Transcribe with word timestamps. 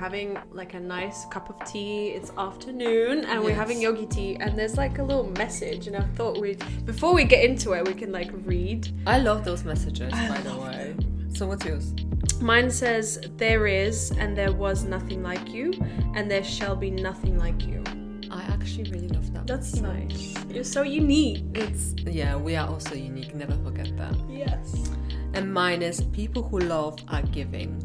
having 0.00 0.38
like 0.50 0.72
a 0.72 0.80
nice 0.80 1.26
cup 1.26 1.50
of 1.50 1.70
tea. 1.70 2.08
It's 2.08 2.32
afternoon 2.38 3.26
and 3.26 3.44
we're 3.44 3.54
having 3.54 3.82
yogi 3.82 4.06
tea 4.06 4.36
and 4.40 4.58
there's 4.58 4.78
like 4.78 4.98
a 4.98 5.02
little 5.02 5.30
message 5.32 5.88
and 5.88 5.94
I 5.94 6.04
thought 6.16 6.40
we 6.40 6.56
before 6.86 7.12
we 7.12 7.24
get 7.24 7.44
into 7.44 7.72
it 7.72 7.86
we 7.86 7.92
can 7.92 8.10
like 8.10 8.30
read. 8.46 8.88
I 9.06 9.18
love 9.18 9.44
those 9.44 9.62
messages, 9.62 10.10
by 10.10 10.40
the 10.40 10.56
way. 10.56 10.96
So 11.34 11.46
what's 11.46 11.66
yours? 11.66 11.92
Mine 12.40 12.70
says 12.70 13.20
there 13.36 13.66
is 13.66 14.10
and 14.12 14.34
there 14.34 14.54
was 14.54 14.84
nothing 14.84 15.22
like 15.22 15.50
you 15.50 15.74
and 16.14 16.30
there 16.30 16.44
shall 16.44 16.76
be 16.76 16.90
nothing 16.90 17.38
like 17.38 17.66
you. 17.66 17.84
I 18.30 18.40
actually 18.44 18.90
really 18.90 19.08
love 19.08 19.30
that. 19.34 19.46
That's 19.46 19.78
so 19.78 19.82
nice. 19.82 20.34
You're 20.48 20.64
so 20.64 20.82
unique. 20.82 21.44
It's 21.54 21.94
yeah, 22.06 22.36
we 22.36 22.56
are 22.56 22.66
also 22.66 22.94
unique. 22.94 23.34
Never 23.34 23.56
forget 23.64 23.94
that. 23.98 24.16
Yes. 24.30 24.90
And 25.34 25.52
mine 25.52 25.82
is 25.82 26.04
people 26.04 26.42
who 26.42 26.58
love 26.60 26.98
are 27.08 27.22
giving. 27.22 27.82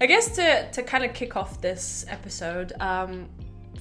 I 0.00 0.06
guess 0.06 0.34
to 0.36 0.70
to 0.72 0.82
kind 0.82 1.04
of 1.04 1.12
kick 1.14 1.36
off 1.36 1.60
this 1.60 2.04
episode, 2.08 2.72
um, 2.80 3.28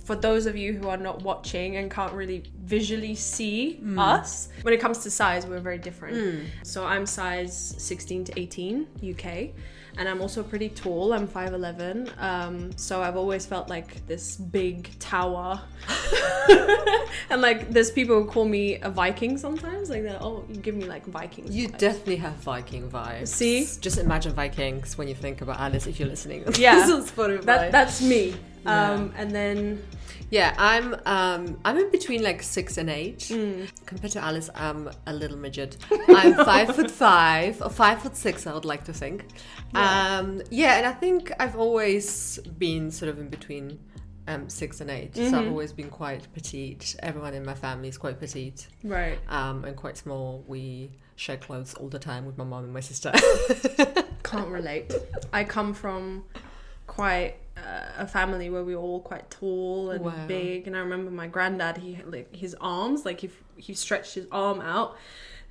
for 0.04 0.16
those 0.16 0.46
of 0.46 0.56
you 0.56 0.74
who 0.74 0.88
are 0.90 0.98
not 0.98 1.22
watching 1.22 1.76
and 1.78 1.92
can't 1.92 2.14
really 2.14 2.44
visually 2.64 3.14
see 3.16 3.80
us, 4.00 4.50
when 4.62 4.74
it 4.74 4.80
comes 4.80 5.00
to 5.00 5.12
size, 5.12 5.46
we're 5.46 5.60
very 5.60 5.78
different. 5.78 6.16
So 6.64 6.86
I'm 6.86 7.06
size 7.06 7.76
16 7.78 8.24
to 8.26 8.40
18 8.40 8.88
UK, 9.12 9.50
and 9.98 10.08
I'm 10.08 10.22
also 10.22 10.44
pretty 10.44 10.70
tall. 10.70 11.14
I'm 11.14 11.28
5'11. 11.28 12.22
Um, 12.22 12.72
so 12.78 13.02
I've 13.02 13.18
always 13.18 13.46
felt 13.46 13.70
like 13.70 14.06
this 14.08 14.38
big 14.38 14.98
tower. 15.00 15.62
and 17.30 17.42
like 17.42 17.70
there's 17.70 17.92
people 17.92 18.22
who 18.22 18.30
call 18.30 18.46
me 18.46 18.80
a 18.82 18.90
Viking 18.90 19.38
sometimes. 19.38 19.90
Like 19.90 20.04
they're 20.04 20.20
oh, 20.22 20.46
you 20.50 20.58
give 20.58 20.76
me 20.76 20.86
like 20.86 21.06
Vikings. 21.06 21.56
You 21.56 21.70
vibes." 21.70 21.78
definitely 21.78 22.18
have 22.18 22.36
Viking 22.36 22.90
vibes. 22.90 23.30
See? 23.30 23.68
Just 23.82 23.98
imagine 23.98 24.34
Vikings 24.34 24.98
when 24.98 25.08
you 25.08 25.16
think 25.16 25.42
about 25.42 25.58
Alise 25.58 25.88
if 25.88 26.00
you're 26.00 26.10
listening. 26.10 26.44
Yeah. 26.58 26.78
This 26.88 26.90
is 26.90 27.12
Spotify. 27.12 27.44
that 27.46 27.72
that's 27.72 28.02
me. 28.02 28.36
Yeah. 28.64 28.92
Um, 28.92 29.14
and 29.18 29.32
then 29.32 29.84
Yeah, 30.30 30.54
I'm 30.58 30.94
um 31.06 31.60
I'm 31.64 31.78
in 31.78 31.90
between 31.92 32.22
like 32.22 32.44
six 32.44 32.78
and 32.78 32.90
eight. 32.90 33.20
Mm. 33.20 33.70
Compared 33.86 34.12
to 34.14 34.20
Alise, 34.20 34.50
I'm 34.56 34.90
a 35.06 35.14
little 35.14 35.38
midget. 35.38 35.78
I'm 36.10 36.34
five 36.36 36.76
foot 36.76 36.92
five 36.92 37.62
or 37.62 37.70
five 37.70 38.02
foot 38.02 38.16
six. 38.16 38.46
I 38.46 38.54
would 38.54 38.66
like 38.66 38.84
to 38.86 38.94
think. 38.94 39.26
Yeah. 39.74 40.18
Um, 40.20 40.42
yeah, 40.50 40.78
and 40.78 40.86
I 40.86 40.92
think 40.94 41.32
I've 41.40 41.56
always 41.56 42.40
been 42.58 42.92
sort 42.92 43.10
of 43.10 43.20
in 43.20 43.30
between 43.30 43.80
um, 44.28 44.50
six 44.50 44.82
and 44.82 44.90
8 44.92 45.16
So 45.16 45.22
Mm-hmm. 45.22 45.36
I've 45.36 45.48
always 45.48 45.72
been 45.74 45.90
quite 45.90 46.32
petite. 46.34 46.96
Everyone 47.00 47.34
in 47.34 47.46
my 47.46 47.54
family 47.54 47.88
is 47.88 47.98
quite 47.98 48.20
petite 48.20 48.68
right. 48.84 49.18
um, 49.30 49.64
and 49.64 49.76
quite 49.76 49.98
small. 49.98 50.44
We 50.48 50.92
share 51.16 51.38
clothes 51.38 51.74
all 51.76 51.88
the 51.88 52.00
time 52.00 52.26
with 52.26 52.38
my 52.38 52.44
mom 52.44 52.66
and 52.66 52.74
my 52.74 52.82
sister. 52.82 53.12
Can't 54.24 54.50
relate. 54.50 54.94
I 55.32 55.44
come 55.46 55.74
from 55.74 56.26
quite 56.88 57.36
uh, 57.56 57.87
a 57.98 58.08
family 58.08 58.50
where 58.50 58.64
we 58.64 58.76
were 58.76 58.82
all 58.82 59.00
quite 59.02 59.30
tall 59.30 59.90
and 59.92 60.04
Wow. 60.06 60.26
big. 60.28 60.68
And 60.68 60.76
I 60.76 60.80
remember 60.80 61.12
my 61.12 61.28
granddad. 61.28 61.78
He 61.78 62.00
like 62.06 62.36
his 62.36 62.56
arms, 62.62 63.06
like 63.06 63.24
if 63.24 63.42
he 63.56 63.74
stretched 63.74 64.14
his 64.16 64.28
arm 64.32 64.62
out. 64.62 64.96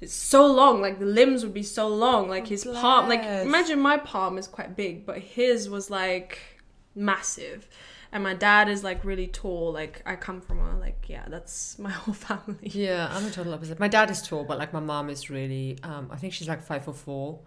It's 0.00 0.12
so 0.12 0.46
long, 0.46 0.82
like 0.82 0.98
the 0.98 1.06
limbs 1.06 1.42
would 1.42 1.54
be 1.54 1.62
so 1.62 1.88
long, 1.88 2.28
like 2.28 2.46
his 2.46 2.64
palm. 2.64 3.08
Like 3.08 3.24
imagine 3.24 3.80
my 3.80 3.96
palm 3.96 4.36
is 4.38 4.46
quite 4.46 4.76
big, 4.76 5.06
but 5.06 5.18
his 5.18 5.70
was 5.70 5.88
like 5.90 6.38
massive. 6.94 7.68
And 8.12 8.22
my 8.22 8.34
dad 8.34 8.68
is 8.68 8.84
like 8.84 9.04
really 9.04 9.26
tall. 9.26 9.72
Like 9.72 10.02
I 10.06 10.16
come 10.16 10.40
from 10.40 10.60
a 10.60 10.78
like 10.78 11.06
yeah, 11.08 11.24
that's 11.28 11.78
my 11.78 11.90
whole 12.02 12.14
family. 12.14 12.56
Yeah, 12.62 13.08
I'm 13.10 13.26
a 13.26 13.30
total 13.30 13.54
opposite. 13.54 13.80
My 13.80 13.88
dad 13.88 14.10
is 14.10 14.22
tall, 14.22 14.44
but 14.44 14.58
like 14.58 14.72
my 14.72 14.80
mom 14.80 15.10
is 15.10 15.28
really, 15.30 15.78
um, 15.82 16.08
I 16.12 16.16
think 16.16 16.32
she's 16.32 16.48
like 16.48 16.62
five 16.62 16.84
foot 16.84 16.96
four, 16.96 17.40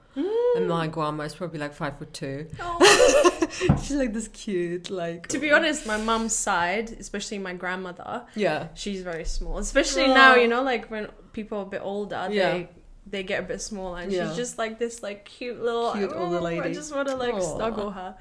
and 0.56 0.68
my 0.68 0.88
grandma 0.88 1.24
is 1.24 1.36
probably 1.36 1.60
like 1.60 1.74
five 1.74 1.98
foot 1.98 2.14
two. 2.14 2.48
she's 3.82 3.92
like 3.92 4.14
this 4.14 4.28
cute, 4.30 4.90
like. 4.90 5.28
To 5.30 5.40
be 5.40 5.52
honest, 5.52 5.86
my 5.86 5.98
mum's 5.98 6.36
side, 6.36 6.92
especially 7.00 7.38
my 7.40 7.54
grandmother, 7.54 8.26
Yeah. 8.36 8.68
she's 8.76 9.02
very 9.02 9.26
small. 9.26 9.58
Especially 9.58 10.04
Oh. 10.04 10.14
now, 10.14 10.36
you 10.36 10.48
know, 10.48 10.62
like 10.64 10.90
when 10.90 11.08
people 11.34 11.60
are 11.60 11.64
a 11.64 11.70
bit 11.70 11.82
older, 11.84 12.28
Yeah. 12.32 12.52
they 12.54 12.70
they 13.12 13.24
get 13.24 13.40
a 13.40 13.44
bit 13.44 13.60
smaller, 13.60 14.02
and 14.02 14.12
Yeah. 14.12 14.28
she's 14.28 14.36
just 14.38 14.60
like 14.60 14.78
this, 14.78 15.02
like 15.02 15.26
cute 15.26 15.60
little 15.60 15.94
Cute 15.94 16.12
older 16.14 16.38
"Oh, 16.42 16.46
I 16.46 16.72
just 16.72 16.94
want 16.94 17.08
to 17.08 17.16
like 17.16 17.34
Aw. 17.34 17.40
snuggle 17.56 17.90
her. 17.90 18.16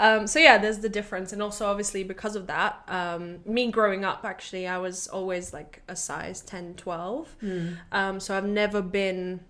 Um, 0.00 0.26
so 0.26 0.40
yeah, 0.40 0.58
there's 0.58 0.78
the 0.80 0.88
difference, 0.88 1.32
and 1.32 1.40
also 1.40 1.66
obviously 1.66 2.02
because 2.02 2.34
of 2.34 2.48
that, 2.48 2.82
um, 2.88 3.38
me 3.44 3.70
growing 3.70 4.04
up, 4.04 4.24
actually, 4.24 4.66
I 4.66 4.78
was 4.78 5.06
always 5.06 5.52
like 5.52 5.82
a 5.86 5.94
size 5.94 6.40
10, 6.40 6.74
12. 6.74 7.36
Hmm. 7.40 7.68
Um, 7.92 8.18
so 8.18 8.36
I've 8.36 8.44
never 8.46 8.82
been 8.82 9.42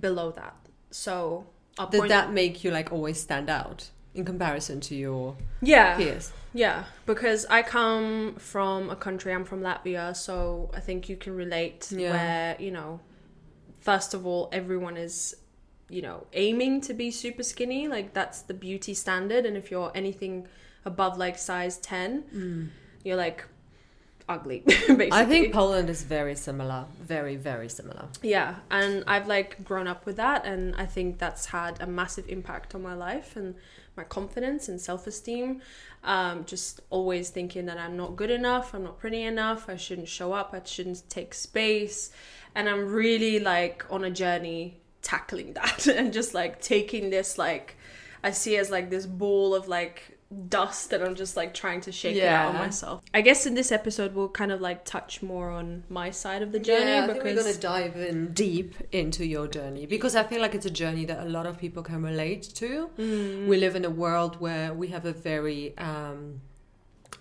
below 0.00 0.30
that. 0.30 0.54
So 0.90 1.46
Did 1.90 2.08
that 2.08 2.32
make 2.32 2.64
you 2.64 2.70
like 2.70 2.92
always 2.92 3.20
stand 3.20 3.50
out 3.50 3.90
in 4.14 4.24
comparison 4.24 4.80
to 4.80 4.94
your 4.94 5.36
yeah 5.60 5.96
peers? 5.96 6.32
Yeah, 6.56 6.84
because 7.04 7.44
I 7.50 7.60
come 7.62 8.36
from 8.38 8.88
a 8.88 8.96
country, 8.96 9.32
I'm 9.34 9.44
from 9.44 9.60
Latvia, 9.60 10.16
so 10.16 10.70
I 10.74 10.80
think 10.80 11.08
you 11.10 11.16
can 11.16 11.36
relate 11.36 11.92
Yeah. 11.92 12.10
where, 12.12 12.56
you 12.58 12.70
know, 12.70 13.00
first 13.80 14.14
of 14.14 14.26
all, 14.26 14.48
everyone 14.52 14.96
is, 14.96 15.36
you 15.90 16.00
know, 16.00 16.26
aiming 16.32 16.80
to 16.82 16.94
be 16.94 17.10
super 17.10 17.42
skinny. 17.42 17.88
Like, 17.88 18.14
that's 18.14 18.40
the 18.40 18.54
beauty 18.54 18.94
standard. 18.94 19.44
And 19.44 19.54
if 19.54 19.70
you're 19.70 19.92
anything 19.94 20.48
above 20.86 21.18
like 21.18 21.36
size 21.36 21.76
10, 21.76 22.22
mm. 22.34 22.68
you're 23.04 23.16
like 23.16 23.44
ugly, 24.28 24.62
basically. 24.66 25.08
I 25.12 25.24
think 25.24 25.52
Poland 25.52 25.90
is 25.90 26.02
very 26.02 26.34
similar, 26.34 26.86
very 27.00 27.36
very 27.36 27.68
similar. 27.68 28.06
Yeah, 28.22 28.56
and 28.70 29.04
I've 29.06 29.28
like 29.28 29.64
grown 29.64 29.86
up 29.86 30.06
with 30.06 30.16
that, 30.16 30.44
and 30.44 30.74
I 30.76 30.86
think 30.86 31.18
that's 31.18 31.46
had 31.46 31.80
a 31.80 31.86
massive 31.86 32.28
impact 32.28 32.74
on 32.74 32.82
my 32.82 32.94
life 32.94 33.36
and 33.36 33.54
my 33.96 34.04
confidence 34.04 34.68
and 34.68 34.80
self 34.80 35.06
esteem. 35.06 35.62
Um, 36.04 36.44
just 36.44 36.80
always 36.90 37.30
thinking 37.30 37.66
that 37.66 37.78
I'm 37.78 37.96
not 37.96 38.14
good 38.14 38.30
enough, 38.30 38.74
I'm 38.74 38.84
not 38.84 38.98
pretty 38.98 39.22
enough, 39.22 39.68
I 39.68 39.76
shouldn't 39.76 40.08
show 40.08 40.32
up, 40.32 40.50
I 40.52 40.60
shouldn't 40.64 41.08
take 41.10 41.34
space, 41.34 42.10
and 42.54 42.68
I'm 42.68 42.92
really 42.92 43.40
like 43.40 43.84
on 43.90 44.04
a 44.04 44.10
journey 44.10 44.78
tackling 45.02 45.52
that 45.60 45.86
and 45.86 46.12
just 46.12 46.34
like 46.34 46.60
taking 46.60 47.10
this 47.10 47.38
like 47.38 47.76
I 48.24 48.32
see 48.32 48.56
as 48.56 48.70
like 48.70 48.90
this 48.90 49.06
ball 49.06 49.54
of 49.54 49.68
like 49.68 50.15
dust 50.48 50.92
and 50.92 51.02
I'm 51.02 51.14
just 51.14 51.36
like 51.36 51.54
trying 51.54 51.80
to 51.82 51.92
shake 51.92 52.16
it 52.16 52.24
out 52.24 52.48
on 52.48 52.54
Yeah. 52.54 52.60
myself. 52.60 53.02
I 53.14 53.20
guess 53.22 53.46
in 53.46 53.54
this 53.54 53.72
episode 53.72 54.14
we'll 54.14 54.28
kind 54.28 54.52
of 54.52 54.60
like 54.60 54.84
touch 54.84 55.22
more 55.22 55.50
on 55.50 55.84
my 55.88 56.10
side 56.10 56.42
of 56.42 56.52
the 56.52 56.58
journey 56.58 56.90
yeah, 56.90 57.04
I 57.04 57.06
because 57.06 57.22
think 57.22 57.36
we're 57.36 57.42
gonna 57.42 57.56
dive 57.56 57.96
in 57.96 58.32
deep 58.32 58.74
into 58.92 59.24
your 59.24 59.46
journey 59.48 59.86
because 59.86 60.14
I 60.14 60.24
feel 60.24 60.40
like 60.40 60.54
it's 60.54 60.66
a 60.66 60.70
journey 60.70 61.04
that 61.06 61.20
a 61.26 61.28
lot 61.28 61.46
of 61.46 61.58
people 61.58 61.82
can 61.82 62.02
relate 62.02 62.42
to. 62.56 62.90
Mm. 62.98 63.46
We 63.46 63.56
live 63.56 63.74
in 63.76 63.84
a 63.84 63.90
world 63.90 64.40
where 64.40 64.72
we 64.74 64.88
have 64.88 65.04
a 65.06 65.12
very 65.12 65.76
um, 65.78 66.40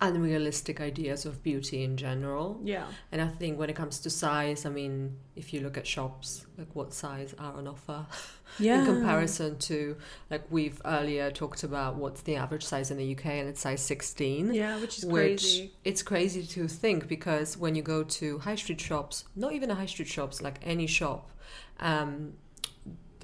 unrealistic 0.02 0.82
ideas 0.82 1.26
of 1.26 1.42
beauty 1.44 1.84
in 1.84 1.96
general. 1.98 2.60
Yeah. 2.64 2.86
And 3.12 3.22
I 3.22 3.28
think 3.28 3.58
when 3.58 3.70
it 3.70 3.76
comes 3.76 4.00
to 4.00 4.10
size, 4.10 4.66
I 4.66 4.70
mean, 4.70 5.18
if 5.36 5.54
you 5.54 5.62
look 5.62 5.78
at 5.78 5.88
shops, 5.88 6.46
like 6.58 6.68
what 6.76 6.94
size 6.94 7.34
are 7.40 7.54
on 7.54 7.68
offer 7.68 8.06
Yeah. 8.60 8.80
in 8.80 8.86
comparison 8.86 9.58
to, 9.60 9.98
like 10.30 10.44
we've 10.50 10.82
earlier 10.86 11.32
talked 11.32 11.64
about 11.64 11.96
what's 11.96 12.22
the 12.22 12.36
average 12.36 12.64
size 12.64 12.92
in 12.92 12.98
the 12.98 13.16
UK 13.16 13.26
and 13.26 13.50
it's 13.50 13.62
size 13.62 13.82
16. 13.82 14.54
Yeah, 14.54 14.80
which 14.80 14.98
is 15.00 15.06
Which 15.06 15.42
crazy. 15.42 15.74
it's 15.84 16.04
crazy 16.04 16.44
to 16.46 16.68
think 16.68 17.08
because 17.08 17.58
when 17.58 17.76
you 17.76 17.82
go 17.82 18.04
to 18.04 18.40
high 18.40 18.56
street 18.56 18.82
shops, 18.82 19.26
not 19.36 19.54
even 19.54 19.72
a 19.72 19.76
high 19.76 19.86
street 19.88 20.08
shops, 20.08 20.42
like 20.42 20.60
any 20.64 20.88
shop, 20.88 21.32
um, 21.80 22.34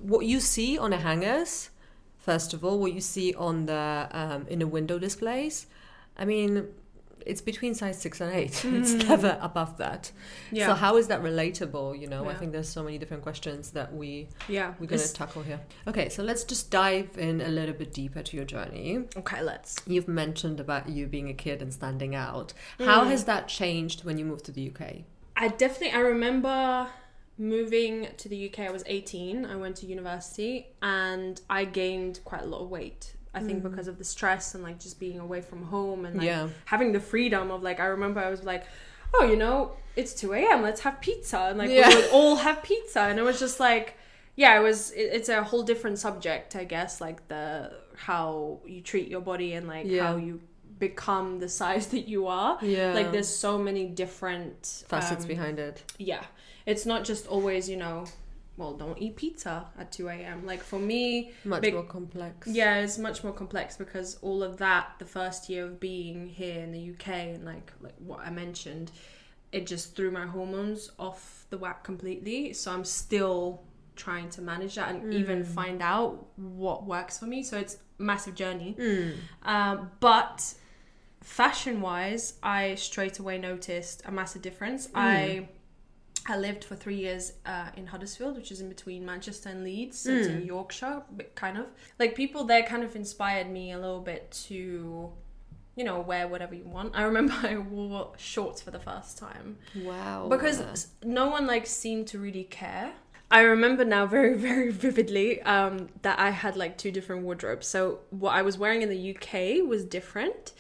what 0.01 0.25
you 0.25 0.39
see 0.39 0.77
on 0.77 0.89
the 0.91 0.97
hangers, 0.97 1.69
first 2.17 2.53
of 2.53 2.63
all, 2.65 2.79
what 2.79 2.93
you 2.93 3.01
see 3.01 3.33
on 3.35 3.65
the 3.67 4.07
um, 4.11 4.47
in 4.47 4.59
the 4.59 4.67
window 4.67 4.97
displays, 4.99 5.67
I 6.21 6.25
mean, 6.25 6.67
it's 7.25 7.41
between 7.41 7.73
size 7.73 7.99
six 7.99 8.21
and 8.21 8.31
eight. 8.33 8.63
It's 8.79 8.93
never 8.93 9.37
above 9.41 9.77
that. 9.77 10.11
Yeah. 10.51 10.67
So 10.67 10.73
how 10.75 10.97
is 10.97 11.07
that 11.07 11.21
relatable? 11.23 11.99
You 11.99 12.07
know, 12.07 12.29
I 12.29 12.35
think 12.35 12.51
there's 12.51 12.69
so 12.69 12.83
many 12.83 12.97
different 12.97 13.23
questions 13.23 13.71
that 13.71 13.93
we 13.93 14.29
yeah. 14.47 14.69
we're 14.79 14.87
gonna 14.87 15.01
It's- 15.01 15.13
tackle 15.13 15.41
here. 15.41 15.59
Okay, 15.87 16.09
so 16.09 16.23
let's 16.23 16.43
just 16.43 16.69
dive 16.71 17.17
in 17.17 17.41
a 17.41 17.47
little 17.49 17.73
bit 17.75 17.93
deeper 17.93 18.21
to 18.21 18.37
your 18.37 18.45
journey. 18.45 18.87
okay, 19.17 19.41
let's. 19.41 19.75
You've 19.87 20.07
mentioned 20.07 20.59
about 20.59 20.89
you 20.89 21.07
being 21.07 21.29
a 21.29 21.33
kid 21.33 21.61
and 21.61 21.73
standing 21.73 22.13
out. 22.15 22.53
Mm. 22.79 22.85
How 22.85 23.05
has 23.05 23.25
that 23.25 23.47
changed 23.47 24.03
when 24.05 24.17
you 24.19 24.25
moved 24.25 24.45
to 24.45 24.51
the 24.51 24.71
UK? 24.71 24.81
I 25.35 25.47
definitely 25.47 25.93
I 25.97 26.01
remember 26.01 26.87
moving 27.37 28.07
to 28.17 28.29
the 28.29 28.49
UK. 28.49 28.59
I 28.59 28.71
was 28.71 28.83
18. 28.85 29.45
I 29.45 29.55
went 29.55 29.75
to 29.77 29.85
university 29.87 30.67
and 30.83 31.41
I 31.49 31.65
gained 31.65 32.19
quite 32.25 32.43
a 32.43 32.45
lot 32.45 32.61
of 32.61 32.69
weight. 32.69 33.15
I 33.33 33.39
think 33.39 33.63
because 33.63 33.87
of 33.87 33.97
the 33.97 34.03
stress 34.03 34.55
and 34.55 34.63
like 34.63 34.77
just 34.79 34.99
being 34.99 35.19
away 35.19 35.41
from 35.41 35.63
home 35.63 36.05
and 36.05 36.17
like 36.17 36.25
Yeah. 36.25 36.49
having 36.65 36.91
the 36.91 36.99
freedom 36.99 37.49
of 37.51 37.63
like 37.63 37.79
I 37.79 37.85
remember 37.85 38.19
I 38.19 38.29
was 38.29 38.43
like, 38.43 38.65
oh, 39.13 39.23
you 39.25 39.37
know, 39.37 39.71
it's 39.95 40.13
2 40.13 40.33
a.m. 40.33 40.61
Let's 40.61 40.81
have 40.81 40.99
pizza 41.01 41.39
and 41.49 41.57
like 41.57 41.69
Yeah. 41.69 41.87
we 41.89 41.95
would 41.95 42.09
all 42.11 42.35
have 42.37 42.61
pizza 42.63 43.01
and 43.01 43.17
it 43.19 43.23
was 43.23 43.39
just 43.39 43.59
like 43.59 43.97
yeah, 44.35 44.57
it 44.59 44.63
was 44.63 44.91
it, 44.91 45.09
it's 45.13 45.29
a 45.29 45.43
whole 45.43 45.63
different 45.63 45.99
subject, 45.99 46.55
I 46.55 46.63
guess, 46.65 46.99
like 47.01 47.27
the 47.27 47.71
how 47.95 48.59
you 48.65 48.81
treat 48.81 49.07
your 49.09 49.21
body 49.21 49.53
and 49.53 49.67
like 49.67 49.85
Yeah. 49.87 50.07
how 50.07 50.17
you 50.17 50.41
become 50.79 51.39
the 51.39 51.47
size 51.49 51.87
that 51.93 52.07
you 52.09 52.27
are. 52.27 52.57
Yeah. 52.61 52.93
Like 52.93 53.11
there's 53.11 53.27
so 53.29 53.57
many 53.57 53.85
different 53.87 54.83
facets 54.87 55.23
um, 55.23 55.27
behind 55.27 55.59
it. 55.59 55.83
yeah 55.97 56.23
it's 56.65 56.85
not 56.85 57.03
just 57.03 57.25
always 57.27 57.67
you 57.69 57.75
know 57.77 58.05
well, 58.57 58.73
don't 58.73 59.01
eat 59.01 59.15
pizza 59.15 59.65
at 59.79 59.91
2 59.91 60.09
a.m. 60.09 60.45
Like 60.45 60.61
for 60.61 60.77
me, 60.79 61.31
Much 61.45 61.61
Big- 61.61 61.73
more 61.73 61.83
complex. 61.83 62.47
yeah, 62.47 62.79
it's 62.79 62.97
much 62.97 63.23
more 63.23 63.33
complex 63.33 63.77
because 63.77 64.17
all 64.21 64.43
of 64.43 64.57
that, 64.57 64.93
the 64.99 65.05
first 65.05 65.49
year 65.49 65.65
of 65.65 65.79
being 65.79 66.27
here 66.27 66.61
in 66.61 66.71
the 66.71 66.91
UK, 66.91 67.07
and 67.35 67.45
like 67.45 67.71
like 67.81 67.95
what 67.99 68.19
I 68.19 68.29
mentioned, 68.29 68.91
it 69.51 69.65
just 69.67 69.95
threw 69.95 70.11
my 70.11 70.25
hormones 70.27 70.91
off 70.99 71.45
the 71.49 71.57
whack 71.57 71.83
completely. 71.83 72.53
So 72.53 72.71
I'm 72.71 72.85
still 72.85 73.63
trying 73.95 74.29
to 74.31 74.41
manage 74.41 74.75
that 74.75 74.89
and 74.89 75.13
even 75.13 75.43
find 75.43 75.81
out 75.81 76.25
what 76.37 76.85
works 76.85 77.19
for 77.19 77.25
me. 77.25 77.43
So 77.43 77.57
it's 77.57 77.75
a 77.99 78.03
massive 78.03 78.35
journey. 78.35 78.75
Mm. 78.79 79.13
Um, 79.43 79.91
but 79.99 80.53
fashion 81.21 81.81
wise, 81.81 82.35
I 82.41 82.75
straight 82.75 83.19
away 83.19 83.37
noticed 83.37 84.01
a 84.05 84.11
massive 84.11 84.41
difference. 84.41 84.89
I 84.95 85.49
I 86.27 86.37
lived 86.37 86.63
for 86.63 86.75
three 86.75 86.97
years 86.97 87.33
uh, 87.45 87.69
in 87.75 87.87
Huddersfield, 87.87 88.35
which 88.35 88.51
is 88.51 88.61
in 88.61 88.69
between 88.69 89.05
Manchester 89.05 89.49
and 89.49 89.63
Leeds. 89.63 89.99
So 89.99 90.11
it's 90.11 90.27
in 90.27 90.45
Yorkshire, 90.45 91.01
but 91.11 91.33
kind 91.35 91.57
of 91.57 91.65
like 91.99 92.15
people 92.15 92.43
there 92.43 92.63
kind 92.63 92.83
of 92.83 92.95
inspired 92.95 93.49
me 93.49 93.71
a 93.71 93.79
little 93.79 94.01
bit 94.01 94.29
to, 94.47 95.09
you 95.75 95.83
know, 95.83 95.99
wear 95.99 96.27
whatever 96.27 96.53
you 96.53 96.65
want. 96.65 96.95
I 96.95 97.03
remember 97.03 97.33
I 97.41 97.57
wore 97.57 98.11
shorts 98.17 98.61
for 98.61 98.69
the 98.71 98.79
first 98.79 99.17
time 99.17 99.57
Wow. 99.75 100.27
because 100.29 100.87
no 101.03 101.27
one 101.29 101.47
like 101.47 101.65
seemed 101.65 102.07
to 102.07 102.19
really 102.19 102.43
care. 102.43 102.93
I 103.31 103.41
remember 103.41 103.83
now 103.85 104.05
very 104.05 104.37
very 104.49 104.71
vividly 104.71 105.41
um, 105.41 105.89
that 106.03 106.19
I 106.19 106.29
had 106.29 106.55
like 106.55 106.77
two 106.77 106.91
different 106.91 107.23
wardrobes. 107.23 107.65
So 107.65 107.99
what 108.11 108.31
I 108.35 108.41
was 108.43 108.57
wearing 108.59 108.81
in 108.83 108.89
the 108.89 109.15
UK 109.15 109.67
was 109.67 109.85
different, 109.85 110.53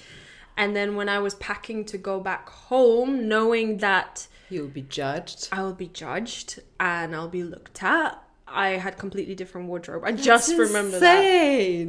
and 0.57 0.75
then 0.75 0.95
when 0.95 1.07
I 1.07 1.19
was 1.19 1.35
packing 1.35 1.85
to 1.85 1.97
go 1.97 2.19
back 2.19 2.49
home, 2.49 3.27
knowing 3.27 3.77
that 3.77 4.27
you'll 4.51 4.67
be 4.67 4.81
judged. 4.83 5.49
I 5.51 5.63
will 5.63 5.73
be 5.73 5.87
judged 5.87 6.59
and 6.79 7.15
I'll 7.15 7.27
be 7.29 7.43
looked 7.43 7.81
at, 7.83 8.21
I 8.47 8.69
had 8.71 8.97
completely 8.97 9.33
different 9.35 9.67
wardrobe. 9.67 10.03
I 10.05 10.11
just 10.11 10.49
remember 10.57 10.99
that. 10.99 11.23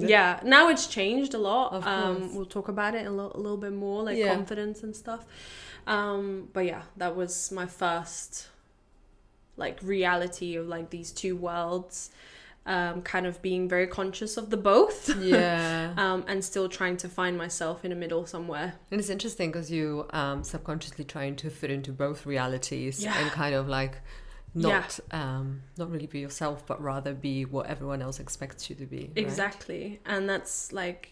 Yeah, 0.08 0.40
now 0.44 0.68
it's 0.68 0.86
changed 0.86 1.34
a 1.34 1.38
lot. 1.38 1.72
Of 1.72 1.86
um, 1.86 2.20
course. 2.20 2.32
we'll 2.34 2.46
talk 2.46 2.68
about 2.68 2.94
it 2.94 3.06
a, 3.06 3.10
lo- 3.10 3.32
a 3.34 3.38
little 3.38 3.56
bit 3.56 3.72
more, 3.72 4.04
like 4.04 4.16
Yeah. 4.16 4.34
confidence 4.34 4.82
and 4.82 4.94
stuff. 4.94 5.24
Um, 5.86 6.48
but 6.52 6.64
yeah, 6.64 6.82
that 6.96 7.16
was 7.16 7.50
my 7.50 7.66
first 7.66 8.48
like 9.56 9.78
reality 9.82 10.56
of 10.56 10.66
like 10.68 10.90
these 10.90 11.10
two 11.12 11.36
worlds. 11.36 12.10
Um, 12.64 13.02
kind 13.02 13.26
of 13.26 13.42
being 13.42 13.68
very 13.68 13.88
conscious 13.88 14.36
of 14.36 14.50
the 14.50 14.56
both. 14.56 15.08
Yeah. 15.20 15.94
um, 15.96 16.24
and 16.28 16.44
still 16.44 16.68
trying 16.68 16.96
to 16.98 17.08
find 17.08 17.36
myself 17.36 17.84
in 17.84 17.90
the 17.90 17.96
middle 17.96 18.24
somewhere. 18.24 18.74
And 18.92 19.00
it's 19.00 19.10
interesting 19.10 19.50
because 19.50 19.68
you 19.68 20.06
um, 20.10 20.44
subconsciously 20.44 21.04
trying 21.04 21.34
to 21.36 21.50
fit 21.50 21.70
into 21.72 21.90
both 21.92 22.24
realities 22.24 23.02
Yeah. 23.02 23.18
and 23.20 23.30
kind 23.32 23.54
of 23.56 23.66
like 23.68 24.00
not 24.54 25.00
um, 25.10 25.62
not 25.76 25.90
really 25.90 26.06
be 26.06 26.20
yourself, 26.20 26.64
but 26.66 26.80
rather 26.80 27.14
be 27.14 27.44
what 27.44 27.66
everyone 27.66 28.00
else 28.00 28.20
expects 28.20 28.70
you 28.70 28.76
to 28.76 28.86
be. 28.86 28.98
right? 29.08 29.12
Exactly. 29.16 29.98
And 30.06 30.28
that's 30.28 30.72
like 30.72 31.10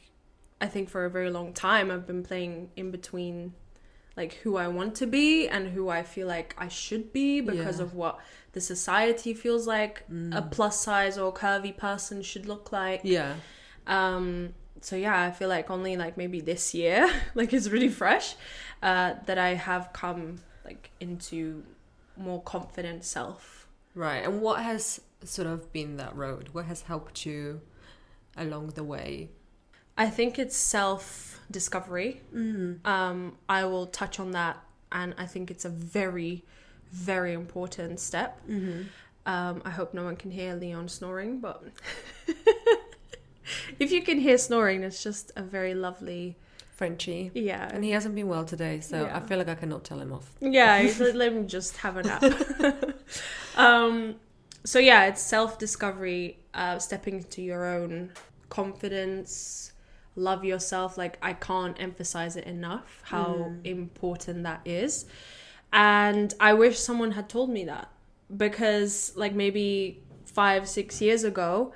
I 0.60 0.66
think 0.68 0.88
for 0.88 1.04
a 1.04 1.10
very 1.10 1.30
long 1.30 1.52
time 1.52 1.90
I've 1.90 2.06
been 2.06 2.22
playing 2.22 2.70
in 2.76 2.90
between 2.92 3.54
like 4.16 4.34
who 4.42 4.56
I 4.56 4.68
want 4.68 4.94
to 4.96 5.06
be 5.06 5.48
and 5.48 5.68
who 5.68 5.88
I 5.88 6.02
feel 6.02 6.26
like 6.26 6.54
I 6.58 6.68
should 6.68 7.12
be 7.12 7.40
because 7.40 7.78
Yeah. 7.78 7.84
of 7.84 7.94
what 7.94 8.18
the 8.52 8.60
society 8.60 9.32
feels 9.34 9.66
like 9.66 10.04
a 10.32 10.42
plus 10.42 10.80
size 10.80 11.16
or 11.18 11.32
curvy 11.32 11.76
person 11.76 12.22
should 12.22 12.46
look 12.46 12.72
like. 12.72 13.00
Yeah. 13.04 13.34
Um 13.86 14.54
so 14.82 14.96
yeah, 14.96 15.22
I 15.22 15.30
feel 15.30 15.48
like 15.48 15.70
only 15.70 15.96
like 15.96 16.16
maybe 16.16 16.40
this 16.40 16.74
year, 16.74 17.08
like 17.34 17.52
it's 17.52 17.68
really 17.68 17.88
fresh, 17.90 18.34
uh, 18.82 19.14
that 19.26 19.36
I 19.38 19.54
have 19.54 19.92
come 19.92 20.40
like 20.64 20.90
into 21.00 21.62
more 22.16 22.40
confident 22.42 23.04
self. 23.04 23.68
Right. 23.94 24.24
And 24.24 24.40
what 24.40 24.62
has 24.62 25.00
sort 25.24 25.46
of 25.48 25.70
been 25.72 25.96
that 25.98 26.16
road? 26.16 26.48
What 26.52 26.64
has 26.66 26.82
helped 26.82 27.26
you 27.26 27.60
along 28.36 28.68
the 28.68 28.84
way? 28.84 29.30
I 30.04 30.08
think 30.10 30.38
it's 30.38 30.56
self 30.56 31.38
discovery. 31.50 32.20
Um, 32.84 33.36
I 33.48 33.64
will 33.66 33.86
touch 33.86 34.18
on 34.18 34.30
that, 34.32 34.56
and 34.90 35.14
I 35.18 35.26
think 35.26 35.50
it's 35.50 35.64
a 35.64 35.68
very, 36.00 36.42
very 36.92 37.32
important 37.34 38.00
step. 38.00 38.40
Um, 39.26 39.62
I 39.64 39.70
hope 39.70 39.92
no 39.94 40.04
one 40.04 40.16
can 40.16 40.30
hear 40.30 40.54
Leon 40.54 40.88
snoring, 40.88 41.40
but 41.40 41.62
if 43.78 43.92
you 43.92 44.02
can 44.02 44.18
hear 44.18 44.38
snoring, 44.38 44.82
it's 44.82 45.02
just 45.02 45.32
a 45.36 45.42
very 45.42 45.74
lovely, 45.74 46.36
Frenchie. 46.70 47.30
yeah, 47.34 47.68
And 47.72 47.84
he 47.84 47.90
hasn't 47.90 48.14
been 48.14 48.28
well 48.28 48.44
today, 48.44 48.80
so 48.80 49.04
Yeah. 49.04 49.16
I 49.16 49.20
feel 49.20 49.38
like 49.38 49.48
I 49.48 49.54
cannot 49.54 49.84
tell 49.84 50.00
him 50.00 50.12
off. 50.12 50.32
yeah. 50.40 50.90
let, 50.98 51.14
let 51.14 51.32
him 51.32 51.46
just 51.46 51.76
have 51.78 51.96
a 51.98 52.02
nap. 52.02 52.22
um, 53.56 54.16
so 54.64 54.78
yeah, 54.78 55.06
it's 55.06 55.20
self 55.22 55.58
discovery, 55.58 56.38
uh, 56.54 56.78
stepping 56.78 57.16
into 57.16 57.42
your 57.42 57.66
own 57.66 58.10
confidence, 58.48 59.72
love 60.16 60.44
yourself. 60.44 60.98
Like 60.98 61.18
I 61.22 61.32
can't 61.32 61.80
emphasize 61.80 62.36
it 62.36 62.44
enough 62.44 63.00
how 63.04 63.32
hmm. 63.32 63.60
important 63.64 64.42
that 64.44 64.60
is. 64.64 65.06
And 65.72 66.34
I 66.40 66.54
wish 66.54 66.78
someone 66.78 67.12
had 67.12 67.28
told 67.28 67.50
me 67.50 67.64
that 67.66 67.90
because 68.36 69.12
like 69.16 69.34
maybe 69.34 70.02
five 70.24 70.68
six 70.68 71.00
years 71.00 71.24
ago, 71.24 71.72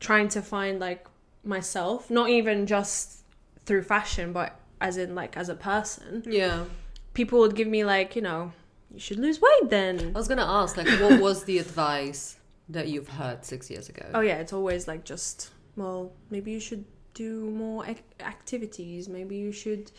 trying 0.00 0.28
to 0.28 0.42
find 0.42 0.80
like 0.80 1.06
myself, 1.44 2.10
not 2.10 2.28
even 2.30 2.66
just 2.66 3.24
through 3.66 3.82
fashion, 3.82 4.32
but 4.32 4.60
as 4.80 4.96
in 4.96 5.14
like 5.14 5.36
as 5.36 5.48
a 5.48 5.54
person 5.54 6.22
Yeah. 6.26 6.64
people 7.14 7.38
would 7.40 7.54
give 7.54 7.68
me 7.68 7.84
like 7.84 8.14
you 8.16 8.22
know 8.22 8.52
you 8.92 9.00
should 9.00 9.18
lose 9.18 9.40
weight 9.40 9.70
then 9.70 10.12
I 10.14 10.18
was 10.18 10.28
gonna 10.28 10.44
ask, 10.44 10.76
like, 10.76 10.88
what 11.00 11.20
was 11.20 11.44
the 11.44 11.58
advice 11.58 12.36
that 12.68 12.88
you've 12.88 13.08
heard 13.08 13.44
six 13.44 13.70
years 13.70 13.88
ago? 13.88 14.06
oh 14.14 14.20
yeah 14.20 14.36
it's 14.36 14.52
always 14.52 14.86
like 14.86 15.04
just 15.04 15.50
well 15.76 16.12
maybe 16.30 16.52
you 16.52 16.60
should 16.60 16.84
do 17.14 17.48
more 17.50 17.86
ac- 17.86 18.02
activities 18.20 19.08
maybe 19.08 19.36
you 19.36 19.52
should 19.52 19.90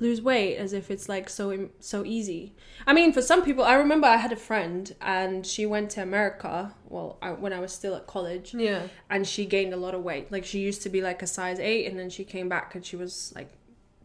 lose 0.00 0.20
weight 0.20 0.56
as 0.56 0.72
if 0.72 0.90
it's 0.90 1.08
like 1.08 1.28
so 1.28 1.52
im- 1.52 1.70
so 1.78 2.04
easy 2.04 2.52
i 2.86 2.92
mean 2.92 3.12
for 3.12 3.22
some 3.22 3.44
people 3.44 3.62
i 3.62 3.74
remember 3.74 4.08
i 4.08 4.16
had 4.16 4.32
a 4.32 4.36
friend 4.36 4.94
and 5.00 5.46
she 5.46 5.64
went 5.64 5.88
to 5.88 6.02
america 6.02 6.74
well 6.88 7.16
I, 7.22 7.30
when 7.30 7.52
i 7.52 7.60
was 7.60 7.72
still 7.72 7.94
at 7.94 8.06
college 8.08 8.52
Yeah. 8.54 8.88
and 9.08 9.24
she 9.26 9.44
gained 9.46 9.72
a 9.72 9.76
lot 9.76 9.94
of 9.94 10.02
weight 10.02 10.32
like 10.32 10.44
she 10.44 10.58
used 10.58 10.82
to 10.82 10.88
be 10.88 11.00
like 11.00 11.22
a 11.22 11.26
size 11.28 11.60
8 11.60 11.86
and 11.86 11.96
then 11.98 12.10
she 12.10 12.24
came 12.24 12.48
back 12.48 12.74
and 12.74 12.84
she 12.84 12.96
was 12.96 13.32
like 13.36 13.52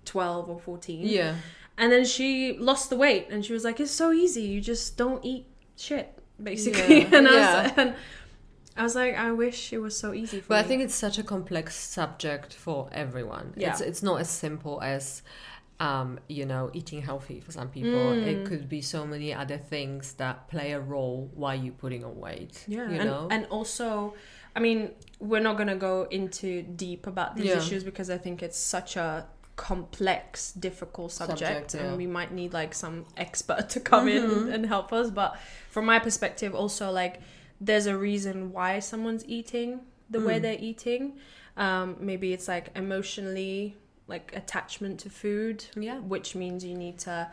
12 0.06 0.50
or 0.50 0.60
14 0.60 1.08
Yeah. 1.08 1.36
And 1.82 1.92
then 1.94 2.04
she 2.04 2.58
lost 2.58 2.90
the 2.90 2.98
weight, 2.98 3.28
and 3.32 3.46
she 3.46 3.54
was 3.54 3.64
like, 3.64 3.80
"It's 3.80 3.90
so 3.90 4.12
easy. 4.12 4.42
You 4.42 4.60
just 4.60 4.98
don't 4.98 5.24
eat 5.24 5.46
shit, 5.78 6.08
basically." 6.44 7.04
Yeah. 7.04 7.10
And, 7.18 7.26
I 7.26 7.32
Yeah. 7.34 7.64
was, 7.64 7.72
and 7.78 7.96
I 8.80 8.84
was 8.84 8.96
like, 8.96 9.16
"I 9.16 9.32
wish 9.32 9.74
it 9.74 9.80
was 9.80 9.96
so 9.98 10.14
easy 10.14 10.40
for 10.42 10.48
But 10.50 10.56
me." 10.56 10.60
I 10.62 10.64
think 10.64 10.82
it's 10.84 10.96
such 10.96 11.18
a 11.20 11.24
complex 11.24 11.76
subject 11.76 12.54
for 12.54 12.90
everyone. 12.92 13.54
Yeah. 13.58 13.70
It's 13.72 13.82
it's 13.82 14.02
not 14.04 14.22
as 14.22 14.30
simple 14.30 14.82
as 14.82 15.22
um, 15.82 16.20
you 16.28 16.46
know, 16.46 16.70
eating 16.74 17.02
healthy 17.02 17.40
for 17.40 17.52
some 17.54 17.70
people. 17.70 18.12
It 18.12 18.38
Mm. 18.44 18.46
could 18.50 18.68
be 18.68 18.82
so 18.82 19.06
many 19.06 19.34
other 19.34 19.58
things 19.58 20.14
that 20.22 20.50
play 20.50 20.74
a 20.74 20.80
role 20.80 21.32
while 21.42 21.56
you're 21.56 21.74
putting 21.86 22.04
on 22.04 22.20
weight. 22.20 22.66
yeah, 22.68 22.90
You 22.90 23.00
and, 23.00 23.06
know? 23.10 23.28
and 23.32 23.46
also, 23.50 24.14
I 24.58 24.60
mean, 24.60 24.92
we're 25.22 25.40
not 25.50 25.56
gonna 25.58 25.78
go 25.78 25.96
into 26.12 26.64
deep 26.64 27.08
about 27.08 27.38
these 27.38 27.46
Yeah. 27.46 27.60
issues 27.60 27.86
because 27.86 28.10
I 28.10 28.18
think 28.18 28.44
it's 28.44 28.58
such 28.58 28.98
a 28.98 29.28
complex, 29.56 30.52
difficult 30.52 31.12
subject, 31.14 31.40
Subject, 31.40 31.76
yeah. 31.76 31.82
and 31.90 31.98
we 31.98 32.08
might 32.08 32.32
need 32.34 32.52
like 32.54 32.74
some 32.74 33.06
expert 33.16 33.70
to 33.70 33.80
come 33.80 34.10
in 34.10 34.24
and, 34.24 34.50
and 34.54 34.66
help 34.66 34.92
us. 34.92 35.10
But 35.12 35.38
from 35.70 35.86
my 35.86 36.00
perspective, 36.00 36.54
also 36.54 36.92
like 36.92 37.22
there's 37.62 37.86
a 37.86 37.98
reason 37.98 38.52
why 38.52 38.80
someone's 38.80 39.24
eating 39.28 39.82
the 40.10 40.20
way 40.20 40.40
Mm. 40.40 40.42
they're 40.42 40.58
eating. 40.60 41.18
Um, 41.58 41.98
maybe 42.00 42.34
it's 42.34 42.48
like 42.48 42.70
emotionally 42.76 43.76
like 44.08 44.32
attachment 44.36 45.00
to 45.02 45.10
food, 45.10 45.66
Yeah. 45.76 46.00
which 46.00 46.36
means 46.36 46.64
you 46.66 46.76
need 46.76 46.98
to 47.00 47.30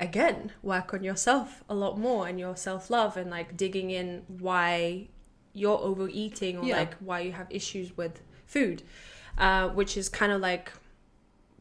again 0.00 0.52
work 0.62 0.94
on 0.94 1.02
yourself 1.04 1.62
a 1.68 1.74
lot 1.74 1.98
more 1.98 2.26
and 2.28 2.38
your 2.40 2.56
self 2.56 2.88
love 2.90 3.16
and 3.16 3.30
like 3.30 3.56
digging 3.56 3.90
in 3.90 4.24
why 4.38 5.08
you're 5.52 5.78
overeating 5.78 6.58
or 6.58 6.64
Yeah. 6.64 6.76
like 6.78 6.94
why 6.96 7.20
you 7.20 7.32
have 7.32 7.46
issues 7.50 7.96
with 7.96 8.20
food, 8.46 8.82
uh, 9.36 9.68
which 9.68 9.96
is 9.96 10.08
kind 10.08 10.32
of 10.32 10.40
like 10.40 10.72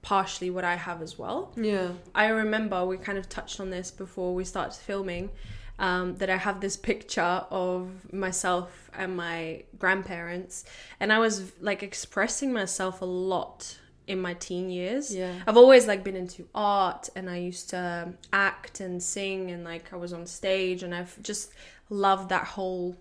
partially 0.01 0.49
what 0.49 0.63
I 0.63 0.75
have 0.75 1.01
as 1.01 1.17
well. 1.19 1.51
Yeah. 1.55 1.89
I 2.15 2.27
remember 2.27 2.85
we 2.85 2.97
kind 2.97 3.17
of 3.17 3.27
touched 3.27 3.59
on 3.59 3.69
this 3.69 3.91
before 3.91 4.33
we 4.33 4.43
started 4.45 4.73
filming. 4.77 5.29
Um, 5.79 6.15
that 6.17 6.29
I 6.29 6.37
have 6.37 6.59
this 6.59 6.75
picture 6.75 7.45
of 7.51 8.11
myself 8.11 8.89
and 8.97 9.15
my 9.15 9.63
grandparents, 9.77 10.65
and 10.99 11.13
I 11.13 11.19
was 11.19 11.51
like 11.61 11.83
expressing 11.83 12.51
myself 12.51 13.01
a 13.03 13.05
lot 13.05 13.77
in 14.07 14.19
my 14.19 14.33
teen 14.33 14.69
years. 14.71 15.13
Yeah. 15.15 15.33
I've 15.45 15.57
always 15.57 15.85
like 15.85 16.03
been 16.03 16.15
into 16.15 16.47
art, 16.55 17.09
and 17.15 17.29
I 17.29 17.37
used 17.37 17.69
to 17.71 18.13
act 18.33 18.79
and 18.79 19.03
sing, 19.03 19.51
and 19.51 19.63
like 19.63 19.93
I 19.93 19.97
was 19.97 20.13
on 20.13 20.25
stage, 20.25 20.81
and 20.81 20.95
I've 20.95 21.21
just 21.21 21.51
loved 21.91 22.29
that 22.29 22.45
whole 22.45 22.97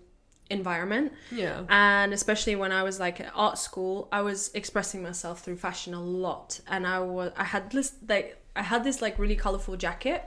environment 0.49 1.11
Yeah. 1.29 1.63
and 1.67 2.13
especially 2.13 2.55
when 2.55 2.71
I 2.71 2.81
was 2.83 2.99
like 3.01 3.19
at 3.19 3.31
art 3.35 3.57
school, 3.57 4.07
I 4.11 4.21
was 4.21 4.49
expressing 4.53 5.03
myself 5.03 5.41
through 5.43 5.57
fashion 5.57 5.93
a 5.93 6.01
lot, 6.01 6.59
and 6.67 6.85
I 6.87 6.99
was 6.99 7.31
I 7.35 7.43
had 7.43 7.71
this 7.71 7.93
like 8.07 8.41
I 8.55 8.61
had 8.61 8.83
this 8.83 9.01
like 9.01 9.17
really 9.19 9.35
colorful 9.35 9.75
jacket, 9.77 10.23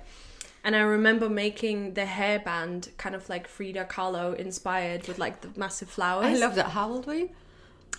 And 0.62 0.76
I 0.76 0.80
remember 0.80 1.28
making 1.30 1.94
the 1.94 2.02
hairband 2.04 2.96
kind 2.98 3.14
of 3.14 3.28
like 3.28 3.48
Frida 3.48 3.86
Kahlo 3.86 4.36
inspired 4.36 5.08
with 5.08 5.18
like 5.18 5.40
the 5.40 5.48
massive 5.58 5.88
flowers. 5.88 6.26
I 6.26 6.34
love 6.34 6.54
that. 6.56 6.66
How 6.70 6.90
old 6.90 7.06
were 7.06 7.14
you? 7.14 7.30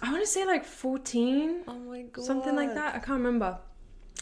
I 0.02 0.12
want 0.12 0.24
to 0.24 0.28
say 0.30 0.46
like 0.46 0.66
14, 0.66 1.62
Oh 1.68 1.74
my 1.80 2.02
god. 2.04 2.26
something 2.26 2.56
like 2.56 2.74
that. 2.76 2.96
I 2.96 3.00
can't 3.00 3.18
remember. 3.20 3.58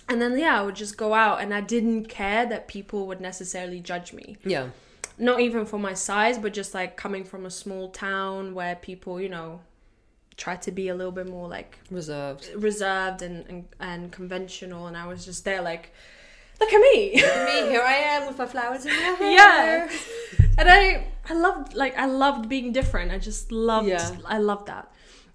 And 0.08 0.22
then, 0.22 0.38
yeah, 0.39 0.60
I 0.60 0.63
would 0.63 0.75
just 0.75 0.98
go 0.98 1.13
out 1.13 1.41
and 1.41 1.53
I 1.53 1.62
didn't 1.62 2.05
care 2.05 2.46
that 2.46 2.67
people 2.67 3.08
would 3.08 3.22
necessarily 3.22 3.79
judge 3.79 4.12
me. 4.13 4.38
Yeah. 4.43 4.69
Not 5.17 5.41
even 5.41 5.65
for 5.65 5.77
my 5.77 5.93
size, 5.93 6.38
but 6.38 6.53
just 6.53 6.74
like 6.74 6.96
coming 6.96 7.24
from 7.25 7.46
a 7.46 7.51
small 7.51 7.89
town 7.89 8.55
where 8.55 8.75
people, 8.75 9.19
you 9.22 9.29
know, 9.29 9.60
try 10.38 10.55
to 10.55 10.72
be 10.72 10.88
a 10.88 10.96
little 10.96 11.12
bit 11.12 11.27
more 11.27 11.48
like 11.50 11.77
Reserved. 11.91 12.50
reserved 12.55 13.22
and, 13.22 13.46
and, 13.48 13.65
and 13.81 14.12
conventional. 14.12 14.88
And 14.88 14.96
I 14.96 15.05
was 15.08 15.25
just 15.25 15.43
there 15.43 15.62
like, 15.62 15.93
look 16.60 16.72
at 16.74 16.82
me. 16.82 17.13
Me, 17.16 17.70
here 17.72 17.82
I 17.82 17.96
am 18.16 18.28
with 18.28 18.38
my 18.38 18.46
flowers 18.46 18.86
in 18.86 18.92
my 18.92 18.98
hair. 19.20 19.32
yeah 19.32 19.89
and 20.58 20.70
i 20.70 21.08
i 21.30 21.34
loved 21.34 21.74
like 21.74 21.98
i 21.98 22.06
loved 22.06 22.50
being 22.50 22.74
different 22.74 23.12
i 23.12 23.18
just 23.18 23.50
loved 23.51 23.88
Yeah. 23.88 24.12
i 24.25 24.38
loved 24.39 24.68
that 24.68 24.92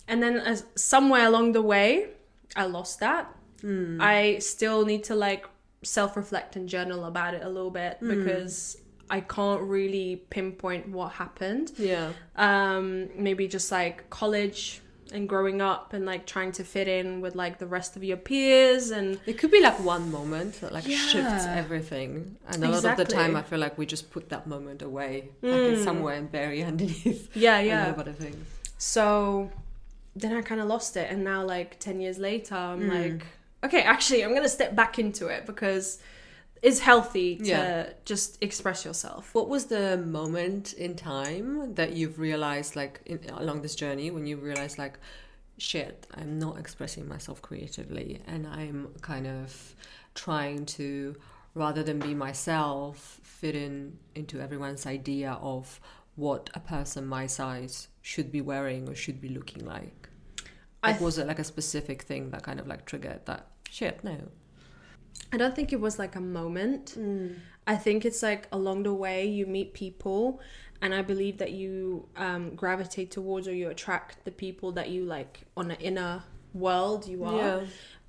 and 0.07 0.23
then 0.23 0.37
as 0.37 0.64
somewhere 0.76 1.26
along 1.26 1.52
the 1.52 1.62
way 1.62 2.09
i 2.57 2.64
lost 2.66 3.00
that 3.00 3.25
Hmm. 3.62 3.99
i 4.02 4.38
still 4.40 4.85
need 4.85 5.04
to 5.04 5.14
like 5.14 5.49
self-reflect 5.83 6.57
and 6.57 6.69
journal 6.69 7.04
about 7.07 7.33
it 7.35 7.43
a 7.43 7.49
little 7.49 7.71
bit 7.71 7.97
Hmm. 8.00 8.09
because 8.11 8.76
i 9.09 9.21
can't 9.21 9.62
really 9.62 10.23
pinpoint 10.28 10.88
what 10.88 11.12
happened 11.12 11.73
Yeah. 11.78 12.12
um 12.37 13.09
maybe 13.16 13.49
just 13.49 13.71
like 13.73 14.11
college 14.11 14.81
and 15.12 15.28
growing 15.28 15.61
up 15.61 15.92
and 15.92 16.04
like 16.06 16.26
trying 16.26 16.52
to 16.52 16.64
fit 16.64 16.88
in 16.88 17.20
with 17.20 17.34
like 17.34 17.58
the 17.58 17.66
rest 17.66 17.96
of 17.96 18.02
your 18.04 18.16
peers 18.16 18.90
and 18.90 19.20
It 19.26 19.38
could 19.38 19.50
be 19.50 19.61
like 19.61 19.78
one 19.84 20.11
moment 20.11 20.61
that 20.61 20.73
like 20.73 20.84
shifts 20.84 21.46
everything, 21.46 22.37
and 22.49 22.64
a 22.64 22.68
lot 22.68 22.84
of 22.84 22.96
the 22.96 23.04
time 23.04 23.37
I 23.37 23.42
feel 23.42 23.58
like 23.58 23.76
we 23.78 23.87
just 23.87 24.11
put 24.11 24.28
that 24.30 24.46
moment 24.46 24.82
away, 24.82 25.30
like 25.42 25.66
it's 25.68 25.84
somewhere 25.84 26.14
and 26.16 26.30
bury 26.30 26.62
underneath 26.64 27.34
yeah 27.37 27.58
a 27.58 27.66
yeah 27.66 27.80
lot 27.84 27.90
of 27.90 27.99
other 28.00 28.12
things. 28.12 28.46
So 28.78 29.50
then 30.16 30.37
I 30.37 30.42
kind 30.42 30.61
of 30.61 30.66
lost 30.68 30.96
it. 30.96 31.11
And 31.11 31.25
now, 31.25 31.44
like 31.44 31.78
10 31.80 32.00
years 32.00 32.18
later, 32.18 32.54
I'm 32.54 32.82
Hmm. 32.82 32.88
like, 32.88 33.26
okay, 33.64 33.82
actually, 33.82 34.23
I'm 34.25 34.30
to 34.42 34.49
step 34.49 34.75
back 34.75 34.99
into 34.99 35.26
it 35.28 35.46
because 35.46 35.99
it's 36.62 36.78
healthy 36.80 37.37
to 37.37 37.44
Yeah. 37.44 37.92
just 38.04 38.38
express 38.42 38.84
yourself. 38.84 39.34
What 39.34 39.49
was 39.49 39.66
the 39.66 39.96
moment 39.99 40.73
in 40.73 40.96
time 40.96 41.75
that 41.75 41.92
you've 41.92 42.18
realized, 42.18 42.75
like 42.76 43.00
in, 43.06 43.20
along 43.30 43.62
this 43.62 43.75
journey, 43.75 44.11
when 44.11 44.26
you 44.26 44.37
realized, 44.37 44.78
like, 44.78 44.99
shit, 45.58 46.06
I'm 46.14 46.38
not 46.38 46.58
expressing 46.58 47.06
myself 47.08 47.40
creatively, 47.42 48.20
and 48.26 48.46
I'm 48.46 48.94
kind 49.02 49.26
of 49.26 49.75
trying 50.14 50.64
to, 50.66 51.16
rather 51.54 51.82
than 51.82 51.99
be 51.99 52.14
myself, 52.14 53.20
fit 53.23 53.54
in 53.54 53.99
into 54.14 54.40
everyone's 54.40 54.87
idea 54.87 55.32
of 55.40 55.80
what 56.16 56.49
a 56.54 56.61
person 56.61 57.06
my 57.06 57.26
size 57.26 57.88
should 58.00 58.30
be 58.32 58.40
wearing 58.40 58.88
or 58.88 58.94
should 58.94 59.20
be 59.20 59.28
looking 59.28 59.64
like. 59.66 60.08
I 60.82 60.92
Like, 60.92 61.00
was 61.00 61.18
it 61.18 61.26
like 61.26 61.38
a 61.38 61.44
specific 61.44 62.02
thing 62.02 62.30
that 62.30 62.42
kind 62.42 62.61
of 62.61 62.66
like 62.66 62.84
triggered 62.87 63.26
that? 63.26 63.49
Shit, 63.70 64.02
no. 64.04 64.16
I 65.33 65.37
don't 65.37 65.54
think 65.54 65.73
it 65.73 65.80
was 65.80 65.99
like 65.99 66.16
a 66.16 66.21
moment. 66.21 66.97
I 67.66 67.76
think 67.76 68.04
it's 68.04 68.23
like 68.23 68.47
along 68.52 68.83
the 68.83 68.94
way 68.94 69.26
you 69.26 69.47
meet 69.47 69.73
people, 69.75 70.40
and 70.83 70.94
I 70.94 71.02
believe 71.02 71.38
that 71.38 71.52
you 71.52 72.06
um, 72.16 72.54
gravitate 72.54 73.11
towards 73.11 73.49
or 73.49 73.54
you 73.54 73.71
attract 73.71 74.25
the 74.25 74.30
people 74.30 74.73
that 74.73 74.90
you 74.90 75.04
like 75.04 75.40
on 75.56 75.68
the 75.68 75.78
inner 75.80 76.23
world 76.52 77.06
you 77.09 77.25
are. 77.25 77.62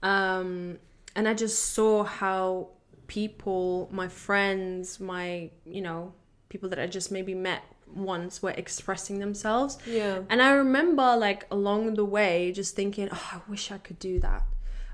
um, 0.04 0.78
and 1.16 1.28
I 1.28 1.34
just 1.34 1.74
saw 1.74 2.04
how 2.04 2.70
people, 3.08 3.88
my 3.92 4.08
friends, 4.08 5.00
my 5.00 5.50
you 5.66 5.82
know 5.82 6.14
people 6.50 6.70
that 6.70 6.80
I 6.80 6.88
just 6.88 7.12
maybe 7.12 7.34
met 7.34 7.64
once 7.94 8.42
were 8.44 8.52
expressing 8.52 9.20
themselves, 9.20 9.78
Yeah. 9.88 10.22
and 10.30 10.42
I 10.42 10.52
remember 10.52 11.16
like 11.16 11.46
along 11.50 11.94
the 11.96 12.06
way 12.06 12.52
just 12.52 12.76
thinking, 12.76 13.08
oh, 13.12 13.30
I 13.34 13.50
wish 13.50 13.72
I 13.72 13.78
could 13.78 14.00
do 14.00 14.20
that. 14.20 14.44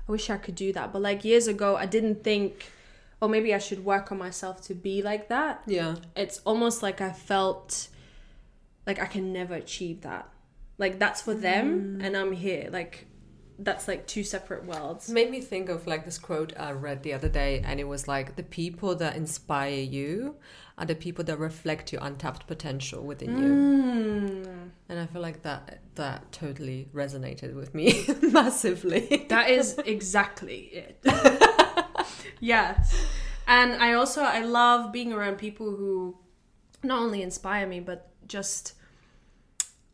I 0.08 0.12
wish 0.12 0.30
I 0.30 0.36
could 0.36 0.54
do 0.54 0.72
that. 0.72 0.92
But 0.92 1.02
like 1.02 1.24
years 1.24 1.46
ago, 1.46 1.76
I 1.76 1.86
didn't 1.86 2.24
think, 2.24 2.70
oh, 3.20 3.28
maybe 3.28 3.54
I 3.54 3.58
should 3.58 3.84
work 3.84 4.10
on 4.10 4.18
myself 4.18 4.60
to 4.62 4.74
be 4.74 5.02
like 5.02 5.28
that. 5.28 5.62
Yeah. 5.66 5.96
It's 6.16 6.40
almost 6.44 6.82
like 6.82 7.00
I 7.00 7.12
felt 7.12 7.88
like 8.86 9.00
I 9.00 9.06
can 9.06 9.32
never 9.32 9.54
achieve 9.54 10.00
that. 10.02 10.28
Like 10.78 10.98
that's 10.98 11.22
for 11.22 11.34
them, 11.34 11.98
mm. 11.98 12.04
and 12.04 12.16
I'm 12.16 12.32
here. 12.32 12.68
Like 12.72 13.06
that's 13.64 13.86
like 13.86 14.06
two 14.06 14.24
separate 14.24 14.64
worlds. 14.64 15.08
It 15.08 15.12
made 15.12 15.30
me 15.30 15.40
think 15.40 15.68
of 15.68 15.86
like 15.86 16.04
this 16.04 16.18
quote 16.18 16.52
I 16.58 16.72
read 16.72 17.02
the 17.02 17.14
other 17.14 17.28
day, 17.28 17.62
and 17.64 17.78
it 17.78 17.88
was 17.88 18.08
like 18.08 18.36
the 18.36 18.42
people 18.42 18.94
that 18.96 19.16
inspire 19.16 19.80
you 19.80 20.36
are 20.78 20.86
the 20.86 20.94
people 20.94 21.24
that 21.24 21.38
reflect 21.38 21.92
your 21.92 22.02
untapped 22.02 22.46
potential 22.46 23.04
within 23.04 23.38
you. 23.38 23.48
Mm. 23.48 24.70
And 24.88 24.98
I 24.98 25.06
feel 25.06 25.22
like 25.22 25.42
that 25.42 25.80
that 25.94 26.32
totally 26.32 26.88
resonated 26.92 27.54
with 27.54 27.74
me 27.74 28.04
massively. 28.22 29.26
That 29.28 29.50
is 29.50 29.78
exactly 29.84 30.70
it. 30.72 31.00
yes. 32.40 32.94
And 33.46 33.74
I 33.74 33.92
also 33.92 34.22
I 34.22 34.40
love 34.40 34.92
being 34.92 35.12
around 35.12 35.36
people 35.36 35.70
who 35.70 36.16
not 36.82 37.00
only 37.00 37.22
inspire 37.22 37.66
me 37.66 37.80
but 37.80 38.10
just 38.26 38.74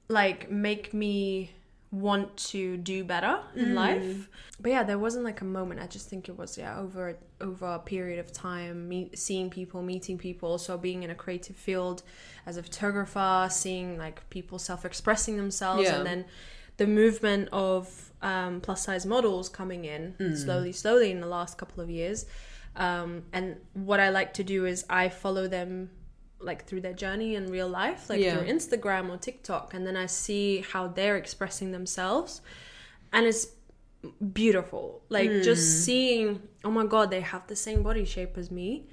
like 0.08 0.50
make 0.50 0.94
me 0.94 1.50
want 1.90 2.36
to 2.36 2.76
do 2.76 3.02
better 3.02 3.40
in 3.56 3.74
life. 3.74 4.28
But 4.60 4.72
yeah, 4.72 4.82
there 4.82 4.98
wasn't 4.98 5.24
like 5.24 5.40
a 5.40 5.44
moment. 5.46 5.80
I 5.80 5.86
just 5.86 6.08
think 6.10 6.28
it 6.28 6.36
was 6.36 6.58
yeah, 6.58 6.78
over 6.78 7.16
over 7.40 7.66
a 7.66 7.78
period 7.78 8.18
of 8.18 8.32
time, 8.32 8.88
meet, 8.88 9.18
seeing 9.18 9.48
people, 9.48 9.82
meeting 9.82 10.18
people, 10.18 10.50
also 10.50 10.76
being 10.76 11.02
in 11.02 11.10
a 11.10 11.14
creative 11.14 11.56
field 11.56 12.02
as 12.44 12.56
a 12.56 12.62
photographer, 12.62 13.48
seeing 13.50 13.96
like 13.96 14.28
people 14.28 14.58
self-expressing 14.58 15.36
themselves 15.36 15.84
Yeah. 15.84 15.96
and 15.96 16.06
then 16.06 16.24
the 16.76 16.86
movement 16.86 17.48
of 17.52 18.12
um, 18.22 18.60
plus 18.60 18.84
size 18.84 19.06
models 19.06 19.48
coming 19.48 19.84
in 19.84 20.14
slowly, 20.36 20.72
slowly 20.72 21.10
in 21.10 21.20
the 21.20 21.26
last 21.26 21.56
couple 21.58 21.82
of 21.82 21.88
years. 21.88 22.26
Um, 22.76 23.22
and 23.32 23.56
what 23.74 23.98
I 23.98 24.10
like 24.10 24.34
to 24.34 24.44
do 24.44 24.66
is 24.66 24.84
I 24.90 25.08
follow 25.08 25.48
them 25.48 25.90
like 26.40 26.66
through 26.66 26.80
their 26.82 26.92
journey 26.92 27.34
in 27.34 27.50
real 27.50 27.68
life, 27.68 28.08
like 28.08 28.20
Yeah. 28.20 28.36
through 28.36 28.46
Instagram 28.48 29.10
or 29.10 29.16
TikTok, 29.18 29.74
and 29.74 29.86
then 29.86 29.96
I 29.96 30.06
see 30.06 30.60
how 30.72 30.86
they're 30.88 31.16
expressing 31.16 31.72
themselves, 31.72 32.40
and 33.12 33.26
it's 33.26 33.48
beautiful. 34.32 35.02
Like 35.08 35.30
just 35.42 35.84
seeing, 35.84 36.42
oh 36.64 36.70
my 36.70 36.86
god, 36.86 37.10
they 37.10 37.20
have 37.20 37.46
the 37.46 37.56
same 37.56 37.82
body 37.82 38.04
shape 38.04 38.36
as 38.38 38.50
me. 38.50 38.86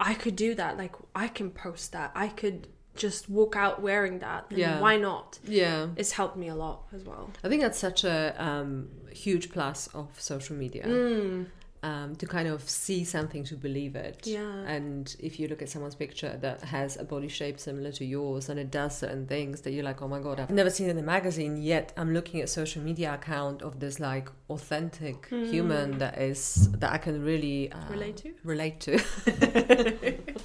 I 0.00 0.14
could 0.14 0.36
do 0.36 0.54
that. 0.54 0.76
Like 0.76 0.94
I 1.14 1.28
can 1.28 1.50
post 1.50 1.92
that. 1.92 2.12
I 2.14 2.28
could 2.28 2.68
just 2.94 3.28
walk 3.28 3.56
out 3.56 3.80
wearing 3.80 4.18
that. 4.20 4.46
And 4.50 4.58
Yeah. 4.58 4.80
Why 4.80 4.96
not? 4.96 5.38
yeah. 5.44 5.88
It's 5.96 6.12
helped 6.12 6.36
me 6.36 6.48
a 6.48 6.54
lot 6.54 6.86
as 6.92 7.04
well. 7.04 7.30
I 7.44 7.48
think 7.48 7.62
that's 7.62 7.78
such 7.78 8.04
a 8.04 8.34
um, 8.42 8.88
huge 9.12 9.50
plus 9.50 9.86
of 9.94 10.20
social 10.20 10.56
media. 10.56 10.84
Mm. 10.86 11.46
Um, 11.82 12.16
to 12.16 12.26
kind 12.26 12.48
of 12.48 12.68
see 12.68 13.04
something 13.04 13.44
to 13.44 13.54
believe 13.54 13.94
it. 13.94 14.26
Yeah. 14.26 14.40
And 14.66 15.14
if 15.20 15.38
you 15.38 15.46
look 15.46 15.62
at 15.62 15.68
someone's 15.68 15.94
picture 15.94 16.36
that 16.40 16.60
has 16.62 16.96
a 16.96 17.04
body 17.04 17.28
shape 17.28 17.60
similar 17.60 17.92
to 17.92 18.04
yours 18.04 18.48
and 18.48 18.58
it 18.58 18.70
does 18.70 18.98
certain 18.98 19.26
things 19.26 19.60
that 19.60 19.70
you're 19.70 19.84
like, 19.84 20.02
oh 20.02 20.08
my 20.08 20.18
god, 20.18 20.40
I've 20.40 20.50
never 20.50 20.70
seen 20.70 20.88
in 20.90 20.98
a 20.98 21.02
magazine 21.02 21.56
yet. 21.56 21.92
I'm 21.96 22.12
looking 22.12 22.40
at 22.40 22.48
social 22.48 22.82
media 22.82 23.14
account 23.14 23.62
of 23.62 23.78
this 23.78 24.00
like 24.00 24.28
authentic 24.50 25.28
human 25.28 25.98
that 25.98 26.18
is 26.18 26.68
that 26.72 26.92
I 26.92 26.98
can 26.98 27.24
really 27.24 27.70
uh. 27.70 27.88
Relate 27.90 28.16
to? 28.18 28.34
Relate 28.42 28.80
to. 28.80 30.14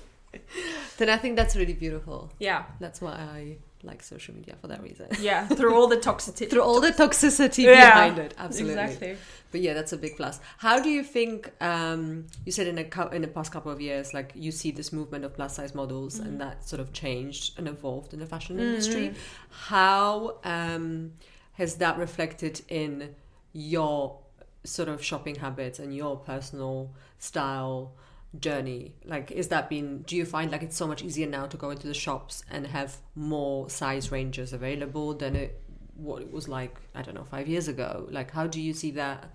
then 1.03 1.09
I 1.09 1.17
think 1.17 1.35
that's 1.35 1.55
really 1.55 1.73
beautiful. 1.73 2.31
Yeah. 2.39 2.63
That's 2.79 3.01
why 3.01 3.11
I 3.11 3.57
like 3.85 4.01
social 4.01 4.33
media 4.33 4.55
for 4.61 4.67
that 4.67 4.81
reason. 4.81 5.07
Yeah. 5.19 5.45
Through 5.47 5.75
all 5.75 5.87
the 5.87 5.97
toxicity. 5.97 6.49
Through 6.51 6.61
all 6.63 6.79
the 6.79 6.91
toxicity 6.91 7.63
Yeah. 7.65 7.89
behind 7.89 8.17
it, 8.19 8.33
absolutely. 8.37 8.81
Exactly. 8.81 9.17
But 9.51 9.61
yeah, 9.61 9.73
that's 9.73 9.91
a 9.91 9.97
big 9.97 10.15
plus. 10.15 10.39
How 10.57 10.81
do 10.81 10.89
you 10.89 11.03
think? 11.03 11.51
Um, 11.61 12.27
you 12.45 12.51
said 12.51 12.67
in 12.67 12.77
a 12.79 13.07
in 13.09 13.21
the 13.21 13.27
past 13.27 13.51
couple 13.51 13.71
of 13.71 13.81
years, 13.81 14.13
like 14.13 14.31
you 14.33 14.51
see 14.51 14.71
this 14.71 14.93
movement 14.93 15.25
of 15.25 15.33
plus 15.35 15.55
size 15.57 15.75
models, 15.75 16.19
and 16.19 16.39
that 16.41 16.67
sort 16.67 16.79
of 16.79 16.93
changed 16.93 17.59
and 17.59 17.67
evolved 17.67 18.13
in 18.13 18.19
the 18.19 18.25
fashion 18.25 18.59
industry. 18.59 19.13
How 19.49 20.37
um, 20.43 21.11
has 21.53 21.75
that 21.75 21.97
reflected 21.97 22.61
in 22.69 23.13
your 23.51 24.17
sort 24.63 24.87
of 24.89 25.03
shopping 25.03 25.35
habits 25.35 25.77
and 25.77 25.93
your 25.95 26.15
personal 26.15 26.89
style 27.19 27.93
journey? 28.39 28.95
Like, 29.05 29.31
is 29.31 29.47
that 29.49 29.69
been? 29.69 30.03
Do 30.03 30.15
you 30.15 30.25
find 30.25 30.51
like 30.51 30.63
it's 30.63 30.77
so 30.77 30.87
much 30.87 31.03
easier 31.03 31.27
now 31.27 31.45
to 31.45 31.57
go 31.57 31.69
into 31.69 31.87
the 31.87 31.93
shops 31.93 32.43
and 32.49 32.67
have 32.67 32.97
more 33.15 33.69
size 33.69 34.11
ranges 34.11 34.53
available 34.53 35.13
than 35.13 35.35
it 35.35 35.59
what 35.95 36.23
it 36.23 36.31
was 36.31 36.47
like 36.47 36.75
i 36.95 37.03
don't 37.03 37.13
know 37.13 37.23
five 37.23 37.47
years 37.47 37.67
ago 37.67 38.07
like 38.09 38.31
how 38.31 38.47
do 38.47 38.59
you 38.59 38.73
see 38.73 38.89
that 38.89 39.31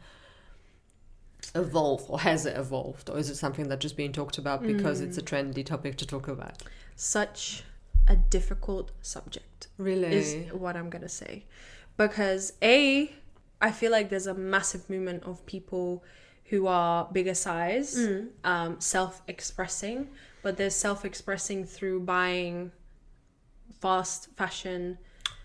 evolve 1.54 2.04
or 2.08 2.20
has 2.20 2.46
it 2.46 2.56
evolved 2.56 3.08
or 3.08 3.18
is 3.18 3.30
it 3.30 3.36
something 3.36 3.68
that's 3.68 3.80
just 3.80 3.96
being 3.96 4.12
talked 4.12 4.38
about 4.38 4.62
because 4.62 5.00
it's 5.00 5.16
a 5.18 5.22
mm. 5.22 5.52
trendy 5.52 5.64
topic 5.64 5.96
to 5.96 6.06
talk 6.06 6.28
about 6.28 6.62
Such 6.96 7.62
a 8.08 8.16
difficult 8.16 8.90
subject. 9.02 9.68
really 9.76 10.08
is 10.08 10.52
what 10.52 10.76
I'm 10.76 10.90
gonna 10.90 11.08
say. 11.08 11.44
Because 11.96 12.54
A, 12.62 13.12
I 13.60 13.70
feel 13.70 13.92
like 13.92 14.08
there's 14.08 14.26
a 14.26 14.34
massive 14.34 14.88
movement 14.88 15.22
of 15.24 15.44
people 15.46 16.04
who 16.50 16.66
are 16.66 17.08
bigger 17.12 17.34
size, 17.34 17.98
um, 18.44 18.80
self-expressing, 18.80 20.08
but 20.42 20.56
they're 20.56 20.70
self-expressing 20.70 21.64
through 21.66 22.00
buying 22.00 22.72
fast 23.80 24.28
fashion 24.36 24.98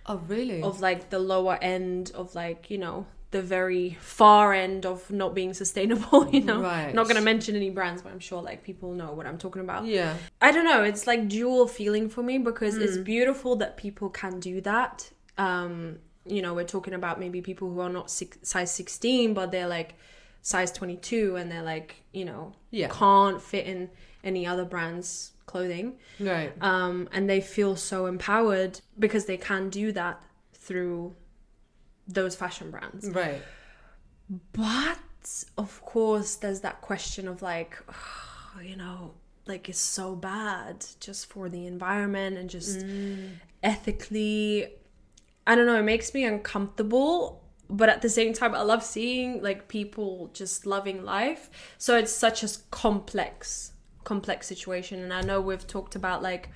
Oh, 0.05 0.17
really? 0.27 0.61
of 0.61 0.81
like 0.81 1.09
the 1.11 1.19
lower 1.19 1.57
end 1.61 2.11
of 2.13 2.35
like 2.35 2.69
you 2.69 2.77
know 2.77 3.05
the 3.31 3.41
very 3.41 3.97
far 4.01 4.51
end 4.53 4.85
of 4.85 5.09
not 5.09 5.33
being 5.33 5.53
sustainable 5.53 6.27
you 6.31 6.41
know 6.41 6.61
Right. 6.61 6.93
not 6.93 7.07
gonna 7.07 7.21
mention 7.21 7.55
any 7.55 7.69
brands 7.69 8.01
but 8.01 8.11
i'm 8.11 8.19
sure 8.19 8.41
like 8.41 8.63
people 8.63 8.91
know 8.91 9.13
what 9.13 9.25
i'm 9.25 9.37
talking 9.37 9.61
about 9.61 9.85
yeah. 9.85 10.17
i 10.41 10.51
don't 10.51 10.65
know 10.65 10.83
it's 10.83 11.07
like 11.07 11.29
dual 11.29 11.67
feeling 11.67 12.09
for 12.09 12.21
me 12.21 12.37
because 12.37 12.75
it's 12.77 12.97
Hmm. 12.97 13.03
beautiful 13.03 13.55
that 13.55 13.77
people 13.77 14.09
can 14.09 14.41
do 14.41 14.59
that 14.61 15.09
um 15.37 15.99
you 16.25 16.41
know 16.41 16.53
we're 16.53 16.65
talking 16.65 16.93
about 16.93 17.17
maybe 17.17 17.39
people 17.41 17.71
who 17.73 17.79
are 17.79 17.89
not 17.89 18.11
six, 18.11 18.37
size 18.43 18.71
16 18.75 19.33
but 19.33 19.51
they're 19.51 19.67
like 19.69 19.95
size 20.43 20.71
22 20.71 21.35
and 21.37 21.51
they're 21.51 21.63
like 21.63 22.03
you 22.13 22.25
know 22.25 22.53
Yeah. 22.69 22.89
can't 22.89 23.41
fit 23.41 23.65
in 23.65 23.89
any 24.23 24.45
other 24.45 24.65
brands 24.65 25.31
clothing 25.47 25.97
Right. 26.19 26.53
um, 26.61 27.09
and 27.11 27.27
they 27.29 27.41
feel 27.41 27.75
so 27.75 28.05
empowered 28.05 28.79
because 28.99 29.25
they 29.25 29.37
can 29.37 29.69
do 29.69 29.91
that 29.93 30.21
through 30.53 31.15
those 32.07 32.35
fashion 32.35 32.69
brands. 32.71 33.09
Right. 33.09 33.41
But 34.53 34.99
of 35.57 35.81
course, 35.81 36.35
there's 36.35 36.61
that 36.61 36.81
question 36.81 37.27
of 37.27 37.41
like, 37.41 37.77
you 38.63 38.75
know, 38.77 39.13
like 39.45 39.67
it's 39.69 39.79
so 39.79 40.15
bad 40.15 40.85
just 40.99 41.25
for 41.27 41.49
the 41.49 41.65
environment 41.67 42.37
and 42.37 42.49
just 42.49 42.85
ethically. 43.61 44.67
I 45.45 45.55
don't 45.55 45.65
know, 45.65 45.77
it 45.77 45.83
makes 45.83 46.13
me 46.13 46.23
uncomfortable. 46.25 47.42
But 47.69 47.89
at 47.89 48.01
the 48.01 48.09
same 48.09 48.33
time, 48.33 48.53
I 48.53 48.61
love 48.61 48.83
seeing 48.83 49.41
like 49.41 49.67
people 49.67 50.29
just 50.33 50.65
loving 50.65 51.03
life. 51.03 51.49
So 51.77 51.97
it's 51.97 52.11
such 52.11 52.43
a 52.43 52.49
complex, 52.71 53.71
complex 54.03 54.47
situation. 54.47 55.01
And 55.01 55.13
I 55.13 55.21
know 55.21 55.41
we've 55.41 55.65
talked 55.65 55.95
about 55.95 56.21
like, 56.21 56.49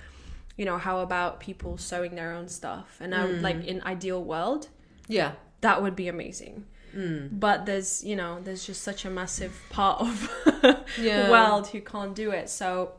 you 0.56 0.64
know, 0.64 0.78
how 0.78 1.00
about 1.00 1.40
people 1.40 1.78
sewing 1.78 2.14
their 2.14 2.32
own 2.32 2.48
stuff? 2.48 2.98
And 3.00 3.14
I 3.14 3.24
would 3.24 3.36
mm. 3.36 3.42
like 3.42 3.64
in 3.64 3.82
ideal 3.82 4.22
world, 4.22 4.68
Yeah. 5.08 5.32
that 5.60 5.82
would 5.82 5.96
be 5.96 6.08
amazing. 6.08 6.66
Mm. 6.94 7.40
But 7.40 7.66
there's, 7.66 8.04
you 8.04 8.16
know, 8.16 8.40
there's 8.42 8.64
just 8.66 8.82
such 8.82 9.04
a 9.04 9.10
massive 9.10 9.54
part 9.70 10.00
of 10.00 10.30
Yeah. 11.00 11.26
the 11.26 11.32
world 11.32 11.68
who 11.68 11.80
can't 11.80 12.14
do 12.14 12.30
it. 12.30 12.48
So, 12.48 12.92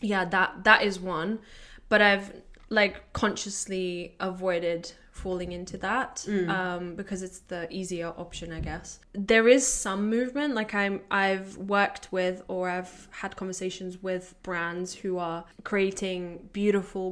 yeah, 0.00 0.24
that 0.26 0.64
that 0.64 0.82
is 0.82 0.98
one. 1.00 1.40
But 1.88 2.00
I've 2.02 2.32
like 2.68 3.12
consciously 3.12 4.14
avoided 4.20 4.92
falling 5.24 5.52
into 5.52 5.76
that 5.78 6.12
um, 6.48 6.94
because 7.00 7.20
it's 7.22 7.40
the 7.52 7.62
easier 7.80 8.08
option, 8.24 8.52
I 8.52 8.60
guess. 8.70 9.00
There 9.32 9.46
is 9.56 9.64
some 9.66 10.00
movement. 10.16 10.54
Like 10.60 10.72
I'm, 10.82 10.96
I've 11.26 11.56
worked 11.56 12.04
with 12.10 12.36
or 12.48 12.68
I've 12.76 12.94
had 13.22 13.36
conversations 13.36 13.92
with 14.08 14.24
brands 14.42 14.88
who 15.00 15.12
are 15.18 15.44
creating 15.64 16.48
beautiful 16.52 17.06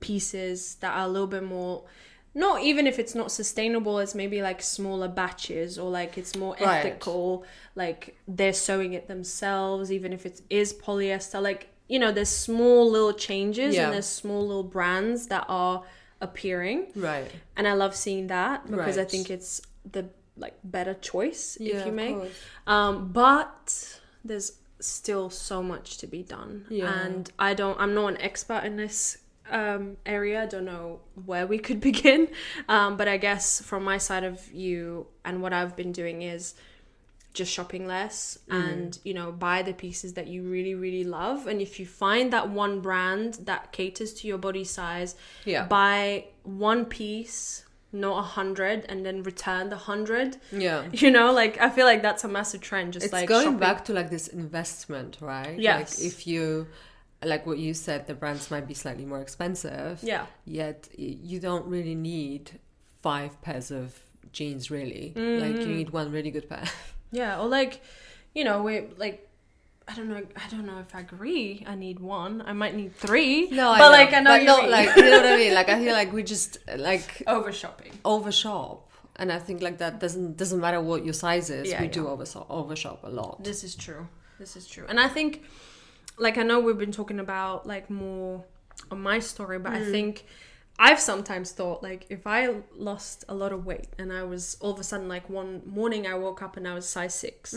pieces 0.00 0.76
that 0.76 0.92
are 0.96 1.04
a 1.04 1.08
little 1.08 1.26
bit 1.26 1.44
more 1.44 1.84
not 2.32 2.62
even 2.62 2.86
if 2.86 2.98
it's 2.98 3.14
not 3.14 3.30
sustainable 3.30 3.98
it's 3.98 4.14
maybe 4.14 4.40
like 4.40 4.62
smaller 4.62 5.08
batches 5.08 5.78
or 5.78 5.90
like 5.90 6.16
it's 6.16 6.34
more 6.36 6.54
Right. 6.60 6.86
ethical 6.86 7.44
like 7.74 8.16
they're 8.28 8.52
sewing 8.54 8.92
it 8.94 9.08
themselves 9.08 9.90
even 9.92 10.12
if 10.12 10.24
it 10.24 10.40
is 10.48 10.72
polyester 10.72 11.42
like 11.42 11.68
you 11.88 11.98
know 11.98 12.12
there's 12.12 12.30
small 12.30 12.88
little 12.90 13.12
changes 13.12 13.74
Yeah. 13.74 13.84
and 13.84 13.92
there's 13.94 14.06
small 14.06 14.42
little 14.46 14.62
brands 14.62 15.26
that 15.26 15.44
are 15.48 15.82
appearing 16.20 16.86
Right. 16.94 17.30
and 17.56 17.66
i 17.68 17.72
love 17.72 17.94
seeing 17.96 18.26
that 18.28 18.70
because 18.70 18.98
i 18.98 19.04
think 19.04 19.30
it's 19.30 19.62
the 19.90 20.04
like 20.36 20.54
better 20.64 20.94
choice 20.94 21.56
Yeah. 21.60 21.76
if 21.76 21.86
you 21.86 21.92
may 21.92 22.16
um, 22.66 23.12
but 23.12 23.98
there's 24.24 24.52
still 24.80 25.28
so 25.28 25.62
much 25.62 25.98
to 25.98 26.06
be 26.06 26.22
done. 26.22 26.64
Yeah. 26.70 26.90
And 27.04 27.30
I 27.38 27.52
don't, 27.52 27.78
I'm 27.78 27.92
not 27.94 28.06
an 28.14 28.20
expert 28.20 28.64
in 28.64 28.76
this 28.76 29.18
um, 29.50 29.98
area. 30.06 30.42
I 30.42 30.46
don't 30.46 30.64
know 30.64 31.00
where 31.26 31.46
we 31.46 31.58
could 31.58 31.80
begin. 31.90 32.28
Um, 32.68 32.96
but 32.96 33.06
I 33.08 33.18
guess 33.18 33.60
from 33.60 33.84
my 33.84 33.98
side 33.98 34.24
of 34.24 34.42
view 34.46 35.06
and 35.24 35.42
what 35.42 35.52
I've 35.52 35.76
been 35.76 35.92
doing 35.92 36.22
is 36.22 36.54
just 37.32 37.52
shopping 37.52 37.86
less 37.86 38.38
and, 38.48 38.98
you 39.04 39.14
know, 39.14 39.30
buy 39.30 39.62
the 39.62 39.72
pieces 39.72 40.14
that 40.14 40.26
you 40.26 40.42
really, 40.42 40.74
really 40.74 41.04
love. 41.04 41.46
And 41.46 41.60
if 41.60 41.78
you 41.78 41.86
find 41.86 42.32
that 42.32 42.50
one 42.50 42.80
brand 42.80 43.34
that 43.44 43.70
caters 43.72 44.12
to 44.14 44.26
your 44.28 44.38
body 44.38 44.64
size, 44.64 45.14
Yeah. 45.44 45.64
buy 45.66 46.26
one 46.42 46.84
piece, 46.86 47.64
not 47.92 48.18
a 48.18 48.22
hundred, 48.22 48.84
and 48.88 49.06
then 49.06 49.22
return 49.22 49.68
the 49.68 49.76
hundred. 49.76 50.38
Yeah. 50.50 50.86
You 50.92 51.10
know, 51.10 51.32
like 51.32 51.60
I 51.60 51.70
feel 51.70 51.86
like 51.86 52.02
that's 52.02 52.24
a 52.24 52.28
massive 52.28 52.60
trend. 52.60 52.94
Just 52.94 53.04
it's 53.06 53.12
like 53.12 53.28
going 53.28 53.44
shopping. 53.44 53.58
back 53.58 53.84
to 53.86 53.92
like 53.92 54.10
this 54.10 54.26
investment, 54.28 55.18
right? 55.20 55.58
Yes. 55.58 55.98
Like 55.98 56.06
if 56.06 56.26
you, 56.26 56.66
like 57.24 57.46
what 57.46 57.58
you 57.58 57.74
said, 57.74 58.06
the 58.08 58.14
brands 58.14 58.50
might 58.50 58.66
be 58.66 58.74
slightly 58.74 59.04
more 59.04 59.20
expensive. 59.20 60.00
Yeah, 60.02 60.26
Yet 60.44 60.88
you 60.96 61.38
don't 61.38 61.66
really 61.66 61.94
need 61.94 62.58
five 63.02 63.40
pairs 63.42 63.70
of 63.70 63.98
jeans, 64.32 64.70
really. 64.70 65.12
Like 65.16 65.54
Mm. 65.56 65.60
you 65.68 65.74
need 65.76 65.90
one 65.90 66.10
really 66.10 66.30
good 66.32 66.48
pair. 66.48 66.64
yeah, 67.10 67.40
or 67.40 67.48
like, 67.48 67.82
you 68.34 68.44
know, 68.44 68.62
we 68.62 68.82
like. 68.96 69.26
I 69.88 69.94
don't 69.94 70.08
know. 70.08 70.22
I 70.36 70.48
don't 70.48 70.66
know 70.66 70.78
if 70.78 70.94
I 70.94 71.00
agree. 71.00 71.64
I 71.66 71.74
need 71.74 71.98
one. 71.98 72.44
I 72.46 72.52
might 72.52 72.76
need 72.76 72.94
three. 72.94 73.48
No, 73.50 73.74
but 73.76 73.90
like 73.90 74.12
I 74.12 74.20
know 74.20 74.30
but 74.30 74.40
you 74.42 74.46
not 74.46 74.62
mean. 74.62 74.70
like 74.70 74.96
you 74.96 75.02
know 75.02 75.16
what 75.16 75.26
I 75.26 75.36
mean. 75.36 75.52
Like 75.52 75.68
I 75.68 75.82
feel 75.82 75.94
like 75.94 76.12
we 76.12 76.22
just 76.22 76.58
like 76.76 77.24
over 77.26 77.50
shopping. 77.50 77.90
overshop, 78.04 78.88
and 79.16 79.32
I 79.32 79.40
think 79.40 79.62
like 79.62 79.78
that 79.78 79.98
doesn't 79.98 80.36
doesn't 80.36 80.60
matter 80.60 80.80
what 80.80 81.04
your 81.04 81.12
size 81.12 81.50
is. 81.50 81.68
Yeah, 81.68 81.80
we 81.80 81.86
yeah. 81.86 81.92
do 81.92 82.06
overshop 82.06 82.48
overshop 82.48 83.02
a 83.02 83.08
lot. 83.08 83.42
This 83.42 83.64
is 83.64 83.74
true. 83.74 84.06
This 84.38 84.54
is 84.54 84.68
true. 84.68 84.84
And 84.88 85.00
I 85.00 85.08
think, 85.08 85.42
like, 86.18 86.38
I 86.38 86.44
know 86.44 86.60
we've 86.60 86.78
been 86.78 86.92
talking 86.92 87.18
about 87.18 87.66
like 87.66 87.90
more 87.90 88.44
on 88.92 89.02
my 89.02 89.18
story, 89.18 89.58
but 89.58 89.72
I 89.72 89.80
mm. 89.80 89.90
think 89.90 90.24
I've 90.82 90.98
sometimes 90.98 91.52
thought 91.52 91.82
like 91.82 92.06
if 92.08 92.26
I 92.26 92.54
lost 92.74 93.26
a 93.28 93.34
lot 93.34 93.52
of 93.52 93.66
weight 93.66 93.88
and 93.98 94.10
I 94.10 94.22
was 94.22 94.56
all 94.60 94.72
of 94.72 94.80
a 94.80 94.82
sudden 94.82 95.08
like 95.08 95.28
one 95.28 95.60
morning 95.66 96.06
I 96.06 96.14
woke 96.14 96.40
up 96.40 96.56
and 96.56 96.66
I 96.66 96.72
was 96.72 96.88
size 96.88 97.14
6 97.16 97.54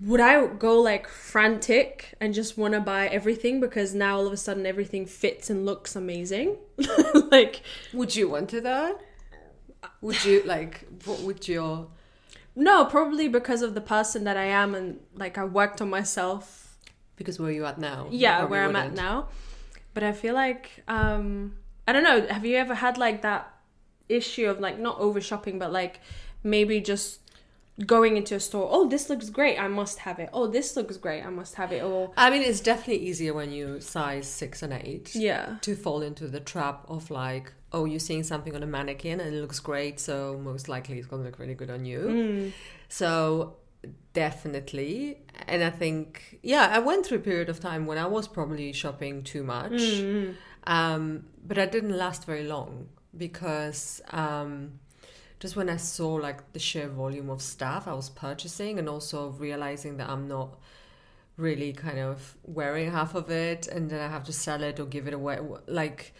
Would 0.00 0.20
I 0.20 0.46
go 0.46 0.80
like 0.80 1.06
frantic 1.06 2.14
and 2.20 2.32
just 2.32 2.56
want 2.56 2.72
to 2.72 2.80
buy 2.80 3.08
everything 3.08 3.60
because 3.60 3.94
now 3.94 4.16
all 4.16 4.26
of 4.26 4.32
a 4.32 4.38
sudden 4.38 4.64
everything 4.64 5.04
fits 5.04 5.50
and 5.50 5.66
looks 5.66 5.94
amazing? 5.94 6.56
like, 7.30 7.62
Would 7.92 8.16
you 8.16 8.30
want 8.30 8.48
to 8.50 8.60
that? 8.62 9.00
Would 10.00 10.24
you 10.24 10.42
like? 10.44 10.86
What 11.04 11.20
would 11.20 11.46
your 11.46 11.88
no, 12.56 12.84
probably 12.86 13.28
because 13.28 13.62
of 13.62 13.74
the 13.74 13.80
person 13.80 14.24
that 14.24 14.36
I 14.36 14.44
am 14.44 14.74
and 14.74 15.00
like 15.14 15.36
I 15.36 15.44
worked 15.44 15.82
on 15.82 15.90
myself 15.90 16.78
because 17.16 17.38
where 17.38 17.50
you 17.50 17.66
at 17.66 17.78
now? 17.78 18.08
Yeah 18.10 18.44
where 18.44 18.64
i'm 18.64 18.76
at 18.76 18.94
now 18.94 19.28
but 19.92 20.02
i 20.02 20.12
feel 20.12 20.34
like 20.34 20.82
um 20.88 21.54
i 21.86 21.92
don't 21.92 22.02
know 22.04 22.26
have 22.28 22.44
you 22.44 22.56
ever 22.56 22.74
had 22.74 22.98
like 22.98 23.22
that 23.22 23.52
issue 24.08 24.48
of 24.48 24.60
like 24.60 24.78
not 24.78 24.98
over 24.98 25.20
shopping 25.20 25.58
but 25.58 25.72
like 25.72 26.00
maybe 26.42 26.80
just 26.80 27.20
going 27.86 28.16
into 28.16 28.36
a 28.36 28.40
store 28.40 28.68
oh 28.70 28.88
this 28.88 29.10
looks 29.10 29.30
great 29.30 29.58
i 29.58 29.66
must 29.66 29.98
have 30.00 30.20
it 30.20 30.28
oh 30.32 30.46
this 30.46 30.76
looks 30.76 30.96
great 30.96 31.24
i 31.24 31.30
must 31.30 31.56
have 31.56 31.72
it 31.72 31.82
or 31.82 32.12
I 32.16 32.30
mean, 32.30 32.42
it's 32.42 32.60
definitely 32.60 33.04
easier 33.04 33.34
when 33.34 33.50
you 33.50 33.80
size 33.80 34.28
six 34.28 34.62
and 34.62 34.72
eight 34.72 35.14
yeah 35.16 35.56
to 35.62 35.74
fall 35.74 36.00
into 36.02 36.28
the 36.28 36.38
trap 36.38 36.84
of 36.88 37.10
like, 37.10 37.52
oh, 37.72 37.84
you're 37.86 37.98
seeing 37.98 38.22
something 38.22 38.54
on 38.54 38.62
a 38.62 38.66
mannequin 38.66 39.18
and 39.20 39.34
it 39.34 39.40
looks 39.40 39.58
great, 39.58 39.98
so 39.98 40.38
most 40.40 40.68
likely 40.68 40.98
it's 40.98 41.08
gonna 41.08 41.24
look 41.24 41.40
really 41.40 41.54
good 41.54 41.70
on 41.70 41.84
you. 41.84 41.98
Mm. 41.98 42.52
So 42.88 43.56
definitely, 44.12 45.18
and 45.48 45.62
I 45.64 45.70
think 45.70 46.38
yeah, 46.42 46.70
I 46.72 46.78
went 46.78 47.04
through 47.04 47.18
a 47.18 47.22
period 47.22 47.48
of 47.48 47.58
time 47.58 47.86
when 47.86 47.98
I 47.98 48.06
was 48.06 48.28
probably 48.28 48.72
shopping 48.72 49.24
too 49.24 49.42
much, 49.42 49.72
Mm. 49.72 50.34
Um, 50.66 51.26
but 51.46 51.58
I 51.58 51.66
didn't 51.66 51.96
last 51.96 52.24
very 52.24 52.44
long 52.44 52.88
because. 53.16 54.00
Um, 54.10 54.80
just 55.40 55.56
when 55.56 55.68
I 55.68 55.76
saw 55.76 56.14
like 56.14 56.54
the 56.54 56.58
sheer 56.58 56.88
volume 56.88 57.28
of 57.28 57.42
stuff 57.42 57.86
I 57.86 57.92
was 57.92 58.08
purchasing, 58.08 58.78
and 58.78 58.88
also 58.88 59.28
realizing 59.28 59.98
that 59.98 60.08
I'm 60.08 60.26
not 60.26 60.58
really 61.36 61.74
kind 61.74 61.98
of 61.98 62.36
wearing 62.44 62.90
half 62.90 63.14
of 63.14 63.30
it, 63.30 63.66
and 63.66 63.90
then 63.90 64.00
I 64.00 64.08
have 64.08 64.24
to 64.24 64.32
sell 64.32 64.62
it 64.62 64.80
or 64.80 64.86
give 64.86 65.06
it 65.06 65.12
away. 65.12 65.38
Like 65.66 66.14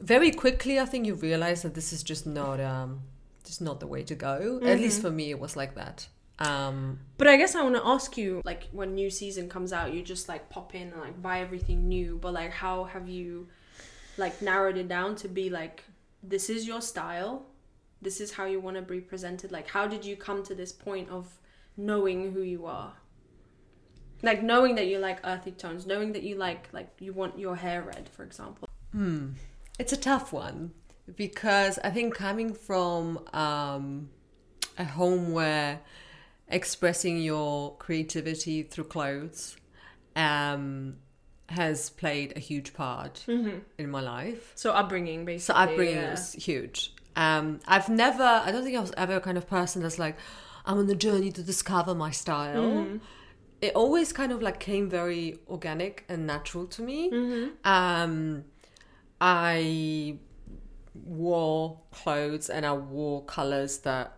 very 0.00 0.30
quickly, 0.30 0.80
I 0.80 0.86
think 0.86 1.06
you 1.06 1.14
realize 1.14 1.60
that 1.62 1.74
this 1.74 1.92
is 1.92 2.02
just 2.02 2.26
not 2.26 2.60
um, 2.60 3.02
just 3.44 3.60
not 3.60 3.80
the 3.80 3.86
way 3.86 4.02
to 4.04 4.14
go. 4.14 4.60
At 4.64 4.80
least 4.80 5.02
for 5.02 5.10
me, 5.10 5.30
it 5.30 5.38
was 5.38 5.54
like 5.54 5.74
that. 5.74 6.08
Um, 6.40 7.00
but 7.18 7.28
i 7.28 7.36
guess 7.36 7.54
i 7.54 7.62
want 7.62 7.76
to 7.76 7.86
ask 7.86 8.16
you 8.16 8.40
like 8.46 8.68
when 8.72 8.94
new 8.94 9.10
season 9.10 9.48
comes 9.48 9.74
out 9.74 9.92
you 9.92 10.02
just 10.02 10.26
like 10.26 10.48
pop 10.48 10.74
in 10.74 10.90
and 10.90 11.00
like 11.00 11.20
buy 11.20 11.40
everything 11.40 11.86
new 11.86 12.18
but 12.18 12.32
like 12.32 12.50
how 12.50 12.84
have 12.84 13.10
you 13.10 13.48
like 14.16 14.40
narrowed 14.40 14.78
it 14.78 14.88
down 14.88 15.16
to 15.16 15.28
be 15.28 15.50
like 15.50 15.84
this 16.22 16.48
is 16.48 16.66
your 16.66 16.80
style 16.80 17.44
this 18.00 18.22
is 18.22 18.32
how 18.32 18.46
you 18.46 18.58
want 18.58 18.76
to 18.76 18.82
be 18.82 19.00
presented 19.00 19.52
like 19.52 19.68
how 19.68 19.86
did 19.86 20.02
you 20.02 20.16
come 20.16 20.42
to 20.42 20.54
this 20.54 20.72
point 20.72 21.10
of 21.10 21.38
knowing 21.76 22.32
who 22.32 22.40
you 22.40 22.64
are 22.64 22.94
like 24.22 24.42
knowing 24.42 24.74
that 24.76 24.86
you 24.86 24.98
like 24.98 25.18
earthy 25.24 25.50
tones 25.50 25.86
knowing 25.86 26.12
that 26.12 26.22
you 26.22 26.36
like 26.36 26.68
like 26.72 26.88
you 27.00 27.12
want 27.12 27.38
your 27.38 27.56
hair 27.56 27.82
red 27.82 28.08
for 28.08 28.22
example 28.24 28.66
Hmm. 28.92 29.30
It's 29.78 29.92
a 29.92 29.96
tough 29.96 30.32
one 30.32 30.72
because 31.16 31.78
I 31.82 31.90
think 31.90 32.14
coming 32.14 32.52
from 32.52 33.20
um, 33.32 34.10
a 34.78 34.84
home 34.84 35.32
where 35.32 35.80
expressing 36.50 37.18
your 37.18 37.76
creativity 37.76 38.62
through 38.62 38.84
clothes 38.84 39.56
um, 40.16 40.96
has 41.48 41.90
played 41.90 42.32
a 42.36 42.40
huge 42.40 42.74
part 42.74 43.24
in 43.28 43.90
my 43.90 44.00
life. 44.00 44.52
So 44.54 44.72
upbringing, 44.72 45.24
basically. 45.24 45.54
So 45.54 45.54
upbringing 45.54 45.96
yeah. 45.96 46.10
was 46.10 46.32
huge. 46.32 46.94
Um, 47.16 47.60
I've 47.66 47.88
never, 47.88 48.22
I 48.22 48.50
don't 48.52 48.64
think 48.64 48.76
I 48.76 48.80
was 48.80 48.92
ever 48.96 49.16
a 49.16 49.20
kind 49.20 49.36
of 49.36 49.48
person 49.48 49.82
that's 49.82 49.98
like, 49.98 50.16
I'm 50.64 50.78
on 50.78 50.86
the 50.86 50.94
journey 50.94 51.32
to 51.32 51.42
discover 51.42 51.94
my 51.94 52.10
style. 52.10 52.62
Mm-hmm. 52.62 52.96
It 53.60 53.74
always 53.74 54.12
kind 54.12 54.32
of 54.32 54.42
like 54.42 54.58
came 54.60 54.88
very 54.88 55.38
organic 55.48 56.04
and 56.08 56.26
natural 56.26 56.66
to 56.66 56.82
me. 56.82 57.10
Mm-hmm. 57.10 57.68
Um, 57.68 58.44
I 59.20 60.18
wore 60.94 61.80
clothes 61.90 62.48
and 62.48 62.64
I 62.64 62.72
wore 62.72 63.24
colors 63.24 63.78
that 63.78 64.16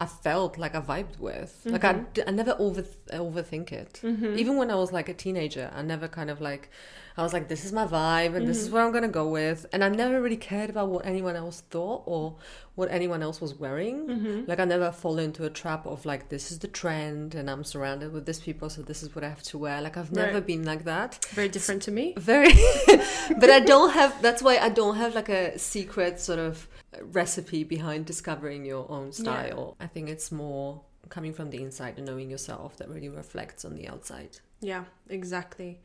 I 0.00 0.06
felt 0.06 0.58
like 0.58 0.74
I 0.76 0.80
vibed 0.80 1.18
with. 1.18 1.60
Like 1.64 1.84
I, 1.84 1.94
Mm-hmm. 1.94 2.28
I 2.28 2.30
never 2.32 2.54
over 2.58 2.82
overthink 3.12 3.72
it. 3.72 4.00
Mm-hmm. 4.04 4.38
Even 4.38 4.56
when 4.56 4.70
I 4.70 4.76
was 4.76 4.92
like 4.92 5.08
a 5.08 5.14
teenager, 5.14 5.70
I 5.74 5.82
never 5.82 6.06
kind 6.08 6.30
of 6.30 6.40
like 6.40 6.70
I 7.16 7.22
was 7.22 7.32
like, 7.32 7.48
this 7.48 7.64
is 7.64 7.72
my 7.72 7.84
vibe 7.84 8.36
and 8.36 8.46
this 8.46 8.58
is 8.58 8.66
mm-hmm. 8.66 8.74
what 8.76 8.82
I'm 8.84 8.92
gonna 8.92 9.08
go 9.08 9.28
with. 9.28 9.66
And 9.72 9.82
I 9.82 9.88
never 9.88 10.20
really 10.22 10.36
cared 10.36 10.70
about 10.70 10.88
what 10.88 11.04
anyone 11.04 11.34
else 11.34 11.62
thought 11.68 12.04
or 12.06 12.36
what 12.76 12.88
anyone 12.92 13.24
else 13.24 13.40
was 13.40 13.54
wearing. 13.56 14.06
Mm-hmm. 14.06 14.42
Like 14.46 14.60
I 14.60 14.64
never 14.66 14.92
fall 14.92 15.18
into 15.18 15.44
a 15.44 15.50
trap 15.50 15.84
of 15.84 16.06
like 16.06 16.28
this 16.28 16.52
is 16.52 16.60
the 16.60 16.68
trend 16.68 17.34
and 17.34 17.50
I'm 17.50 17.64
surrounded 17.64 18.12
with 18.12 18.24
these 18.24 18.38
people, 18.38 18.70
so 18.70 18.82
this 18.82 19.02
is 19.02 19.12
what 19.16 19.24
I 19.24 19.28
have 19.28 19.42
to 19.44 19.58
wear. 19.58 19.80
Like 19.82 19.96
I've 19.96 20.12
never 20.12 20.34
Right. 20.34 20.46
been 20.46 20.64
like 20.64 20.84
that 20.84 21.24
Very 21.32 21.48
different 21.48 21.82
to 21.82 21.90
me. 21.90 22.14
very 22.16 22.52
but 23.40 23.50
i 23.50 23.60
don't 23.60 23.90
have 23.90 24.10
that's 24.22 24.42
why 24.42 24.58
i 24.58 24.68
don't 24.68 24.96
have 24.96 25.14
like 25.14 25.28
a 25.28 25.58
secret 25.58 26.20
sort 26.20 26.38
of 26.38 26.68
recipe 27.02 27.64
behind 27.64 28.06
discovering 28.06 28.64
your 28.64 28.90
own 28.90 29.12
style. 29.12 29.76
I 29.80 29.86
think 29.86 30.08
it's 30.08 30.32
more 30.32 30.82
coming 31.08 31.32
from 31.32 31.50
the 31.50 31.62
inside 31.62 31.94
and 31.96 32.06
knowing 32.06 32.30
yourself 32.30 32.76
that 32.78 32.88
really 32.88 33.08
reflects 33.08 33.64
on 33.64 33.74
the 33.74 33.88
outside. 33.88 34.38
Yeah, 34.60 34.84
exactly. 35.08 35.80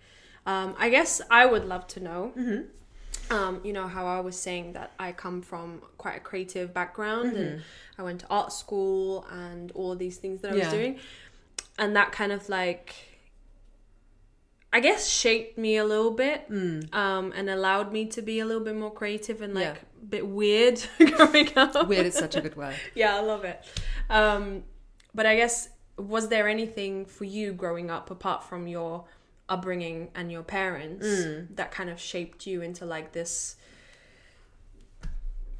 Um, 0.45 0.75
I 0.77 0.89
guess 0.89 1.21
I 1.29 1.45
would 1.45 1.65
love 1.65 1.87
to 1.87 1.99
know. 1.99 2.33
Um, 3.29 3.61
you 3.63 3.71
know 3.71 3.87
how 3.87 4.05
I 4.05 4.19
was 4.19 4.35
saying 4.37 4.73
that 4.73 4.91
I 4.99 5.11
come 5.13 5.41
from 5.41 5.81
quite 5.97 6.17
a 6.17 6.19
creative 6.19 6.73
background 6.73 7.37
and 7.37 7.61
I 7.97 8.03
went 8.03 8.21
to 8.21 8.27
art 8.29 8.51
school 8.51 9.25
and 9.31 9.71
all 9.73 9.91
of 9.91 9.99
these 9.99 10.17
things 10.17 10.41
that 10.41 10.51
I 10.51 10.55
was 10.55 10.67
doing, 10.69 10.99
and 11.77 11.95
that 11.95 12.11
kind 12.11 12.31
of 12.31 12.49
like, 12.49 13.12
I 14.75 14.79
guess, 14.79 15.07
shaped 15.07 15.55
me 15.57 15.77
a 15.77 15.85
little 15.85 16.09
bit 16.11 16.45
um, 16.49 17.31
and 17.35 17.47
allowed 17.49 17.93
me 17.93 18.07
to 18.07 18.21
be 18.23 18.39
a 18.39 18.45
little 18.45 18.63
bit 18.63 18.75
more 18.75 18.91
creative 18.91 19.41
and 19.43 19.53
like 19.53 19.63
Yeah. 19.65 19.75
a 20.01 20.05
bit 20.05 20.27
weird 20.27 20.81
growing 20.97 21.49
up. 21.55 21.87
weird 21.87 22.07
is 22.07 22.15
such 22.15 22.35
a 22.35 22.41
good 22.41 22.55
word 22.55 22.73
Yeah, 22.95 23.15
I 23.15 23.19
love 23.21 23.43
it. 23.45 23.63
Um, 24.09 24.63
but 25.13 25.27
I 25.27 25.35
guess 25.35 25.69
was 25.97 26.27
there 26.29 26.47
anything 26.47 27.05
for 27.05 27.23
you 27.23 27.53
growing 27.53 27.91
up 27.91 28.09
apart 28.09 28.43
from 28.43 28.65
your 28.67 29.05
upbringing 29.47 30.09
and 30.15 30.31
your 30.31 30.41
parents 30.41 31.05
that 31.51 31.69
kind 31.71 31.89
of 31.91 31.99
shaped 31.99 32.47
you 32.47 32.63
into 32.63 32.83
like 32.85 33.11
this 33.11 33.55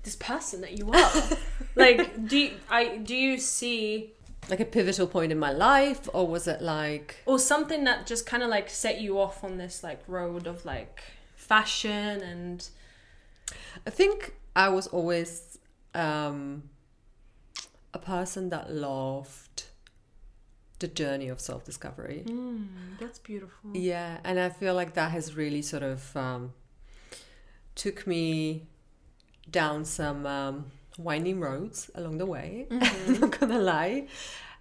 this 0.04 0.16
person 0.16 0.62
that 0.62 0.78
you 0.78 0.92
are? 0.92 1.12
like, 1.76 2.28
do 2.28 2.38
you, 2.38 2.52
I 2.70 2.98
do 2.98 3.16
you 3.16 3.38
see 3.38 4.14
like 4.50 4.60
a 4.60 4.66
pivotal 4.66 5.08
point 5.08 5.32
in 5.32 5.40
my 5.40 5.52
life 5.52 6.08
or 6.14 6.28
was 6.28 6.48
it 6.48 6.62
like 6.62 7.18
or 7.26 7.40
something 7.40 7.84
that 7.84 8.06
just 8.06 8.26
kind 8.26 8.44
of 8.44 8.50
like 8.50 8.70
set 8.70 9.02
you 9.02 9.20
off 9.20 9.44
on 9.44 9.58
this 9.58 9.84
like 9.84 10.02
road 10.08 10.48
of 10.48 10.66
like 10.66 11.04
fashion 11.36 12.22
and 12.22 12.70
i 13.88 13.90
think 13.90 14.36
i 14.56 14.70
was 14.70 14.88
always 14.88 15.58
um 15.94 16.64
a 17.94 18.00
person 18.00 18.50
that 18.50 18.72
loved 18.72 19.66
the 20.80 20.88
journey 20.88 21.30
of 21.30 21.40
self-discovery 21.40 22.26
that's 23.00 23.20
beautiful. 23.20 23.72
Yeah, 23.74 24.18
and 24.24 24.40
I 24.40 24.50
feel 24.50 24.74
like 24.74 24.94
that 24.94 25.12
has 25.12 25.36
really 25.36 25.62
sort 25.62 25.84
of 25.84 26.16
um, 26.16 26.54
took 27.76 28.08
me 28.08 28.68
down 29.50 29.86
some 29.86 30.26
um, 30.26 30.66
winding 30.98 31.40
roads 31.40 31.90
along 31.96 32.18
the 32.18 32.26
way. 32.26 32.68
I'm 32.72 33.20
not 33.20 33.40
gonna 33.40 33.60
lie, 33.60 34.08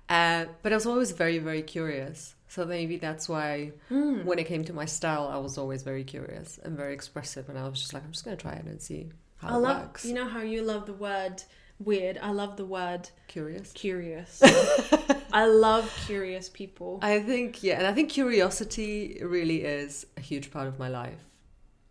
uh, 0.08 0.46
but 0.62 0.72
I 0.72 0.76
was 0.76 0.86
always 0.86 1.12
very, 1.12 1.38
very 1.38 1.62
curious. 1.62 2.34
So 2.48 2.66
maybe 2.66 2.98
that's 2.98 3.28
why 3.30 3.72
when 3.88 4.38
it 4.38 4.46
came 4.46 4.62
to 4.64 4.72
my 4.74 4.84
style, 4.84 5.26
I 5.32 5.38
was 5.38 5.56
always 5.56 5.82
very 5.82 6.04
curious 6.04 6.58
and 6.62 6.76
very 6.76 6.92
expressive, 6.92 7.48
and 7.48 7.58
I 7.58 7.66
was 7.68 7.80
just 7.80 7.94
like, 7.94 8.04
I'm 8.04 8.12
just 8.12 8.24
gonna 8.24 8.36
try 8.36 8.52
it 8.52 8.66
and 8.66 8.80
see 8.80 9.08
how 9.38 9.48
I 9.48 9.54
it 9.56 9.58
love 9.58 9.80
works. 9.82 10.04
you 10.04 10.12
know 10.14 10.26
how 10.28 10.40
you 10.42 10.62
love 10.62 10.84
the 10.86 10.92
word 10.92 11.42
weird. 11.78 12.18
I 12.22 12.30
love 12.30 12.56
the 12.56 12.64
word 12.66 13.08
Curious. 13.26 13.72
curious. 13.72 14.40
I 15.32 15.46
love 15.46 15.90
curious 16.06 16.48
people. 16.50 16.98
I 17.02 17.20
think 17.20 17.62
yeah, 17.62 17.78
and 17.78 17.86
I 17.86 17.92
think 17.94 18.10
curiosity 18.10 19.18
really 19.22 19.64
is 19.64 20.06
a 20.18 20.20
huge 20.20 20.50
part 20.50 20.68
of 20.68 20.78
my 20.78 20.88
life. 20.88 21.24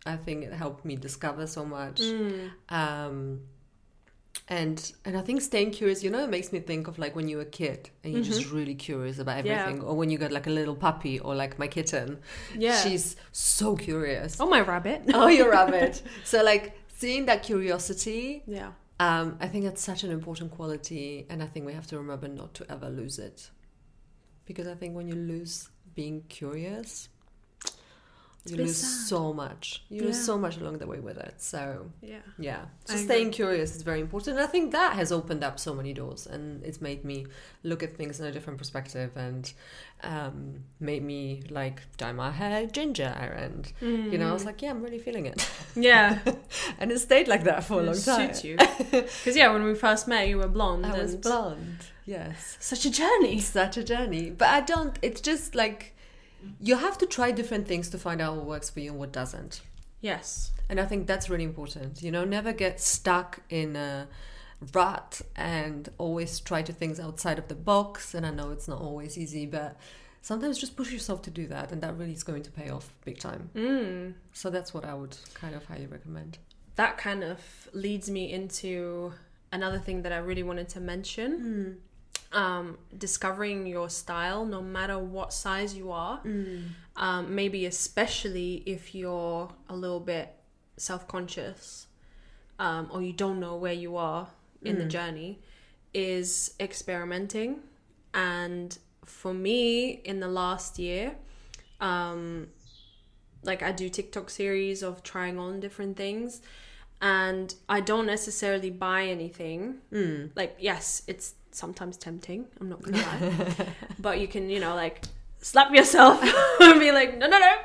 I 0.06 0.16
think 0.16 0.44
it 0.44 0.52
helped 0.52 0.84
me 0.84 0.94
discover 0.96 1.46
so 1.46 1.64
much. 1.64 2.00
Mm. 2.00 2.50
Um, 2.68 3.40
and 4.58 4.78
and 5.06 5.14
I 5.20 5.22
think 5.26 5.40
staying 5.40 5.70
curious, 5.78 5.98
you 6.04 6.10
know, 6.14 6.22
it 6.24 6.30
makes 6.36 6.52
me 6.54 6.60
think 6.70 6.82
of 6.90 6.94
like 7.04 7.14
when 7.18 7.26
you 7.30 7.36
were 7.38 7.48
a 7.52 7.54
kid 7.62 7.80
and 8.02 8.08
you're 8.12 8.28
just 8.32 8.44
really 8.56 8.74
curious 8.88 9.18
about 9.24 9.38
Yeah. 9.44 9.52
everything, 9.52 9.82
or 9.88 9.94
when 10.00 10.08
you 10.12 10.18
got 10.24 10.32
like 10.38 10.46
a 10.52 10.54
little 10.60 10.76
puppy 10.86 11.14
or 11.26 11.32
like 11.42 11.52
my 11.62 11.68
kitten. 11.76 12.08
Yeah. 12.66 12.78
she's 12.84 13.16
so 13.32 13.68
curious. 13.88 14.30
Oh, 14.42 14.48
my 14.56 14.60
rabbit. 14.72 15.00
Oh, 15.20 15.28
your 15.38 15.50
rabbit. 15.58 15.94
so 16.32 16.36
like 16.52 16.64
seeing 17.00 17.26
that 17.30 17.40
curiosity, 17.50 18.42
Yeah. 18.58 18.70
um, 19.06 19.26
I 19.44 19.46
think 19.50 19.62
that's 19.64 19.82
such 19.90 20.04
an 20.06 20.10
important 20.18 20.48
quality, 20.58 21.26
and 21.30 21.38
I 21.42 21.46
think 21.50 21.62
we 21.70 21.74
have 21.80 21.86
to 21.92 21.96
remember 22.02 22.28
not 22.28 22.50
to 22.58 22.62
ever 22.74 22.88
lose 23.00 23.16
it, 23.28 23.38
because 24.48 24.66
I 24.68 24.74
think 24.80 24.90
when 24.98 25.08
you 25.08 25.14
lose 25.34 25.54
being 25.94 26.22
curious, 26.28 27.08
you 28.44 28.56
lose 28.56 28.76
sad. 28.76 29.06
so 29.08 29.32
much. 29.32 29.84
You 29.88 30.02
lose 30.02 30.24
so 30.24 30.36
much 30.36 30.56
along 30.56 30.78
the 30.78 30.86
way 30.86 30.98
with 30.98 31.16
it. 31.16 31.34
So 31.40 31.86
Yeah. 32.00 32.18
yeah, 32.38 32.62
so 32.84 32.94
I 32.94 32.96
staying 32.96 33.28
agree. 33.28 33.34
curious 33.36 33.76
is 33.76 33.82
very 33.82 34.00
important. 34.00 34.36
And 34.36 34.44
I 34.44 34.48
think 34.50 34.72
that 34.72 34.94
has 34.94 35.12
opened 35.12 35.44
up 35.44 35.60
so 35.60 35.72
many 35.74 35.92
doors, 35.92 36.26
and 36.26 36.62
it's 36.64 36.80
made 36.80 37.04
me 37.04 37.26
look 37.62 37.82
at 37.84 37.96
things 37.96 38.18
in 38.18 38.26
a 38.26 38.32
different 38.32 38.58
perspective, 38.58 39.10
and 39.16 39.52
um, 40.02 40.64
made 40.80 41.04
me 41.04 41.42
like 41.50 41.82
dye 41.96 42.10
my 42.12 42.32
hair 42.32 42.66
ginger. 42.66 43.04
And 43.44 43.72
you 43.80 44.18
know, 44.18 44.30
I 44.30 44.32
was 44.32 44.44
like, 44.44 44.60
yeah, 44.62 44.70
I'm 44.70 44.82
really 44.82 44.98
feeling 44.98 45.26
it, 45.26 45.48
Yeah. 45.76 46.18
and 46.80 46.90
it 46.90 46.98
stayed 46.98 47.28
like 47.28 47.44
that 47.44 47.62
for 47.64 47.80
a 47.80 47.82
long 47.84 47.94
time. 48.00 48.26
suits 48.34 48.42
you. 48.44 48.56
Because, 48.56 49.36
yeah, 49.36 49.52
when 49.52 49.62
we 49.62 49.74
first 49.74 50.08
met, 50.08 50.26
you 50.28 50.38
were 50.38 50.48
blonde. 50.48 50.84
I 50.92 50.98
was 50.98 51.14
blonde. 51.16 51.78
Yes. 52.06 52.56
Such 52.58 52.84
a 52.86 52.90
journey. 52.90 53.38
Such 53.38 53.76
a 53.76 53.84
journey. 53.84 54.30
But 54.30 54.48
I 54.48 54.60
don't, 54.62 54.98
it's 55.02 55.20
just 55.20 55.54
like 55.54 55.94
you 56.60 56.76
have 56.76 56.98
to 56.98 57.06
try 57.06 57.30
different 57.30 57.66
things 57.66 57.88
to 57.90 57.98
find 57.98 58.20
out 58.20 58.36
what 58.36 58.46
works 58.46 58.70
for 58.70 58.80
you 58.80 58.90
and 58.90 58.98
what 58.98 59.12
doesn't. 59.12 59.60
Yes. 60.00 60.52
And 60.68 60.80
I 60.80 60.86
think 60.86 61.06
that's 61.06 61.30
really 61.30 61.44
important. 61.44 62.02
You 62.02 62.10
know, 62.10 62.24
never 62.24 62.52
get 62.52 62.80
stuck 62.80 63.40
in 63.48 63.76
a 63.76 64.08
rut 64.74 65.20
and 65.36 65.88
always 65.98 66.40
try 66.40 66.62
to 66.62 66.72
things 66.72 67.00
outside 67.00 67.38
of 67.38 67.48
the 67.48 67.54
box. 67.54 68.14
And 68.14 68.26
I 68.26 68.30
know 68.30 68.50
it's 68.50 68.68
not 68.68 68.80
always 68.80 69.16
easy, 69.18 69.46
but 69.46 69.76
sometimes 70.20 70.58
just 70.58 70.76
push 70.76 70.92
yourself 70.92 71.22
to 71.22 71.30
do 71.30 71.46
that. 71.48 71.72
And 71.72 71.82
that 71.82 71.96
really 71.96 72.12
is 72.12 72.24
going 72.24 72.42
to 72.42 72.50
pay 72.50 72.70
off 72.70 72.92
big 73.04 73.18
time. 73.18 73.50
Mm. 73.54 74.14
So 74.32 74.50
that's 74.50 74.74
what 74.74 74.84
I 74.84 74.94
would 74.94 75.16
kind 75.34 75.54
of 75.54 75.64
highly 75.66 75.86
recommend. 75.86 76.38
That 76.76 76.96
kind 76.96 77.22
of 77.22 77.40
leads 77.72 78.10
me 78.10 78.32
into 78.32 79.12
another 79.52 79.78
thing 79.78 80.02
that 80.02 80.12
I 80.12 80.18
really 80.18 80.42
wanted 80.42 80.68
to 80.70 80.80
mention. 80.80 81.80
Um, 82.32 82.78
discovering 82.96 83.66
your 83.66 83.90
style, 83.90 84.46
no 84.46 84.62
matter 84.62 84.98
what 84.98 85.34
size 85.34 85.74
you 85.76 85.92
are, 85.92 86.20
um, 86.96 87.34
maybe 87.34 87.66
especially 87.66 88.62
if 88.64 88.94
you're 88.94 89.50
a 89.68 89.76
little 89.76 90.00
bit 90.00 90.34
self 90.78 91.06
conscious 91.06 91.88
um, 92.58 92.88
or 92.90 93.02
you 93.02 93.12
don't 93.12 93.38
know 93.38 93.56
where 93.56 93.74
you 93.74 93.96
are 93.98 94.28
in 94.62 94.76
the 94.78 94.84
journey, 94.88 95.40
is 95.92 96.54
experimenting. 96.58 97.60
And 98.14 98.78
for 99.04 99.34
me, 99.34 100.00
in 100.04 100.20
the 100.20 100.28
last 100.28 100.78
year, 100.78 101.16
um, 101.80 102.48
like 103.42 103.62
I 103.62 103.72
do 103.72 103.88
TikTok 103.88 104.30
series 104.30 104.82
of 104.82 105.02
trying 105.02 105.38
on 105.38 105.60
different 105.60 105.96
things, 105.96 106.40
and 107.00 107.54
I 107.68 107.80
don't 107.80 108.06
necessarily 108.06 108.70
buy 108.70 109.04
anything. 109.04 109.78
Like, 110.34 110.56
yes, 110.60 111.02
it's 111.06 111.34
sometimes 111.52 111.96
tempting. 111.96 112.46
I'm 112.60 112.68
not 112.68 112.82
gonna 112.82 112.98
lie, 112.98 113.54
but 113.98 114.20
you 114.20 114.28
can, 114.28 114.50
you 114.50 114.60
know, 114.60 114.74
like 114.74 115.02
slap 115.40 115.74
yourself 115.74 116.22
and 116.60 116.80
be 116.80 116.92
like, 116.92 117.18
no, 117.18 117.26
no, 117.28 117.38
no. 117.38 117.56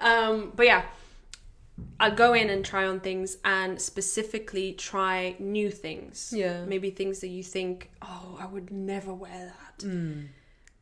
Um, 0.00 0.52
but 0.54 0.66
yeah, 0.66 0.84
I 1.98 2.10
go 2.10 2.34
in 2.34 2.50
and 2.50 2.64
try 2.64 2.86
on 2.86 3.00
things 3.00 3.38
and 3.44 3.80
specifically 3.80 4.72
try 4.72 5.36
new 5.38 5.70
things. 5.70 6.32
Yeah. 6.34 6.64
Maybe 6.64 6.90
things 6.90 7.20
that 7.20 7.28
you 7.28 7.42
think, 7.42 7.90
oh, 8.02 8.38
I 8.40 8.46
would 8.46 8.70
never 8.70 9.12
wear 9.14 9.54
that. 9.54 9.86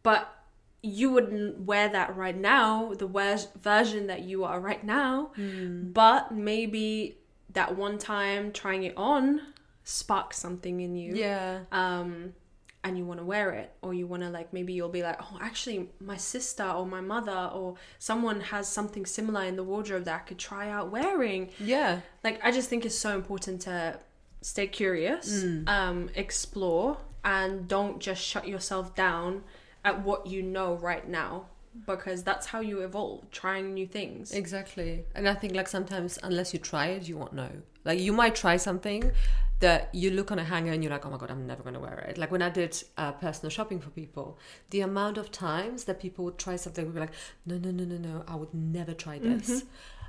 But 0.03 0.35
you 0.83 1.11
wouldn't 1.11 1.61
wear 1.61 1.89
that 1.91 2.17
right 2.17 2.37
now, 2.37 2.95
the 2.95 3.07
vers- 3.07 3.49
version 3.61 4.07
that 4.07 4.23
you 4.23 4.45
are 4.45 4.59
right 4.59 4.83
now. 4.83 5.33
But 5.37 6.33
maybe 6.33 7.19
that 7.53 7.77
one 7.77 7.99
time 7.99 8.53
trying 8.53 8.85
it 8.85 8.95
on 8.97 9.41
sparks 9.85 10.39
something 10.39 10.81
in 10.81 10.97
you. 10.97 11.15
Yeah. 11.15 11.61
Um, 11.73 12.33
and 12.83 12.97
you 12.97 13.05
want 13.05 13.21
to 13.21 13.27
wear 13.27 13.51
it 13.51 13.73
or 13.83 13.93
you 13.93 14.07
want 14.07 14.23
to 14.23 14.31
like 14.31 14.53
maybe 14.53 14.73
you'll 14.73 14.89
be 14.89 15.03
like 15.03 15.17
oh 15.21 15.39
actually 15.41 15.89
my 16.01 16.17
sister 16.17 16.65
or 16.65 16.87
my 16.87 17.01
mother 17.01 17.51
or 17.55 17.75
someone 17.99 18.41
has 18.41 18.67
something 18.67 19.05
similar 19.05 19.43
in 19.45 19.57
the 19.57 19.63
wardrobe 19.63 20.05
that 20.05 20.15
I 20.15 20.25
could 20.29 20.39
try 20.39 20.71
out 20.71 20.91
wearing 20.91 21.51
Yeah. 21.59 22.01
like 22.25 22.41
I 22.43 22.51
just 22.51 22.69
think 22.71 22.87
it's 22.87 22.95
so 22.99 23.15
important 23.15 23.61
to 23.63 23.99
stay 24.43 24.67
curious, 24.67 25.45
um, 25.67 26.09
explore, 26.15 26.97
and 27.23 27.69
don't 27.69 28.01
just 28.01 28.23
shut 28.23 28.49
yourself 28.49 28.95
down 28.95 29.45
at 29.85 30.03
what 30.03 30.27
you 30.27 30.43
know 30.43 30.75
right 30.77 31.07
now 31.07 31.45
because 31.87 32.23
that's 32.23 32.47
how 32.47 32.61
you 32.61 32.81
evolve, 32.81 33.31
trying 33.31 33.75
new 33.75 33.87
things. 33.87 34.33
Exactly. 34.33 35.05
And 35.15 35.29
I 35.29 35.35
think 35.35 35.55
like 35.55 35.69
sometimes 35.69 36.19
unless 36.23 36.55
you 36.55 36.59
try 36.59 36.87
it, 36.87 37.07
you 37.09 37.19
won't 37.19 37.35
know. 37.35 37.51
Like 37.85 37.99
you 38.01 38.13
might 38.15 38.35
try 38.35 38.57
something 38.57 39.13
that 39.61 39.95
you 39.95 40.11
look 40.11 40.31
on 40.33 40.39
a 40.39 40.45
hanger 40.45 40.73
and 40.73 40.83
you're 40.83 40.93
like, 40.93 41.05
oh 41.07 41.11
my 41.11 41.17
god, 41.19 41.31
I'm 41.31 41.47
never 41.47 41.63
gonna 41.63 41.81
wear 41.81 41.99
it. 42.09 42.19
Like 42.19 42.31
when 42.31 42.43
I 42.43 42.51
did 42.51 42.83
uh, 42.99 43.13
personal 43.13 43.51
shopping 43.51 43.79
for 43.81 43.91
people, 43.91 44.39
the 44.71 44.81
amount 44.81 45.19
of 45.19 45.31
times 45.31 45.85
that 45.85 46.01
people 46.01 46.25
would 46.25 46.39
try 46.39 46.57
something 46.57 46.85
would 46.87 46.95
be 46.95 47.01
like, 47.01 47.13
no, 47.47 47.59
no, 47.59 47.71
no, 47.71 47.85
no, 47.85 47.97
no, 47.97 48.25
I 48.27 48.35
would 48.37 48.53
never 48.55 48.95
try 48.95 49.19
this. 49.19 49.65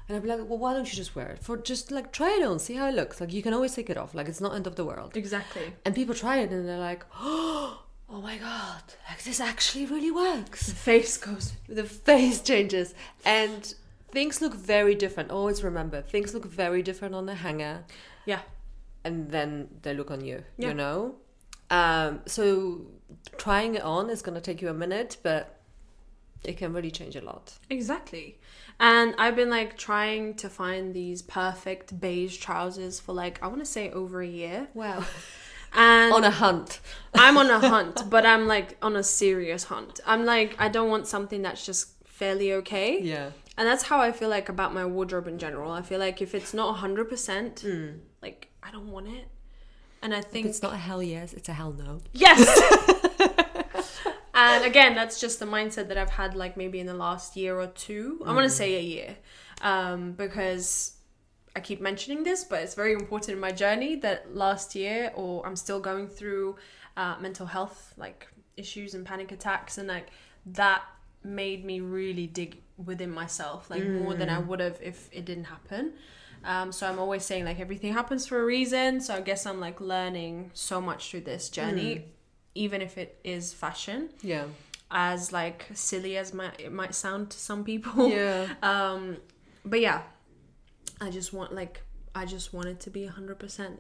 And 0.08 0.18
I'd 0.18 0.24
be 0.24 0.30
like, 0.30 0.40
well, 0.50 0.58
why 0.58 0.74
don't 0.74 0.90
you 0.92 0.96
just 0.98 1.16
wear 1.16 1.30
it? 1.30 1.40
For 1.44 1.58
just 1.58 1.92
like 1.92 2.12
try 2.12 2.32
it 2.40 2.44
on, 2.46 2.60
see 2.60 2.74
how 2.76 2.88
it 2.90 2.96
looks. 2.96 3.22
Like 3.22 3.32
you 3.32 3.42
can 3.44 3.54
always 3.54 3.74
take 3.76 3.90
it 3.90 3.98
off. 3.98 4.14
Like 4.16 4.28
it's 4.28 4.42
not 4.42 4.56
end 4.56 4.68
of 4.68 4.76
the 4.76 4.84
world. 4.86 5.16
Exactly. 5.16 5.74
And 5.86 5.94
people 5.96 6.16
try 6.16 6.38
it 6.40 6.52
and 6.52 6.68
they're 6.68 6.80
like, 6.80 7.06
oh, 7.20 7.84
oh 8.10 8.22
my 8.22 8.38
god, 8.38 8.84
like 9.10 9.24
this 9.24 9.40
actually 9.40 9.86
really 9.86 10.12
works 10.12 10.68
The 10.68 10.76
face 10.76 11.18
goes. 11.18 11.54
the 11.70 11.84
face 11.86 12.42
changes 12.42 12.94
and 13.24 13.74
things 14.12 14.42
look 14.42 14.54
very 14.54 14.96
different 14.96 15.32
always 15.32 15.64
remember 15.64 16.02
things 16.02 16.34
look 16.34 16.44
very 16.46 16.84
different 16.84 17.16
on 17.16 17.26
the 17.26 17.36
hanger 17.36 17.86
Yeah. 18.26 18.42
And 19.04 19.32
then 19.32 19.68
they 19.82 19.94
look 19.94 20.12
on 20.12 20.24
you 20.24 20.44
Yeah. 20.58 20.70
you 20.70 20.74
know 20.74 21.16
um, 21.70 22.20
so 22.26 22.82
trying 23.38 23.76
it 23.76 23.82
on 23.82 24.10
is 24.10 24.22
going 24.22 24.36
to 24.36 24.42
take 24.42 24.62
you 24.62 24.70
a 24.70 24.74
minute 24.74 25.18
but 25.24 25.60
it 26.44 26.58
can 26.58 26.74
really 26.74 26.92
change 26.92 27.16
a 27.16 27.22
lot 27.22 27.54
Exactly. 27.70 28.38
And 28.80 29.14
I've 29.20 29.36
been 29.36 29.52
like 29.52 29.78
trying 29.78 30.34
to 30.36 30.50
find 30.50 30.94
these 30.94 31.22
perfect 31.22 32.00
beige 32.00 32.38
trousers 32.38 33.00
for 33.00 33.14
like 33.14 33.42
I 33.44 33.48
want 33.48 33.60
to 33.60 33.66
say 33.66 33.92
over 33.92 34.22
a 34.22 34.28
year. 34.28 34.68
wow 34.74 35.04
And 35.74 36.12
on 36.14 36.24
a 36.24 36.32
hunt 36.32 36.80
I'm 37.14 37.38
on 37.38 37.50
a 37.52 37.60
hunt, 37.76 38.10
but 38.10 38.26
I'm 38.26 38.48
like 38.48 38.76
on 38.82 38.96
a 38.96 39.04
serious 39.04 39.66
hunt. 39.66 40.00
I'm 40.06 40.26
like 40.26 40.56
I 40.60 40.68
don't 40.68 40.90
want 40.90 41.06
something 41.08 41.42
that's 41.44 41.64
just 41.66 41.90
fairly 42.06 42.52
okay. 42.54 43.00
yeah 43.02 43.30
And 43.58 43.68
that's 43.68 43.84
how 43.84 44.02
I 44.02 44.12
feel 44.12 44.30
like 44.30 44.50
about 44.50 44.74
my 44.74 44.86
wardrobe 44.86 45.28
in 45.28 45.38
general. 45.38 45.72
I 45.72 45.84
feel 45.84 46.00
like 46.00 46.22
if 46.22 46.34
it's 46.34 46.54
not 46.54 46.78
100%, 46.78 48.00
like 48.22 48.48
I 48.64 48.72
don't 48.72 48.92
want 48.92 49.08
it. 49.08 49.28
And 50.02 50.14
I 50.16 50.22
think 50.22 50.48
it's 50.48 50.62
not 50.62 50.74
a 50.74 50.78
hell 50.78 51.04
yes 51.04 51.34
it's 51.34 51.48
a 51.48 51.54
hell 51.54 51.74
no 51.74 52.00
Yes. 52.14 52.40
and 54.34 54.66
again, 54.66 54.96
that's 54.96 55.20
just 55.20 55.40
the 55.40 55.46
mindset 55.46 55.88
that 55.90 55.98
I've 55.98 56.10
had 56.10 56.36
like 56.36 56.58
maybe 56.58 56.80
in 56.80 56.88
the 56.88 56.94
last 56.94 57.36
year 57.36 57.60
or 57.60 57.68
two. 57.68 58.22
I 58.26 58.34
want 58.34 58.46
to 58.46 58.50
say 58.50 58.76
a 58.76 58.82
year. 58.82 59.18
Um, 59.62 60.14
because 60.14 60.94
I 61.56 61.60
keep 61.60 61.82
mentioning 61.82 62.24
this, 62.24 62.44
but 62.44 62.62
it's 62.64 62.74
very 62.74 62.94
important 62.94 63.34
in 63.34 63.40
my 63.40 63.52
journey 63.52 63.96
that 63.98 64.36
last 64.36 64.74
year 64.74 65.12
or 65.16 65.46
I'm 65.46 65.56
still 65.56 65.80
going 65.80 66.08
through 66.08 66.56
uh, 66.98 67.16
mental 67.20 67.46
health 67.46 67.94
like 67.98 68.28
issues 68.58 68.94
and 68.94 69.06
panic 69.06 69.32
attacks 69.32 69.78
and 69.78 69.88
like 69.88 70.08
that 70.46 70.82
made 71.24 71.64
me 71.64 71.80
really 71.80 72.28
dig 72.28 72.62
within 72.84 73.12
myself 73.12 73.70
like 73.70 73.84
more 73.84 74.16
than 74.16 74.30
I 74.30 74.40
would 74.40 74.60
have 74.60 74.80
if 74.82 75.10
it 75.12 75.26
didn't 75.26 75.46
happen. 75.46 75.94
Um, 76.44 76.72
so 76.72 76.88
I'm 76.88 77.00
always 77.00 77.24
saying 77.24 77.46
like 77.46 77.60
everything 77.60 77.94
happens 77.94 78.26
for 78.26 78.42
a 78.42 78.46
reason. 78.46 79.00
So 79.02 79.14
I 79.16 79.22
guess 79.22 79.46
I'm 79.46 79.60
like 79.60 79.80
learning 79.80 80.52
so 80.54 80.82
much 80.82 81.12
through 81.12 81.22
this 81.22 81.50
journey, 81.50 82.06
even 82.56 82.82
if 82.82 82.98
it 82.98 83.20
is 83.24 83.54
fashion, 83.54 84.10
yeah 84.22 84.46
as 84.92 85.32
like 85.32 85.68
silly 85.74 86.18
as 86.18 86.34
my, 86.34 86.52
it 86.60 86.72
might 86.72 86.94
sound 86.94 87.30
to 87.32 87.40
some 87.40 87.64
people. 87.64 88.10
yeah 88.10 88.48
Um, 88.64 89.18
but 89.64 89.80
yeah, 89.80 90.02
I 91.00 91.10
just 91.10 91.34
want 91.34 91.54
like 91.54 91.82
I 92.14 92.26
just 92.26 92.54
want 92.54 92.68
it 92.68 92.80
to 92.82 92.90
be 92.90 93.06
hundred 93.06 93.40
percent. 93.40 93.80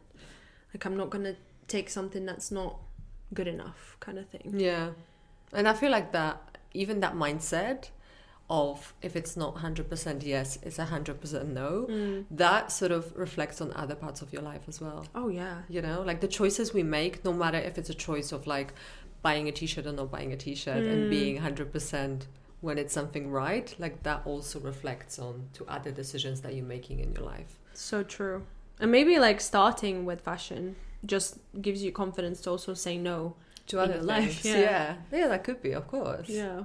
Like 0.73 0.85
I'm 0.85 0.95
not 0.95 1.09
gonna 1.09 1.35
take 1.67 1.89
something 1.89 2.25
that's 2.25 2.51
not 2.51 2.77
good 3.33 3.47
enough, 3.47 3.97
kind 3.99 4.17
of 4.17 4.27
thing. 4.29 4.53
Yeah. 4.57 4.91
And 5.53 5.67
I 5.67 5.73
feel 5.73 5.91
like 5.91 6.13
that, 6.13 6.57
even 6.73 7.01
that 7.01 7.13
mindset 7.13 7.89
of 8.51 8.93
if 9.01 9.15
it's 9.15 9.35
not 9.37 9.55
100% 9.55 10.23
yes, 10.23 10.59
it's 10.61 10.77
100% 10.77 11.47
no, 11.61 11.87
Mm. 11.89 12.25
that 12.31 12.71
sort 12.71 12.91
of 12.91 13.03
reflects 13.17 13.61
on 13.61 13.71
other 13.83 13.95
parts 13.95 14.21
of 14.21 14.33
your 14.33 14.41
life 14.51 14.63
as 14.67 14.81
well. 14.81 15.05
Oh 15.15 15.29
yeah, 15.29 15.57
You 15.69 15.81
know, 15.81 16.01
like 16.09 16.19
the 16.19 16.27
choices 16.39 16.73
we 16.73 16.83
make, 16.83 17.23
no 17.23 17.33
matter 17.33 17.57
if 17.69 17.77
it's 17.79 17.89
a 17.89 17.99
choice 18.09 18.31
of 18.33 18.45
like 18.55 18.73
buying 19.21 19.47
a 19.47 19.51
t 19.59 19.65
shirt 19.71 19.85
or 19.85 19.93
not 19.93 20.09
buying 20.11 20.31
a 20.33 20.37
t 20.45 20.53
shirt 20.63 20.83
Mm. 20.83 20.91
and 20.93 21.09
being 21.09 21.35
100% 21.37 22.27
when 22.59 22.77
it's 22.77 22.93
something 22.93 23.31
right, 23.31 23.73
like 23.79 23.95
that 24.03 24.19
also 24.25 24.59
reflects 24.59 25.17
on 25.17 25.35
to 25.53 25.65
other 25.75 25.91
decisions 26.01 26.41
that 26.41 26.53
you're 26.55 26.71
making 26.77 26.99
in 26.99 27.09
your 27.15 27.23
life. 27.35 27.51
so 27.73 28.03
true. 28.03 28.37
And 28.81 28.91
maybe 28.91 29.17
like 29.27 29.39
starting 29.53 29.95
with 30.09 30.19
fashion 30.21 30.75
just 31.13 31.29
gives 31.61 31.79
you 31.85 31.91
confidence 32.03 32.41
to 32.41 32.49
also 32.51 32.73
say 32.73 32.97
no. 32.97 33.35
To 33.67 33.79
other 33.79 33.93
things. 33.93 34.05
life, 34.15 34.45
yeah. 34.51 34.59
yeah. 34.59 34.95
yeah. 35.19 35.27
that 35.31 35.43
could 35.45 35.61
be, 35.61 35.71
of 35.71 35.87
course. 35.87 36.27
Yeah. 36.41 36.63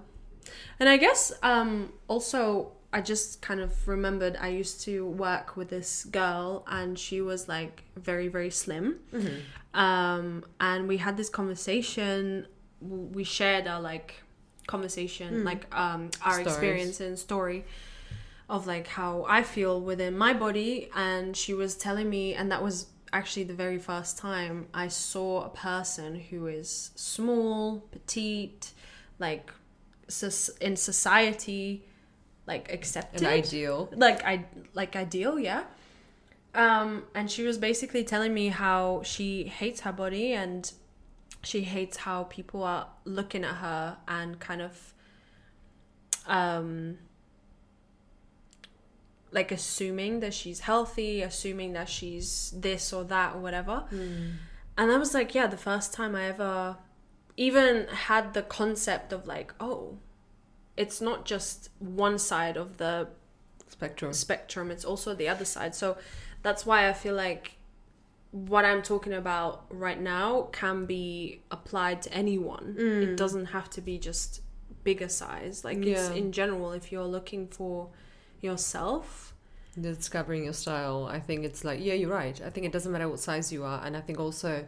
And 0.80 0.88
I 0.88 0.96
guess 0.96 1.32
um 1.42 1.92
also 2.09 2.72
I 2.92 3.00
just 3.02 3.42
kind 3.42 3.61
of 3.61 3.87
remembered 3.88 4.37
I 4.40 4.48
used 4.48 4.80
to 4.82 5.06
work 5.06 5.56
with 5.56 5.68
this 5.68 6.04
girl 6.04 6.64
and 6.66 6.98
she 6.98 7.20
was 7.20 7.48
like 7.48 7.85
very 7.96 8.28
very 8.28 8.50
slim. 8.50 8.98
Mhm. 9.12 9.40
Um 9.74 10.44
and 10.61 10.88
we 10.88 10.96
had 10.98 11.16
this 11.16 11.28
conversation 11.28 12.46
we 12.80 13.24
shared 13.24 13.66
our 13.66 13.80
like 13.80 14.22
conversation 14.66 15.42
Mm. 15.42 15.44
like 15.44 15.74
um 15.74 16.11
our 16.22 16.32
Stories. 16.40 16.46
experience 16.46 17.00
and 17.00 17.18
story 17.18 17.64
of 18.48 18.66
like 18.66 18.87
how 18.87 19.24
I 19.28 19.42
feel 19.42 19.80
within 19.80 20.16
my 20.16 20.32
body 20.32 20.88
and 20.94 21.37
she 21.37 21.52
was 21.54 21.74
telling 21.76 22.09
me 22.09 22.35
and 22.35 22.50
that 22.52 22.62
was 22.62 22.87
actually 23.12 23.44
the 23.44 23.54
very 23.54 23.78
first 23.78 24.18
time 24.18 24.66
I 24.74 24.88
saw 24.88 25.44
a 25.44 25.48
person 25.48 26.16
who 26.28 26.46
is 26.46 26.90
small, 26.94 27.80
petite, 27.92 28.72
like 29.18 29.50
in 30.61 30.77
society 30.77 31.85
like 32.47 32.73
accepted 32.73 33.23
An 33.23 33.27
ideal. 33.29 33.88
like 33.97 34.25
I 34.25 34.45
like 34.75 34.95
ideal, 34.97 35.38
yeah. 35.38 35.64
Um, 36.55 37.05
and 37.14 37.31
she 37.31 37.42
was 37.42 37.59
basically 37.59 38.05
telling 38.05 38.33
me 38.33 38.49
how 38.49 39.03
she 39.05 39.45
hates 39.45 39.81
her 39.81 39.92
body 39.92 40.33
and 40.33 40.73
she 41.42 41.62
hates 41.62 41.99
how 41.99 42.25
people 42.25 42.62
are 42.62 42.88
looking 43.05 43.45
at 43.45 43.57
her 43.57 43.99
and 44.09 44.38
kind 44.40 44.62
of 44.62 44.95
um 46.27 46.99
like 49.33 49.53
assuming 49.53 50.21
that 50.21 50.33
she's 50.33 50.61
healthy, 50.61 51.21
assuming 51.21 51.73
that 51.75 51.88
she's 51.88 52.55
this 52.57 52.92
or 52.92 53.05
that 53.05 53.35
or 53.35 53.38
whatever. 53.40 53.85
And 53.90 54.92
I 54.92 54.97
was 54.97 55.12
like, 55.14 55.35
yeah, 55.35 55.47
the 55.47 55.57
first 55.59 55.92
time 55.92 56.14
I 56.14 56.29
ever 56.29 56.77
even 57.37 57.87
had 57.88 58.35
the 58.35 58.42
concept 58.42 59.12
of 59.12 59.27
like, 59.27 59.53
oh, 59.61 59.99
it's 60.77 61.01
not 61.01 61.25
just 61.25 61.70
one 61.79 62.18
side 62.18 62.57
of 62.57 62.77
the 62.79 63.09
Spectrum. 63.68 64.12
spectrum, 64.12 64.70
it's 64.70 64.85
also 64.85 65.14
the 65.14 65.29
other 65.29 65.44
side. 65.44 65.75
So 65.75 65.99
that's 66.42 66.64
why 66.64 66.88
I 66.88 66.92
feel 66.92 67.14
like 67.14 67.57
what 68.31 68.64
I'm 68.64 68.83
talking 68.83 69.12
about 69.12 69.64
right 69.70 70.01
now 70.01 70.49
can 70.53 70.87
be 70.87 71.40
applied 71.51 72.03
to 72.03 72.12
anyone. 72.12 72.75
It 72.79 72.83
mm. 72.83 73.16
doesn't 73.16 73.46
have 73.46 73.68
to 73.70 73.81
be 73.81 73.99
just 73.99 74.42
bigger 74.85 75.09
size. 75.09 75.64
Like 75.64 75.79
it's 75.79 76.09
in 76.11 76.33
general, 76.33 76.72
if 76.72 76.92
you're 76.92 77.07
looking 77.07 77.49
for 77.49 77.90
yourself. 78.40 79.35
discovering 79.79 80.44
your 80.44 80.55
style 80.55 81.07
i 81.11 81.20
think 81.20 81.44
it's 81.44 81.62
like 81.62 81.79
yeah 81.83 81.92
you're 81.92 82.11
right 82.11 82.40
i 82.46 82.49
think 82.49 82.64
it 82.64 82.72
doesn't 82.72 82.92
matter 82.92 83.09
what 83.09 83.20
size 83.20 83.53
you 83.53 83.62
are 83.62 83.85
and 83.85 83.94
i 83.94 84.01
think 84.01 84.18
also 84.18 84.66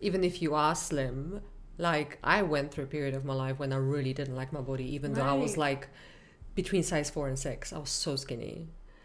even 0.00 0.24
if 0.24 0.42
you 0.42 0.54
are 0.54 0.74
slim 0.74 1.40
like 1.88 2.10
i 2.36 2.38
went 2.54 2.70
through 2.70 2.84
a 2.84 2.92
period 2.96 3.14
of 3.18 3.22
my 3.30 3.34
life 3.44 3.56
when 3.62 3.72
i 3.72 3.80
really 3.94 4.12
didn't 4.20 4.36
like 4.42 4.50
my 4.58 4.60
body 4.70 4.86
even 4.96 5.08
though 5.14 5.28
i 5.34 5.36
was 5.44 5.56
like 5.66 5.82
between 6.60 6.82
size 6.82 7.08
four 7.14 7.26
and 7.30 7.38
six 7.48 7.72
i 7.72 7.78
was 7.84 7.90
so 8.06 8.12
skinny 8.24 8.56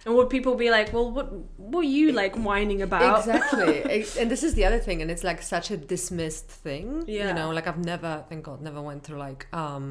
And 0.07 0.13
would 0.17 0.29
people 0.29 0.53
be 0.65 0.69
like, 0.77 0.87
well, 0.95 1.07
what, 1.17 1.27
were 1.73 1.87
you 1.97 2.07
like 2.21 2.35
whining 2.47 2.81
about? 2.87 3.11
exactly 3.19 3.75
and 4.19 4.27
this 4.33 4.43
is 4.47 4.53
the 4.59 4.63
other 4.69 4.77
thing 4.87 4.97
and 5.01 5.09
it's 5.13 5.23
like 5.29 5.41
such 5.55 5.67
a 5.75 5.77
dismissed 5.93 6.47
thing 6.65 6.85
Yeah. 7.07 7.27
you 7.29 7.33
know 7.39 7.49
like 7.57 7.65
i've 7.69 7.83
never 7.93 8.11
thank 8.29 8.41
god 8.49 8.59
never 8.69 8.81
went 8.89 9.01
through 9.05 9.17
like 9.29 9.41
um 9.63 9.85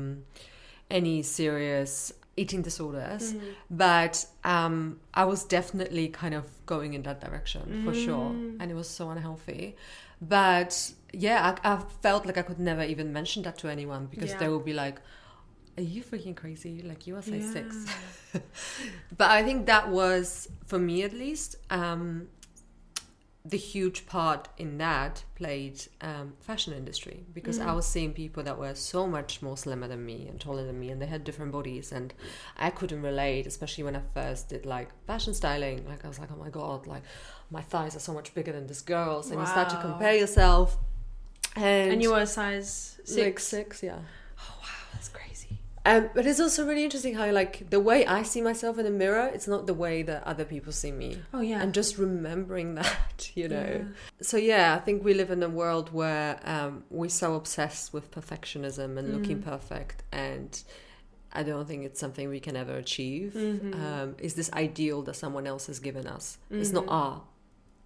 any 0.98 1.16
serious 1.40 1.94
eating 2.42 2.62
disorders 2.68 3.24
Mm. 3.32 3.40
but 3.86 4.14
um 4.54 4.74
i 5.22 5.24
was 5.32 5.40
definitely 5.58 6.06
kind 6.22 6.34
of 6.40 6.44
going 6.72 6.90
in 6.98 7.02
that 7.08 7.18
direction 7.26 7.62
for 7.84 7.92
sure 8.06 8.28
Mm. 8.34 8.56
and 8.60 8.66
it 8.72 8.76
was 8.82 8.88
so 8.98 9.04
unhealthy 9.14 9.64
but 10.36 10.70
yeah 11.18 11.56
I, 11.64 11.74
I 11.74 11.76
felt 12.02 12.26
like 12.26 12.38
i 12.38 12.42
could 12.42 12.58
never 12.58 12.82
even 12.82 13.12
mention 13.12 13.42
that 13.44 13.58
to 13.58 13.68
anyone 13.68 14.06
because 14.06 14.30
Yeah. 14.32 14.38
they 14.38 14.48
would 14.48 14.64
be 14.64 14.72
like 14.74 15.00
are 15.76 15.82
you 15.82 16.02
freaking 16.04 16.36
crazy 16.36 16.82
like 16.82 17.06
you 17.06 17.16
are 17.16 17.22
size 17.22 17.50
six 17.52 17.86
but 19.18 19.30
I 19.30 19.42
think 19.42 19.66
that 19.66 19.88
was 19.88 20.48
for 20.66 20.78
me 20.78 21.02
at 21.02 21.12
least 21.12 21.56
um, 21.70 22.28
the 23.46 23.58
huge 23.58 24.06
part 24.06 24.48
in 24.56 24.78
that 24.78 25.22
played 25.34 25.78
um, 26.00 26.32
fashion 26.40 26.72
industry 26.72 27.26
because 27.34 27.58
Mm. 27.58 27.66
I 27.66 27.72
was 27.74 27.86
seeing 27.86 28.12
people 28.14 28.42
that 28.42 28.58
were 28.58 28.74
so 28.74 29.06
much 29.06 29.42
more 29.42 29.56
slimmer 29.56 29.86
than 29.86 30.06
me 30.06 30.26
and 30.28 30.40
taller 30.40 30.64
than 30.64 30.80
me, 30.80 30.90
and 30.90 31.00
they 31.02 31.06
had 31.06 31.24
different 31.24 31.52
bodies, 31.52 31.92
and 31.92 32.14
I 32.56 32.70
couldn't 32.70 33.02
relate, 33.02 33.46
especially 33.46 33.84
when 33.84 33.96
I 33.96 34.00
first 34.14 34.48
did 34.48 34.64
like 34.64 34.88
fashion 35.06 35.34
styling. 35.34 35.86
Like 35.86 36.04
I 36.06 36.08
was 36.08 36.18
like, 36.18 36.30
oh 36.32 36.36
my 36.36 36.48
god, 36.48 36.86
like 36.86 37.02
my 37.50 37.60
thighs 37.60 37.94
are 37.94 38.00
so 38.00 38.14
much 38.14 38.32
bigger 38.34 38.52
than 38.52 38.66
this 38.66 38.80
girl's, 38.80 39.30
and 39.30 39.38
you 39.40 39.46
start 39.46 39.68
to 39.70 39.76
compare 39.76 40.14
yourself. 40.14 40.78
And, 41.56 41.92
And 41.92 42.02
you 42.02 42.10
were 42.12 42.20
a 42.20 42.26
size 42.26 42.98
six. 43.04 43.16
like 43.18 43.38
six, 43.40 43.82
yeah. 43.82 43.98
Oh 44.38 44.54
wow, 44.62 44.68
that's 44.92 45.08
crazy. 45.08 45.58
Um, 45.86 46.08
but 46.14 46.26
it's 46.26 46.40
also 46.40 46.66
really 46.66 46.82
interesting 46.84 47.14
how 47.14 47.30
like 47.30 47.68
the 47.70 47.78
way 47.78 48.06
I 48.06 48.22
see 48.22 48.40
myself 48.40 48.78
in 48.78 48.84
the 48.86 48.90
mirror, 48.90 49.30
it's 49.32 49.46
not 49.46 49.66
the 49.66 49.74
way 49.74 50.02
that 50.02 50.24
other 50.24 50.44
people 50.44 50.72
see 50.72 50.90
me. 50.90 51.18
Oh 51.34 51.40
yeah. 51.42 51.60
And 51.62 51.74
just 51.74 51.98
remembering 51.98 52.74
that, 52.80 53.30
you 53.34 53.48
know. 53.48 53.66
Yeah. 53.84 53.84
So 54.22 54.36
yeah, 54.36 54.74
I 54.74 54.78
think 54.80 55.04
we 55.04 55.14
live 55.14 55.30
in 55.30 55.42
a 55.42 55.48
world 55.48 55.92
where 55.92 56.40
um, 56.44 56.84
we're 56.90 57.10
so 57.10 57.34
obsessed 57.34 57.92
with 57.92 58.10
perfectionism 58.10 58.96
and 58.98 59.12
looking 59.12 59.38
Mhm. 59.42 59.44
perfect, 59.44 60.02
and 60.10 60.60
I 61.36 61.42
don't 61.42 61.66
think 61.66 61.84
it's 61.84 61.98
something 62.00 62.28
we 62.28 62.40
can 62.40 62.56
ever 62.56 62.74
achieve. 62.76 63.32
Mhm. 63.36 63.74
Um, 63.74 64.16
is 64.18 64.34
this 64.34 64.50
ideal 64.52 65.02
that 65.02 65.16
someone 65.16 65.46
else 65.46 65.66
has 65.66 65.80
given 65.80 66.06
us? 66.06 66.38
It's 66.50 66.70
not 66.70 66.84
our 66.88 67.22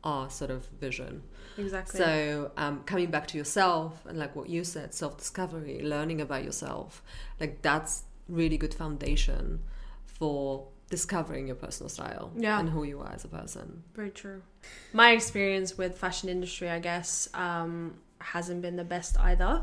our 0.04 0.30
sort 0.30 0.50
of 0.50 0.66
vision. 0.80 1.22
Exactly. 1.56 1.98
So 1.98 2.52
um, 2.56 2.82
coming 2.84 3.10
back 3.10 3.26
to 3.28 3.38
yourself 3.38 4.04
and 4.06 4.18
like 4.18 4.36
what 4.36 4.48
you 4.48 4.64
said, 4.64 4.94
self 4.94 5.16
discovery, 5.18 5.80
learning 5.82 6.20
about 6.20 6.44
yourself, 6.44 7.02
like 7.40 7.62
that's 7.62 8.04
really 8.28 8.56
good 8.56 8.74
foundation 8.74 9.60
for 10.06 10.68
discovering 10.90 11.46
your 11.46 11.56
personal 11.56 11.88
style 11.88 12.30
Yeah. 12.36 12.58
and 12.58 12.68
who 12.70 12.84
you 12.84 13.00
are 13.00 13.12
as 13.12 13.24
a 13.24 13.28
person. 13.28 13.82
Very 13.94 14.10
true. 14.10 14.42
My 14.92 15.10
experience 15.12 15.76
with 15.76 15.98
fashion 15.98 16.28
industry, 16.28 16.70
I 16.70 16.78
guess, 16.78 17.28
um, 17.34 17.94
hasn't 18.20 18.62
been 18.62 18.76
the 18.76 18.84
best 18.84 19.18
either. 19.20 19.60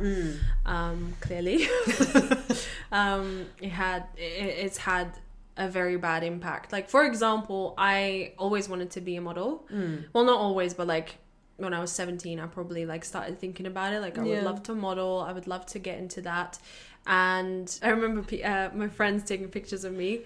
Um, 0.66 1.14
clearly, 1.22 1.68
um, 2.92 3.48
it 3.62 3.70
had 3.70 4.04
it, 4.18 4.66
it's 4.66 4.78
had 4.78 5.18
a 5.58 5.68
very 5.70 5.98
bad 5.98 6.24
impact. 6.24 6.72
Like 6.72 6.90
for 6.90 7.06
example, 7.06 7.74
I 7.78 8.34
always 8.38 8.68
wanted 8.68 8.92
to 8.92 9.02
be 9.02 9.16
a 9.16 9.22
model. 9.22 9.66
Mm. 9.72 10.06
Well, 10.14 10.26
not 10.26 10.38
always, 10.40 10.74
but 10.74 10.88
like 10.88 11.16
when 11.58 11.74
I 11.74 11.80
was 11.80 11.92
17, 11.92 12.40
I 12.40 12.48
probably 12.48 12.86
like 12.86 13.06
started 13.06 13.40
thinking 13.40 13.66
about 13.66 13.94
it. 13.94 14.02
Like 14.02 14.18
I 14.18 14.24
Yeah. 14.26 14.36
would 14.36 14.44
love 14.44 14.64
to 14.64 14.76
model. 14.76 15.26
I 15.28 15.32
would 15.32 15.48
love 15.48 15.66
to 15.68 15.80
get 15.80 15.98
into 15.98 16.22
that. 16.24 16.60
And 17.08 17.80
I 17.82 17.90
remember 17.90 18.22
uh, 18.44 18.70
my 18.74 18.88
friends 18.90 19.24
taking 19.24 19.48
pictures 19.50 19.84
of 19.86 19.94
me 19.94 20.22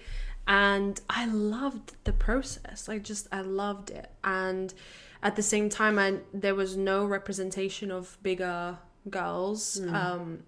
and 0.47 0.99
I 1.09 1.25
loved 1.27 1.93
the 2.05 2.13
process. 2.13 2.87
Like 2.87 3.03
just 3.03 3.27
I 3.31 3.41
loved 3.41 3.91
it. 3.91 4.09
And 4.23 4.73
at 5.21 5.35
the 5.35 5.43
same 5.43 5.69
time 5.69 5.99
I 5.99 6.19
there 6.33 6.55
was 6.55 6.75
no 6.77 7.05
representation 7.05 7.91
of 7.91 8.17
bigger 8.23 8.77
girls 9.09 9.79
Mm. 9.81 9.93
um 9.93 10.43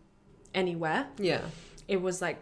anywhere 0.54 1.08
Yeah. 1.18 1.42
it 1.88 2.02
was 2.02 2.22
like 2.22 2.42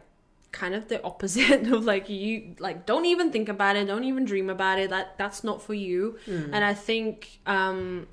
kind 0.52 0.74
of 0.74 0.88
the 0.88 1.02
opposite 1.04 1.68
of 1.72 1.86
like 1.86 2.10
you 2.10 2.56
like 2.60 2.86
don't 2.86 3.06
even 3.06 3.32
think 3.32 3.50
about 3.50 3.76
it 3.76 3.86
don't 3.86 4.04
even 4.04 4.26
dream 4.26 4.50
about 4.50 4.80
it 4.80 4.90
that 4.90 5.18
that's 5.18 5.44
not 5.44 5.62
for 5.62 5.74
you. 5.74 6.18
Mm. 6.28 6.50
and 6.54 6.66
i 6.66 6.74
think 6.74 7.40
um 7.46 8.08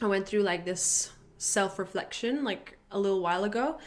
i 0.00 0.06
went 0.06 0.26
through 0.26 0.42
like 0.42 0.64
this 0.64 1.10
self-reflection 1.38 2.44
like 2.44 2.78
a 2.92 2.98
little 3.00 3.20
while 3.20 3.42
ago. 3.42 3.78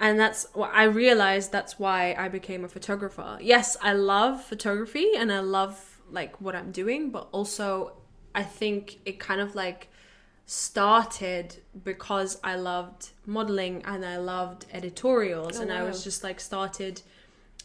And 0.00 0.20
that's 0.20 0.46
what 0.52 0.70
i 0.74 0.84
realized 0.84 1.50
that's 1.50 1.78
why 1.78 2.14
i 2.18 2.28
became 2.28 2.64
a 2.64 2.68
photographer. 2.68 3.38
Yes 3.40 3.76
i 3.82 3.92
love 3.92 4.44
photography 4.44 5.12
and 5.16 5.32
i 5.32 5.40
love 5.40 6.00
like 6.10 6.40
what 6.40 6.54
i'm 6.54 6.70
doing 6.70 7.10
but 7.10 7.28
also 7.32 7.92
i 8.34 8.42
think 8.42 8.98
it 9.04 9.18
kind 9.18 9.40
of 9.40 9.54
like 9.54 9.88
started 10.48 11.56
because 11.84 12.40
I 12.42 12.56
loved 12.56 13.10
modeling 13.26 13.82
and 13.84 14.04
I 14.04 14.16
loved 14.16 14.64
editorials 14.72 15.58
Oh, 15.58 15.62
and 15.62 15.70
I 15.72 15.82
was 15.84 16.02
just 16.02 16.24
like 16.24 16.40
started 16.40 17.02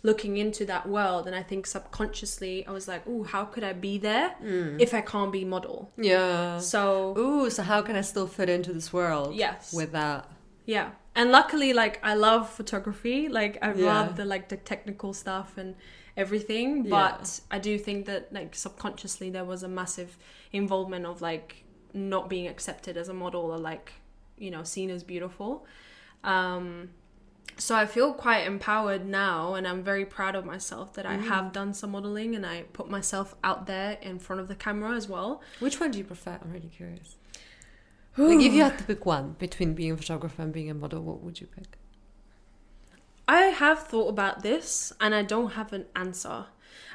looking 0.03 0.35
into 0.35 0.65
that 0.65 0.87
world 0.89 1.25
and 1.25 1.33
I 1.33 1.43
think 1.43 1.65
subconsciously 1.65 2.67
I 2.67 2.71
was 2.71 2.85
like, 2.89 3.03
"Oh, 3.07 3.23
how 3.23 3.45
could 3.45 3.63
I 3.63 3.71
be 3.71 3.97
there 3.97 4.35
Mm. 4.43 4.81
if 4.81 4.93
I 4.93 4.99
can't 4.99 5.31
be 5.31 5.45
model?" 5.45 5.91
Yeah. 5.95 6.59
So, 6.59 7.17
Ooh, 7.17 7.49
so 7.49 7.63
how 7.63 7.81
can 7.81 7.95
I 7.95 8.01
still 8.01 8.27
fit 8.27 8.49
into 8.49 8.73
this 8.73 8.91
world? 8.91 9.33
yes. 9.35 9.73
With 9.73 9.93
that. 9.93 10.29
yeah. 10.65 10.91
And 11.15 11.31
luckily 11.31 11.71
like 11.73 11.99
I 12.03 12.15
love 12.15 12.49
photography. 12.49 13.29
Like 13.29 13.57
I 13.61 13.73
Yeah. 13.73 13.85
love 13.93 14.17
the 14.17 14.25
like 14.25 14.49
the 14.49 14.57
technical 14.57 15.13
stuff 15.13 15.57
and 15.57 15.75
everything, 16.17 16.83
Yeah. 16.83 16.89
but 16.89 17.39
I 17.49 17.59
do 17.59 17.77
think 17.79 18.05
that 18.07 18.33
like 18.33 18.55
subconsciously 18.55 19.29
there 19.29 19.45
was 19.45 19.63
a 19.63 19.67
massive 19.69 20.17
involvement 20.51 21.05
of 21.05 21.21
like 21.21 21.62
not 21.93 22.29
being 22.29 22.47
accepted 22.47 22.97
as 22.97 23.07
a 23.09 23.13
model 23.13 23.51
or 23.51 23.57
like 23.57 23.93
you 24.37 24.49
know 24.51 24.63
seen 24.63 24.89
as 24.89 25.03
beautiful 25.03 25.65
um 26.23 26.89
so 27.57 27.75
i 27.75 27.85
feel 27.85 28.13
quite 28.13 28.47
empowered 28.47 29.05
now 29.05 29.53
and 29.53 29.67
i'm 29.67 29.83
very 29.83 30.05
proud 30.05 30.35
of 30.35 30.43
myself 30.45 30.93
that 30.93 31.05
i 31.05 31.15
Mm. 31.17 31.27
have 31.27 31.53
done 31.53 31.73
some 31.73 31.91
modeling 31.91 32.35
and 32.35 32.45
i 32.45 32.63
put 32.73 32.89
myself 32.89 33.35
out 33.43 33.67
there 33.67 33.97
in 34.01 34.17
front 34.17 34.39
of 34.41 34.47
the 34.47 34.55
camera 34.55 34.95
as 34.95 35.07
well 35.07 35.41
Which 35.59 35.79
one 35.79 35.91
do 35.91 35.97
you 35.99 36.03
prefer? 36.03 36.39
I'm 36.43 36.51
really 36.51 36.69
curious. 36.75 37.15
like 38.17 38.39
if 38.41 38.53
you 38.53 38.61
had 38.63 38.77
to 38.79 38.83
pick 38.83 39.05
one 39.05 39.35
between 39.39 39.73
being 39.75 39.91
a 39.91 39.97
photographer 39.97 40.41
and 40.41 40.51
being 40.53 40.69
a 40.69 40.73
model, 40.73 41.01
what 41.01 41.21
would 41.23 41.41
you 41.41 41.47
pick? 41.47 41.77
I 43.27 43.43
have 43.63 43.79
thought 43.87 44.09
about 44.09 44.43
this 44.43 44.93
and 44.99 45.15
I 45.15 45.23
don't 45.23 45.51
have 45.51 45.73
an 45.73 45.85
answer. 45.95 46.45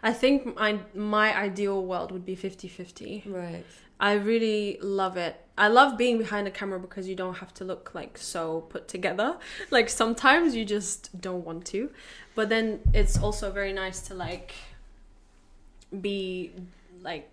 I 0.02 0.12
think 0.12 0.56
my 0.56 0.78
my 0.94 1.36
ideal 1.36 1.84
world 1.84 2.12
would 2.12 2.24
be 2.24 2.36
50-50. 2.36 3.22
Right. 3.26 3.64
I 4.00 4.12
really 4.14 4.78
love 4.80 5.16
it. 5.16 5.36
I 5.56 5.66
love 5.68 5.98
being 5.98 6.18
behind 6.18 6.46
the 6.46 6.52
camera 6.52 6.78
because 6.78 7.08
you 7.08 7.16
don't 7.16 7.38
have 7.38 7.52
to 7.54 7.64
look 7.64 7.92
like 7.94 8.16
so 8.18 8.60
put 8.68 8.86
together. 8.88 9.36
Like 9.70 9.88
sometimes 9.88 10.54
you 10.54 10.64
just 10.64 11.20
don't 11.20 11.44
want 11.44 11.64
to. 11.66 11.90
But 12.36 12.48
then 12.48 12.80
it's 12.94 13.18
also 13.18 13.50
very 13.50 13.72
nice 13.72 14.00
to 14.02 14.14
like 14.14 14.54
be 16.00 16.52
like 17.02 17.30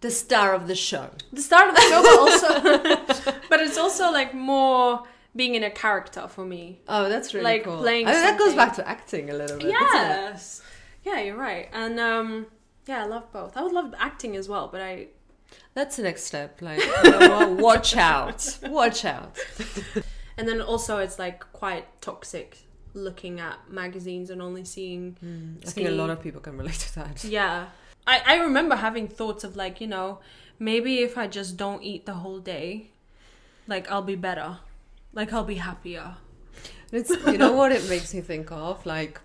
The 0.00 0.10
star 0.10 0.54
of 0.54 0.66
the 0.66 0.74
show. 0.74 1.10
the 1.32 1.42
star 1.42 1.68
of 1.68 1.74
the 1.74 1.80
show 1.82 2.02
but 2.02 2.18
also 2.18 3.32
but 3.50 3.60
it's 3.60 3.78
also 3.78 4.10
like 4.10 4.34
more 4.34 5.02
being 5.34 5.54
in 5.54 5.62
a 5.64 5.70
character 5.70 6.28
for 6.28 6.44
me. 6.44 6.80
Oh, 6.88 7.08
that's 7.08 7.32
really 7.34 7.44
Like 7.44 7.64
cool. 7.64 7.78
playing 7.78 8.06
I 8.06 8.12
mean, 8.12 8.20
that 8.22 8.38
goes 8.38 8.54
back 8.54 8.74
to 8.76 8.88
acting 8.88 9.30
a 9.30 9.34
little 9.34 9.58
bit. 9.58 9.68
Yes. 9.70 10.62
Yeah, 11.04 11.20
you're 11.20 11.36
right. 11.36 11.68
And 11.72 11.98
um 12.00 12.46
yeah, 12.86 13.02
I 13.04 13.06
love 13.06 13.30
both. 13.32 13.56
I 13.56 13.62
would 13.62 13.72
love 13.72 13.94
acting 13.98 14.36
as 14.36 14.48
well, 14.48 14.68
but 14.72 14.80
I 14.80 15.08
That's 15.74 15.96
the 15.96 16.02
next 16.02 16.24
step. 16.24 16.60
Like, 16.60 16.80
watch 17.58 17.96
out. 17.96 18.58
Watch 18.64 19.04
out. 19.04 19.38
and 20.36 20.48
then 20.48 20.60
also 20.60 20.98
it's 20.98 21.18
like 21.18 21.40
quite 21.52 22.00
toxic 22.00 22.58
looking 22.94 23.40
at 23.40 23.70
magazines 23.70 24.30
and 24.30 24.42
only 24.42 24.64
seeing 24.64 25.16
hmm, 25.20 25.54
I 25.66 25.70
think 25.70 25.88
a 25.88 25.92
lot 25.92 26.10
of 26.10 26.20
people 26.20 26.40
can 26.40 26.56
relate 26.56 26.74
to 26.74 26.94
that. 26.96 27.24
yeah. 27.38 27.66
I, 28.06 28.22
I 28.26 28.36
remember 28.36 28.76
having 28.76 29.08
thoughts 29.08 29.44
of 29.44 29.56
like, 29.56 29.80
you 29.80 29.86
know, 29.86 30.18
maybe 30.58 30.98
if 30.98 31.16
I 31.16 31.26
just 31.26 31.56
don't 31.56 31.82
eat 31.82 32.04
the 32.04 32.14
whole 32.14 32.40
day, 32.40 32.90
like 33.66 33.90
I'll 33.90 34.02
be 34.02 34.16
better. 34.16 34.58
Like 35.12 35.32
I'll 35.32 35.44
be 35.44 35.56
happier. 35.56 36.16
It's 36.90 37.10
you 37.26 37.38
know 37.38 37.52
what 37.52 37.72
it 37.72 37.88
makes 37.88 38.12
me 38.12 38.20
think 38.20 38.52
of 38.52 38.84
like 38.84 39.20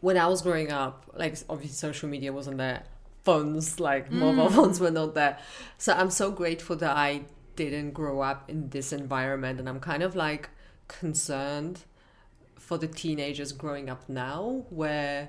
when 0.00 0.16
I 0.18 0.26
was 0.26 0.42
growing 0.42 0.70
up, 0.70 1.10
like 1.16 1.36
obviously 1.48 1.74
social 1.74 2.08
media 2.08 2.32
wasn't 2.32 2.58
there, 2.58 2.84
phones 3.24 3.80
like 3.80 4.10
mm. 4.10 4.14
mobile 4.14 4.50
phones 4.56 4.80
were 4.80 4.90
not 4.90 5.14
there. 5.14 5.38
So 5.78 5.92
I'm 5.92 6.10
so 6.10 6.30
grateful 6.30 6.76
that 6.76 6.96
I 6.96 7.22
didn't 7.56 7.92
grow 7.92 8.20
up 8.20 8.50
in 8.50 8.70
this 8.70 8.92
environment, 8.92 9.60
and 9.60 9.68
I'm 9.68 9.80
kind 9.80 10.02
of 10.02 10.14
like 10.16 10.50
concerned 10.88 11.80
for 12.58 12.78
the 12.78 12.86
teenagers 12.86 13.52
growing 13.52 13.88
up 13.90 14.08
now, 14.08 14.64
where 14.70 15.28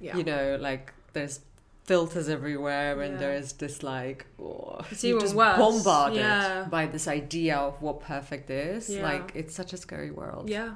Yeah. 0.00 0.16
you 0.16 0.24
know 0.24 0.56
like 0.60 0.92
there's 1.12 1.40
filters 1.84 2.28
everywhere 2.30 3.00
and 3.02 3.14
Yeah. 3.14 3.20
there's 3.20 3.52
this 3.54 3.82
like 3.82 4.24
oh, 4.40 4.80
It's 4.90 5.04
you're 5.04 5.16
even 5.16 5.20
just 5.20 5.34
worse. 5.34 5.58
bombarded 5.58 6.18
Yeah. 6.18 6.66
by 6.70 6.86
this 6.86 7.06
idea 7.06 7.56
of 7.58 7.80
what 7.82 8.00
perfect 8.00 8.48
is 8.50 8.88
Yeah. 8.88 9.02
like 9.02 9.32
it's 9.34 9.54
such 9.54 9.72
a 9.74 9.76
scary 9.76 10.10
world 10.10 10.48
Yeah. 10.48 10.74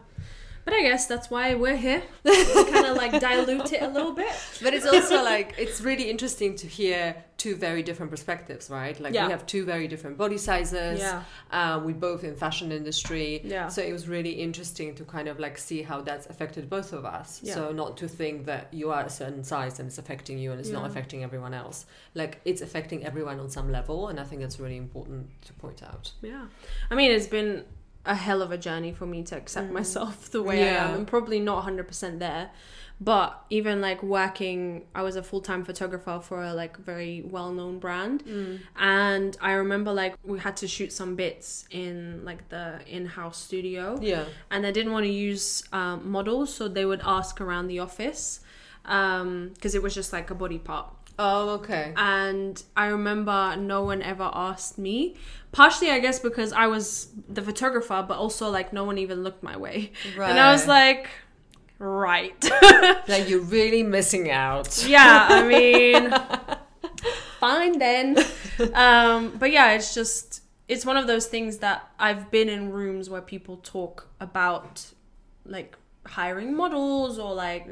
But 0.68 0.76
I 0.76 0.82
guess 0.82 1.06
that's 1.06 1.30
why 1.30 1.54
we're 1.54 1.76
here. 1.78 2.02
to 2.26 2.66
kind 2.70 2.84
of 2.88 2.96
like 2.98 3.18
dilute 3.18 3.72
it 3.72 3.80
a 3.80 3.88
little 3.88 4.12
bit. 4.12 4.28
but 4.62 4.74
it's 4.74 4.84
also 4.86 5.22
like 5.24 5.54
it's 5.56 5.80
really 5.80 6.10
interesting 6.10 6.54
to 6.56 6.66
hear 6.66 7.16
two 7.38 7.54
very 7.56 7.82
different 7.84 8.10
perspectives 8.10 8.68
right 8.68 8.98
like 9.00 9.14
Yeah. 9.14 9.26
we 9.26 9.30
have 9.32 9.46
two 9.46 9.64
very 9.64 9.86
different 9.86 10.18
body 10.18 10.36
sizes 10.36 10.98
Yeah. 10.98 11.22
uh, 11.52 11.80
we 11.86 11.92
both 11.92 12.24
in 12.24 12.34
fashion 12.34 12.72
industry 12.72 13.40
Yeah. 13.44 13.68
so 13.68 13.80
it 13.80 13.92
was 13.92 14.08
really 14.08 14.32
interesting 14.32 14.94
to 14.96 15.04
kind 15.04 15.28
of 15.28 15.38
like 15.38 15.56
see 15.56 15.80
how 15.82 16.00
that's 16.00 16.26
affected 16.26 16.68
both 16.68 16.92
of 16.92 17.04
us 17.04 17.40
Yeah. 17.44 17.54
so 17.54 17.72
not 17.72 17.96
to 17.98 18.08
think 18.08 18.44
that 18.46 18.74
you 18.74 18.90
are 18.90 19.04
a 19.04 19.10
certain 19.10 19.44
size 19.44 19.78
and 19.78 19.86
it's 19.88 19.98
affecting 19.98 20.36
you 20.36 20.50
and 20.50 20.58
it's 20.60 20.70
not 20.78 20.84
affecting 20.90 21.22
everyone 21.22 21.54
else 21.54 21.86
like 22.14 22.40
it's 22.44 22.60
affecting 22.60 23.06
everyone 23.06 23.38
on 23.38 23.48
some 23.48 23.70
level 23.70 24.08
and 24.08 24.18
i 24.18 24.24
think 24.24 24.40
that's 24.42 24.58
really 24.58 24.76
important 24.76 25.20
to 25.46 25.52
point 25.64 25.80
out 25.84 26.10
Yeah. 26.20 26.46
I 26.90 26.94
mean, 26.96 27.12
it's 27.12 27.28
been 27.28 27.64
a 28.04 28.14
hell 28.14 28.42
of 28.42 28.50
a 28.50 28.58
journey 28.58 28.92
for 28.92 29.06
me 29.06 29.22
to 29.24 29.36
accept 29.36 29.68
mm. 29.68 29.72
myself 29.72 30.30
the 30.30 30.42
way 30.42 30.62
I 30.62 30.84
am. 30.84 30.94
I'm 30.94 31.06
probably 31.06 31.40
not 31.40 31.64
100% 31.64 32.18
there. 32.18 32.50
But 33.00 33.44
even 33.48 33.80
like 33.80 34.02
working, 34.02 34.86
I 34.92 35.02
was 35.02 35.14
a 35.14 35.22
full 35.22 35.40
time 35.40 35.62
photographer 35.64 36.18
for 36.20 36.42
a 36.42 36.52
like 36.52 36.76
very 36.78 37.22
well 37.22 37.52
known 37.52 37.78
brand. 37.78 38.24
Mm. 38.24 38.60
And 38.76 39.36
I 39.40 39.52
remember 39.52 39.92
like 39.92 40.16
we 40.24 40.40
had 40.40 40.56
to 40.58 40.66
shoot 40.66 40.92
some 40.92 41.14
bits 41.14 41.64
in 41.70 42.24
like 42.24 42.48
the 42.48 42.80
in 42.88 43.06
house 43.06 43.38
studio 43.38 43.98
Yeah. 44.02 44.24
and 44.50 44.64
they 44.64 44.72
didn't 44.72 44.92
want 44.92 45.04
to 45.04 45.12
use 45.12 45.62
um, 45.72 46.10
models, 46.10 46.52
so 46.52 46.66
they 46.66 46.84
would 46.84 47.02
ask 47.04 47.40
around 47.40 47.68
the 47.68 47.78
office 47.78 48.40
um, 48.84 49.50
because 49.54 49.74
it 49.74 49.82
was 49.82 49.94
just 49.94 50.12
like 50.12 50.30
a 50.30 50.34
body 50.34 50.58
part. 50.58 50.86
Oh, 51.18 51.50
okay. 51.50 51.92
And 51.96 52.62
I 52.76 52.86
remember 52.86 53.56
no 53.56 53.82
one 53.82 54.02
ever 54.02 54.30
asked 54.32 54.78
me, 54.78 55.16
partially, 55.50 55.90
I 55.90 55.98
guess, 55.98 56.20
because 56.20 56.52
I 56.52 56.68
was 56.68 57.08
the 57.28 57.42
photographer, 57.42 58.04
but 58.06 58.18
also 58.18 58.50
like 58.50 58.72
no 58.72 58.84
one 58.84 58.98
even 58.98 59.24
looked 59.24 59.42
my 59.42 59.56
way. 59.56 59.92
Right. 60.16 60.30
And 60.30 60.38
I 60.38 60.52
was 60.52 60.66
like, 60.68 61.08
right. 61.78 62.36
Like 63.08 63.28
you're 63.28 63.40
really 63.40 63.82
missing 63.82 64.30
out. 64.30 64.84
yeah, 64.86 65.26
I 65.30 65.46
mean, 65.46 66.14
fine 67.40 67.78
then. 67.78 68.18
Um, 68.74 69.36
but 69.38 69.50
yeah, 69.50 69.72
it's 69.72 69.94
just, 69.94 70.42
it's 70.68 70.84
one 70.84 70.96
of 70.96 71.06
those 71.06 71.26
things 71.26 71.58
that 71.58 71.90
I've 71.98 72.30
been 72.30 72.48
in 72.48 72.70
rooms 72.70 73.08
where 73.10 73.22
people 73.22 73.56
talk 73.58 74.06
about 74.20 74.86
like 75.44 75.76
hiring 76.06 76.54
models 76.54 77.18
or 77.18 77.34
like 77.34 77.66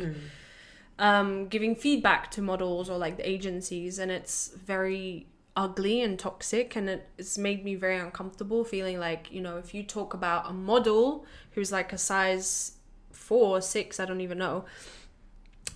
um, 0.98 1.48
giving 1.48 1.74
feedback 1.74 2.30
to 2.32 2.42
models 2.42 2.88
or 2.88 2.98
like 2.98 3.16
the 3.16 3.28
agencies, 3.28 3.98
and 3.98 4.10
it's 4.10 4.48
very 4.48 5.26
ugly 5.54 6.02
and 6.02 6.18
toxic, 6.18 6.76
and 6.76 6.88
it, 6.88 7.08
it's 7.18 7.38
made 7.38 7.64
me 7.64 7.74
very 7.74 7.98
uncomfortable. 7.98 8.64
Feeling 8.64 8.98
like 8.98 9.30
you 9.30 9.40
know, 9.40 9.56
if 9.58 9.74
you 9.74 9.82
talk 9.82 10.14
about 10.14 10.48
a 10.48 10.52
model 10.52 11.24
who's 11.52 11.72
like 11.72 11.92
a 11.92 11.98
size 11.98 12.72
four 13.12 13.58
or 13.58 13.60
six, 13.60 13.98
I 14.00 14.04
don't 14.04 14.20
even 14.20 14.38
know. 14.38 14.64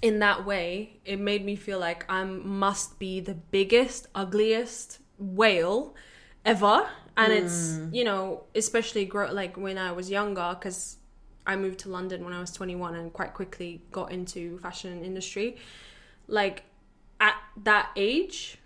In 0.03 0.19
that 0.21 0.47
way, 0.47 0.99
it 1.05 1.21
made 1.21 1.45
me 1.45 1.57
feel 1.57 1.79
like 1.79 2.11
I 2.11 2.25
must 2.25 2.99
be 2.99 3.21
the 3.21 3.35
biggest, 3.35 4.07
ugliest 4.15 4.99
whale 5.19 5.95
ever, 6.47 6.89
and 7.19 7.33
it's 7.33 7.79
you 7.93 8.05
know, 8.05 8.45
especially 8.55 9.05
grow 9.05 9.31
like 9.33 9.59
when 9.59 9.77
I 9.77 9.93
was 9.93 10.11
younger, 10.11 10.57
because 10.59 10.97
I 11.47 11.57
moved 11.57 11.79
to 11.81 11.89
London 11.89 12.25
when 12.25 12.33
I 12.33 12.41
was 12.41 12.51
21 12.53 12.95
and 12.95 13.13
quite 13.13 13.35
quickly 13.35 13.81
got 13.93 14.13
into 14.13 14.59
fashion 14.59 15.05
industry. 15.05 15.57
Like 16.29 16.65
at 17.21 17.35
that 17.65 17.91
age, 17.97 18.59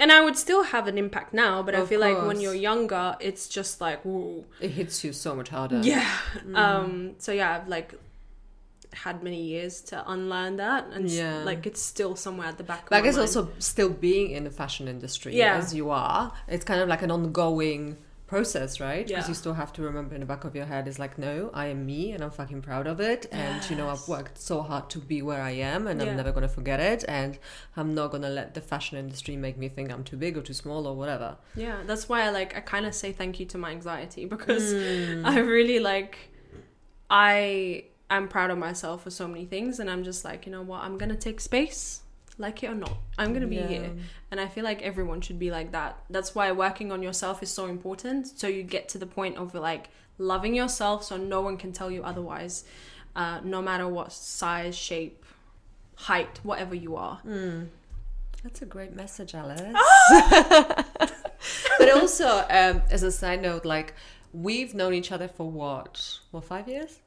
and 0.00 0.10
I 0.10 0.22
would 0.24 0.36
still 0.36 0.62
have 0.62 0.86
an 0.88 0.96
impact 0.98 1.34
now, 1.34 1.62
but 1.62 1.74
I 1.74 1.80
Of 1.80 1.88
feel 1.88 2.00
like 2.00 2.16
when 2.26 2.40
you're 2.40 2.54
younger, 2.54 3.16
it's 3.20 3.46
just 3.48 3.80
like 3.80 4.02
whoa, 4.04 4.44
It 4.60 4.70
hits 4.70 5.04
you 5.04 5.12
so 5.12 5.34
much 5.34 5.50
harder. 5.50 5.80
yeah. 5.82 6.08
Um. 6.54 7.14
So 7.18 7.32
yeah, 7.32 7.56
I've 7.60 7.68
like 7.68 7.94
had 8.94 9.22
many 9.22 9.42
years 9.42 9.80
to 9.80 10.10
unlearn 10.10 10.56
that, 10.56 10.86
and 10.92 11.08
Yeah. 11.10 11.42
like 11.44 11.66
it's 11.66 11.80
still 11.82 12.14
somewhere 12.16 12.48
at 12.48 12.58
the 12.58 12.64
back. 12.64 12.88
But 12.90 12.96
I 12.96 12.98
of 13.00 13.04
my 13.04 13.10
guess 13.10 13.18
also 13.36 13.50
still 13.58 13.88
being 13.90 14.30
in 14.30 14.44
the 14.44 14.50
fashion 14.50 14.86
industry 14.88 15.34
Yeah. 15.36 15.56
as 15.56 15.74
you 15.74 15.90
are, 15.90 16.32
it's 16.48 16.64
kind 16.64 16.80
of 16.80 16.88
like 16.88 17.02
an 17.02 17.10
ongoing 17.10 17.96
process, 18.32 18.70
right? 18.88 19.06
Because 19.06 19.24
Yeah. 19.26 19.32
you 19.32 19.34
still 19.42 19.56
have 19.62 19.72
to 19.76 19.80
remember 19.82 20.12
in 20.16 20.20
the 20.24 20.30
back 20.34 20.44
of 20.48 20.52
your 20.58 20.66
head 20.72 20.84
is 20.92 20.98
like, 21.04 21.14
no, 21.28 21.34
I 21.62 21.66
am 21.74 21.80
me 21.92 22.00
and 22.12 22.20
I'm 22.24 22.30
fucking 22.40 22.62
proud 22.68 22.86
of 22.92 22.98
it. 23.12 23.22
And 23.30 23.58
you 23.70 23.76
know, 23.78 23.88
I've 23.94 24.06
worked 24.16 24.36
so 24.50 24.56
hard 24.62 24.86
to 24.94 24.98
be 25.12 25.18
where 25.28 25.42
I 25.42 25.54
am 25.74 25.86
and 25.86 25.96
Yeah. 26.00 26.06
I'm 26.10 26.16
never 26.16 26.32
gonna 26.32 26.48
forget 26.58 26.80
it. 26.92 27.00
And 27.20 27.32
I'm 27.76 27.90
not 27.98 28.10
gonna 28.12 28.30
let 28.40 28.54
the 28.54 28.60
fashion 28.72 28.96
industry 29.04 29.36
make 29.36 29.56
me 29.62 29.68
think 29.68 29.86
I'm 29.92 30.04
too 30.04 30.16
big 30.16 30.36
or 30.38 30.42
too 30.50 30.54
small 30.64 30.86
or 30.90 30.94
whatever. 30.96 31.36
Yeah, 31.54 31.78
that's 31.88 32.08
why 32.08 32.22
I 32.26 32.30
like 32.30 32.56
I 32.56 32.60
kind 32.60 32.86
of 32.86 32.94
say 32.94 33.12
thank 33.12 33.38
you 33.40 33.46
to 33.52 33.58
my 33.58 33.70
anxiety 33.70 34.24
because 34.34 34.66
Mm. 34.72 35.26
I 35.26 35.38
really 35.40 35.78
like 35.92 36.14
I 37.10 37.84
am 38.10 38.28
proud 38.28 38.50
of 38.50 38.58
myself 38.58 39.02
for 39.04 39.10
so 39.10 39.26
many 39.28 39.44
things 39.44 39.78
and 39.80 39.90
I'm 39.90 40.04
just 40.04 40.24
like, 40.24 40.46
you 40.46 40.52
know 40.52 40.62
what, 40.62 40.82
I'm 40.82 40.98
to 40.98 41.16
take 41.16 41.40
space, 41.40 42.01
like 42.42 42.62
it 42.62 42.68
or 42.68 42.74
not. 42.74 42.96
I'm 43.16 43.32
to 43.34 43.46
be 43.46 43.56
Yeah. 43.56 43.66
here. 43.68 43.90
And 44.30 44.38
I 44.40 44.46
feel 44.48 44.64
like 44.64 44.82
everyone 44.82 45.20
should 45.22 45.38
be 45.38 45.50
like 45.50 45.72
that. 45.72 45.96
That's 46.10 46.34
why 46.34 46.52
working 46.52 46.92
on 46.92 47.02
yourself 47.02 47.42
is 47.42 47.50
so 47.50 47.66
important 47.66 48.26
so 48.26 48.46
you 48.46 48.62
get 48.62 48.88
to 48.90 48.98
the 48.98 49.06
point 49.06 49.36
of 49.38 49.54
like 49.54 49.88
loving 50.18 50.54
yourself 50.54 51.04
so 51.04 51.16
no 51.16 51.40
one 51.40 51.56
can 51.56 51.72
tell 51.72 51.90
you 51.90 52.02
otherwise. 52.02 52.64
Uh, 53.16 53.40
no 53.44 53.60
matter 53.62 53.86
what 53.88 54.12
size, 54.12 54.76
shape, 54.76 55.24
height, 55.96 56.40
whatever 56.42 56.74
you 56.74 56.96
are. 56.96 57.20
Mm. 57.26 57.68
That's 58.42 58.62
a 58.62 58.66
great 58.66 58.94
message, 58.96 59.32
Alise. 59.32 59.72
Ah! 59.76 60.84
but 61.78 61.90
also, 61.90 62.44
um, 62.50 62.82
as 62.90 63.02
a 63.02 63.12
side 63.12 63.40
note, 63.42 63.64
like 63.64 63.94
we've 64.32 64.74
known 64.74 64.94
each 64.94 65.12
other 65.12 65.28
for 65.28 65.50
what? 65.50 66.18
What 66.30 66.44
five 66.44 66.68
years? 66.68 66.98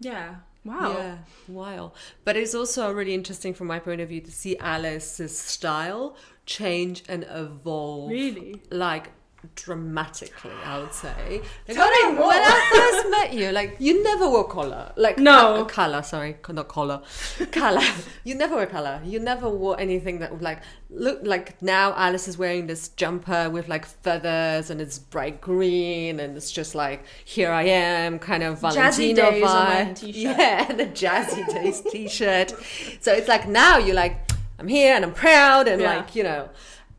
Yeah. 0.00 0.36
Wow. 0.64 0.92
Yeah, 0.96 1.18
while. 1.46 1.94
But 2.24 2.36
it's 2.36 2.54
also 2.54 2.92
really 2.92 3.14
interesting 3.14 3.52
from 3.54 3.66
my 3.66 3.78
point 3.78 4.00
of 4.00 4.08
view 4.08 4.20
to 4.20 4.30
see 4.30 4.56
Alise's 4.60 5.36
style 5.36 6.16
change 6.46 7.02
and 7.08 7.26
evolve. 7.28 8.10
Really? 8.10 8.62
Like 8.70 9.10
dramatically, 9.54 10.50
I 10.64 10.78
would 10.78 10.92
say. 10.92 11.40
Like, 11.68 11.76
when, 11.78 11.80
I, 11.80 12.14
when 12.16 12.42
I 12.42 12.70
first 12.74 13.10
met 13.10 13.32
you, 13.32 13.50
like 13.50 13.76
you 13.78 14.02
never 14.02 14.28
wore 14.28 14.46
collar. 14.48 14.92
Like 14.96 15.18
No. 15.18 15.64
color, 15.64 16.02
sorry, 16.02 16.36
not 16.48 16.68
collar, 16.68 17.02
color. 17.50 17.80
you 18.24 18.34
never 18.34 18.54
wore 18.56 18.66
color. 18.66 19.00
You 19.04 19.20
never 19.20 19.48
wore 19.48 19.78
anything 19.80 20.18
that 20.20 20.32
would 20.32 20.42
like 20.42 20.60
look 20.90 21.20
like. 21.24 21.60
Now 21.62 21.92
Alise 21.92 22.28
is 22.28 22.38
wearing 22.38 22.66
this 22.66 22.88
jumper 22.88 23.50
with 23.50 23.68
like 23.68 23.84
feathers 23.86 24.70
and 24.70 24.80
it's 24.80 24.98
bright 24.98 25.40
green 25.40 26.20
and 26.20 26.36
it's 26.36 26.50
just 26.50 26.74
like 26.74 27.04
here 27.24 27.50
I 27.50 27.64
am, 27.64 28.18
kind 28.18 28.42
of 28.42 28.60
Valentino 28.60 29.30
Days 29.30 29.42
on 29.42 29.48
my 29.66 29.74
vibe. 29.94 30.02
Yeah, 30.14 30.64
the 30.72 30.86
Jazzy 30.86 31.46
Days 31.52 31.80
t-shirt. 31.80 32.54
So 33.00 33.12
it's 33.12 33.28
like 33.28 33.48
now 33.48 33.78
you're 33.78 33.96
like 33.96 34.30
I'm 34.58 34.68
here 34.68 34.94
and 34.94 35.04
I'm 35.04 35.14
proud 35.14 35.66
and 35.68 35.80
Yeah. 35.82 35.96
like 35.96 36.14
you 36.14 36.22
know. 36.24 36.48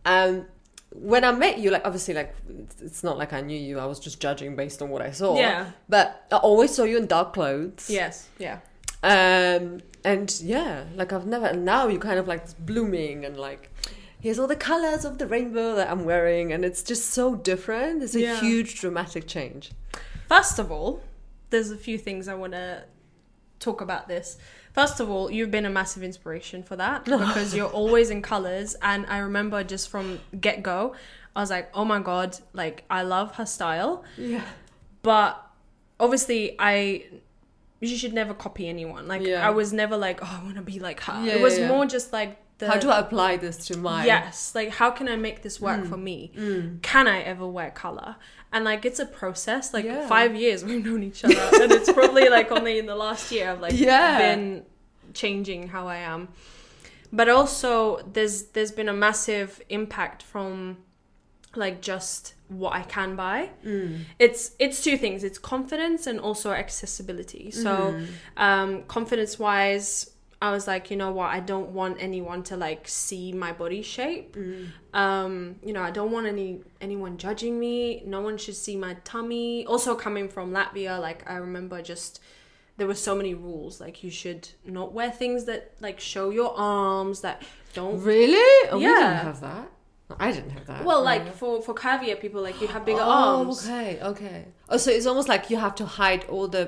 Um, 0.05 0.47
when 0.95 1.23
I 1.23 1.31
met 1.31 1.57
you, 1.59 1.69
like 1.71 1.85
obviously, 1.85 2.13
like 2.13 2.35
it's- 2.81 3.03
not 3.03 3.17
like 3.17 3.33
I 3.33 3.41
knew 3.41 3.57
you. 3.59 3.79
I 3.79 3.85
was 3.85 3.99
just 3.99 4.19
judging 4.19 4.55
based 4.55 4.81
on 4.81 4.89
what 4.89 5.01
I 5.01 5.11
saw. 5.11 5.37
Yeah. 5.37 5.71
But 5.89 6.25
I 6.31 6.37
always 6.37 6.73
saw 6.75 6.83
you 6.83 6.97
in 6.97 7.07
dark 7.07 7.33
clothes. 7.33 7.89
Yes. 7.89 8.27
Yeah. 8.37 8.59
Um, 9.01 9.81
and 10.05 10.33
yeah, 10.41 10.85
like 10.95 11.11
I've 11.13 11.25
never. 11.25 11.45
And 11.47 11.65
now 11.65 11.87
you 11.87 11.99
kind 11.99 12.19
of 12.19 12.27
like 12.27 12.43
blooming 12.65 13.25
and 13.25 13.37
like. 13.37 13.69
Here's 14.19 14.39
all 14.39 14.47
the 14.47 14.55
colors 14.55 15.03
of 15.03 15.17
the 15.17 15.27
rainbow 15.27 15.75
that 15.75 15.91
I'm 15.91 16.05
wearing, 16.05 16.53
and 16.53 16.63
it's 16.63 16.81
just 16.81 17.09
so 17.09 17.35
different. 17.35 18.01
It's 18.01 18.15
a 18.15 18.21
Yeah. 18.21 18.39
huge 18.39 18.79
dramatic 18.79 19.27
change. 19.27 19.71
First 20.29 20.59
of 20.59 20.71
all, 20.71 21.01
there's 21.49 21.71
a 21.71 21.75
few 21.77 21.97
things 21.97 22.29
I 22.29 22.33
want 22.35 22.53
to 22.53 22.85
talk 23.59 23.81
about 23.81 24.07
this. 24.07 24.37
First 24.73 24.99
of 24.99 25.09
all, 25.09 25.29
you've 25.31 25.51
been 25.51 25.65
a 25.65 25.69
massive 25.69 26.03
inspiration 26.03 26.63
for 26.63 26.75
that 26.75 27.05
because 27.05 27.55
you're 27.55 27.69
always 27.69 28.09
in 28.09 28.21
colors. 28.21 28.75
And 28.81 29.05
I 29.07 29.19
remember 29.19 29.63
just 29.63 29.89
from 29.89 30.19
get 30.39 30.63
go, 30.63 30.95
I 31.35 31.41
was 31.41 31.49
like, 31.51 31.69
oh 31.73 31.85
my 31.85 31.99
God, 31.99 32.37
like 32.53 32.83
I 32.89 33.03
love 33.03 33.35
her 33.35 33.45
style. 33.45 34.03
Yeah. 34.17 34.43
But 35.03 35.41
obviously, 35.99 36.55
I. 36.59 37.05
You 37.81 37.97
should 37.97 38.13
never 38.13 38.33
copy 38.33 38.69
anyone. 38.69 39.09
Like, 39.09 39.23
Yeah. 39.23 39.45
I 39.45 39.49
was 39.49 39.73
never 39.73 39.97
like, 39.97 40.19
oh, 40.23 40.39
I 40.41 40.43
want 40.43 40.55
to 40.55 40.61
be 40.61 40.79
like 40.79 41.01
her. 41.01 41.21
Yeah, 41.25 41.33
it 41.33 41.41
was 41.41 41.59
yeah, 41.59 41.67
more 41.67 41.85
just 41.85 42.13
like 42.13 42.37
the. 42.57 42.67
How 42.67 42.77
do 42.79 42.89
I 42.89 42.99
apply 42.99 43.35
this 43.37 43.65
to 43.67 43.77
my? 43.77 44.05
Yes, 44.05 44.55
like 44.55 44.69
how 44.69 44.89
can 44.89 45.09
I 45.09 45.17
make 45.17 45.41
this 45.41 45.59
work 45.59 45.81
Mm. 45.81 45.89
for 45.89 45.97
me? 45.97 46.31
Can 46.81 47.07
I 47.09 47.21
ever 47.21 47.45
wear 47.45 47.71
color? 47.71 48.15
And 48.53 48.63
like 48.65 48.85
it's 48.85 48.99
a 48.99 49.05
process. 49.05 49.73
Like 49.73 49.85
Yeah. 49.85 50.07
five 50.07 50.35
years 50.35 50.63
we've 50.63 50.85
known 50.85 51.03
each 51.03 51.25
other, 51.25 51.49
and 51.61 51.71
it's 51.71 51.91
probably 51.91 52.29
like 52.29 52.51
only 52.51 52.77
in 52.79 52.85
the 52.85 52.95
last 52.95 53.31
year 53.31 53.49
I've 53.51 53.59
like 53.59 53.73
Yeah. 53.75 54.19
been 54.19 54.63
changing 55.13 55.67
how 55.69 55.87
I 55.87 55.97
am. 55.97 56.29
But 57.11 57.29
also, 57.29 57.99
there's 58.13 58.43
there's 58.53 58.71
been 58.71 58.89
a 58.89 58.93
massive 58.93 59.61
impact 59.69 60.23
from 60.23 60.77
like 61.55 61.81
just 61.81 62.33
what 62.47 62.73
I 62.73 62.81
can 62.83 63.15
buy. 63.15 63.49
Mm. 63.65 64.05
It's 64.19 64.51
it's 64.59 64.83
two 64.83 64.97
things. 64.97 65.23
It's 65.23 65.37
confidence 65.39 66.07
and 66.07 66.19
also 66.19 66.51
accessibility. 66.51 67.51
So 67.51 67.71
Mm. 67.93 68.07
um 68.37 68.83
confidence 68.83 69.37
wise 69.39 70.11
i 70.45 70.51
was 70.55 70.63
like 70.71 70.83
you 70.91 70.97
know 71.01 71.11
what 71.19 71.29
i 71.37 71.39
don't 71.51 71.69
want 71.79 71.95
anyone 72.07 72.41
to 72.49 72.55
like 72.67 72.83
see 73.03 73.25
my 73.45 73.51
body 73.61 73.81
shape 73.95 74.35
Mm. 74.35 74.67
um 75.03 75.55
you 75.67 75.73
know 75.75 75.83
i 75.89 75.91
don't 75.97 76.11
want 76.15 76.25
any 76.35 76.49
anyone 76.87 77.13
judging 77.25 77.55
me 77.65 77.75
no 78.15 78.19
one 78.27 78.37
should 78.43 78.55
see 78.65 78.75
my 78.87 78.93
tummy 79.11 79.65
also 79.65 79.91
coming 80.05 80.27
from 80.35 80.45
latvia 80.57 80.93
like 81.07 81.19
i 81.33 81.35
remember 81.47 81.77
just 81.93 82.19
there 82.77 82.87
were 82.91 83.01
so 83.09 83.13
many 83.21 83.33
rules 83.47 83.73
like 83.85 83.95
you 84.03 84.11
should 84.21 84.43
not 84.79 84.87
wear 84.97 85.11
things 85.21 85.45
that 85.49 85.61
like 85.87 85.99
show 86.13 86.25
your 86.39 86.51
arms 86.57 87.17
that 87.25 87.37
don't 87.77 87.97
Really? 88.11 88.51
Oh, 88.71 88.77
we 88.77 88.83
Yeah. 88.83 88.99
didn't 88.99 89.25
have 89.31 89.41
that. 89.49 89.67
I 90.19 90.31
didn't 90.35 90.53
have 90.57 90.65
that. 90.71 90.81
well 90.89 91.01
like 91.11 91.25
for 91.39 91.53
for 91.65 91.73
caviar 91.83 92.17
people 92.25 92.41
like 92.47 92.57
you 92.61 92.67
have 92.75 92.83
bigger 92.89 93.05
oh, 93.13 93.21
arms 93.39 93.57
okay, 93.65 93.89
okay. 94.11 94.39
Oh, 94.71 94.77
so 94.83 94.89
it's 94.97 95.07
almost 95.11 95.27
like 95.33 95.43
you 95.51 95.57
have 95.65 95.75
to 95.81 95.85
hide 95.99 96.21
all 96.33 96.47
the 96.57 96.65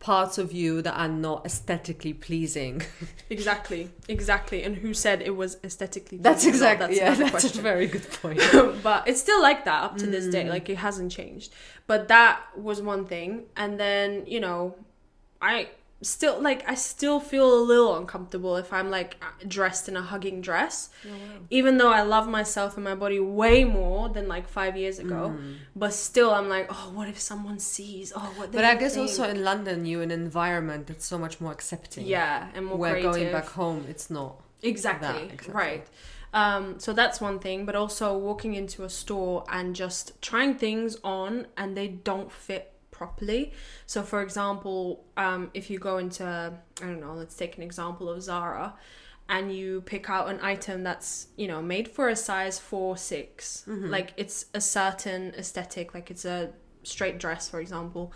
parts 0.00 0.38
of 0.38 0.52
you 0.52 0.80
that 0.82 0.94
are 0.96 1.08
not 1.08 1.44
aesthetically 1.44 2.12
pleasing. 2.12 2.82
Exactly, 3.30 3.90
exactly. 4.08 4.62
And 4.62 4.74
who 4.76 4.94
said 4.94 5.20
it 5.20 5.36
was 5.36 5.58
aesthetically? 5.62 6.16
That's 6.16 6.44
pleasing? 6.44 6.60
No, 6.62 6.66
exactly 6.70 6.96
yeah. 6.96 7.14
That's 7.14 7.30
question. 7.30 7.58
a 7.60 7.62
very 7.62 7.86
good 7.86 8.10
point. 8.10 8.40
but 8.82 9.06
it's 9.06 9.20
still 9.20 9.42
like 9.42 9.66
that 9.66 9.82
up 9.84 9.98
to 9.98 10.06
this 10.06 10.24
Mm. 10.28 10.32
day. 10.32 10.48
Like 10.48 10.70
it 10.70 10.78
hasn't 10.78 11.12
changed. 11.12 11.52
But 11.86 12.08
that 12.08 12.40
was 12.56 12.80
one 12.80 13.04
thing. 13.04 13.42
And 13.54 13.78
then, 13.78 14.24
you 14.26 14.40
know, 14.40 14.76
I 15.42 15.68
still 16.00 16.40
like 16.40 16.62
I 16.70 16.74
still 16.74 17.18
feel 17.18 17.52
a 17.52 17.60
little 17.60 17.96
uncomfortable 17.96 18.56
if 18.56 18.72
I'm 18.72 18.88
like 18.90 19.16
dressed 19.46 19.88
in 19.88 19.96
a 19.96 20.02
hugging 20.02 20.40
dress. 20.40 20.90
Even 21.50 21.78
though 21.78 21.90
I 21.90 22.02
love 22.02 22.28
myself 22.28 22.76
and 22.76 22.84
my 22.84 22.94
body 22.94 23.18
way 23.18 23.64
more 23.64 24.08
than 24.08 24.28
like 24.28 24.46
5 24.48 24.76
years 24.76 24.98
ago, 25.00 25.34
Mm. 25.36 25.56
but 25.74 25.92
still 25.92 26.30
I'm 26.32 26.48
like, 26.48 26.66
"Oh, 26.70 26.90
what 26.94 27.08
if 27.08 27.18
someone 27.18 27.58
sees? 27.58 28.12
Oh, 28.14 28.32
what 28.36 28.52
But 28.52 28.64
I 28.64 28.74
guess 28.76 28.96
also 28.96 29.24
in 29.28 29.42
London, 29.42 29.86
you're 29.86 30.02
in 30.02 30.10
an 30.12 30.20
environment 30.22 30.86
that's 30.86 31.04
so 31.06 31.18
much 31.18 31.40
more 31.40 31.52
accepting. 31.52 32.06
yeah, 32.06 32.48
and 32.54 32.66
more 32.66 32.76
Where 32.78 32.92
creative. 32.92 33.12
going 33.12 33.32
back 33.32 33.48
home, 33.48 33.84
it's 33.88 34.08
not. 34.08 34.40
Exactly. 34.62 35.30
Right. 35.52 35.86
Um, 36.34 36.78
so 36.78 36.92
that's 36.92 37.20
one 37.20 37.38
thing, 37.38 37.64
but 37.64 37.74
also 37.74 38.16
walking 38.16 38.54
into 38.54 38.84
a 38.84 38.90
store 38.90 39.44
and 39.50 39.74
just 39.74 40.20
trying 40.20 40.56
things 40.56 40.96
on 41.02 41.46
and 41.56 41.76
they 41.76 41.88
don't 41.88 42.30
fit 42.30 42.72
properly. 42.98 43.52
So, 43.86 44.02
for 44.02 44.20
example, 44.20 45.04
um, 45.16 45.50
if 45.54 45.70
you 45.70 45.78
go 45.78 45.96
into, 45.98 46.24
I 46.82 46.84
don't 46.84 47.00
know, 47.00 47.14
let's 47.14 47.36
take 47.36 47.56
an 47.56 47.62
example 47.62 48.10
of 48.10 48.22
Zara 48.22 48.74
and 49.28 49.54
you 49.54 49.82
pick 49.82 50.10
out 50.10 50.28
an 50.28 50.40
item 50.42 50.82
that's, 50.82 51.28
you 51.36 51.46
know, 51.46 51.62
made 51.62 51.88
for 51.88 52.08
a 52.08 52.16
size 52.16 52.58
4 52.58 52.96
6, 52.96 53.64
like 53.66 54.14
it's 54.16 54.46
a 54.54 54.60
certain 54.60 55.34
aesthetic, 55.38 55.94
like 55.94 56.10
it's 56.10 56.24
a 56.24 56.50
straight 56.82 57.18
dress, 57.18 57.48
for 57.48 57.60
example. 57.60 58.12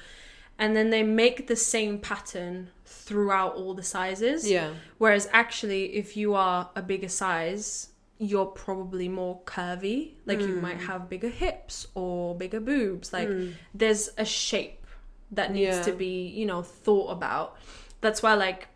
And 0.58 0.76
then 0.76 0.90
they 0.90 1.02
make 1.02 1.46
the 1.46 1.56
same 1.56 1.98
pattern 1.98 2.70
throughout 2.84 3.54
all 3.54 3.74
the 3.74 3.82
sizes. 3.82 4.48
Yeah. 4.48 4.74
Whereas 4.98 5.28
actually, 5.32 5.94
if 5.94 6.16
you 6.16 6.34
are 6.34 6.70
a 6.76 6.82
bigger 6.82 7.08
size, 7.08 7.91
you're 8.30 8.46
probably 8.46 9.08
more 9.08 9.40
curvy. 9.44 10.12
Like 10.26 10.40
you 10.40 10.54
might 10.66 10.76
Hmm. 10.78 10.86
have 10.86 11.08
bigger 11.08 11.28
hips 11.28 11.86
or 11.94 12.34
bigger 12.36 12.60
boobs. 12.60 13.12
Like 13.12 13.28
there's 13.74 14.10
a 14.16 14.24
shape 14.24 14.86
that 15.32 15.50
needs 15.52 15.78
Yeah. 15.78 15.82
to 15.82 15.92
be, 15.92 16.28
you 16.28 16.46
know, 16.46 16.62
thought 16.62 17.08
about. 17.10 17.56
That's 18.00 18.22
why 18.22 18.34
like 18.34 18.68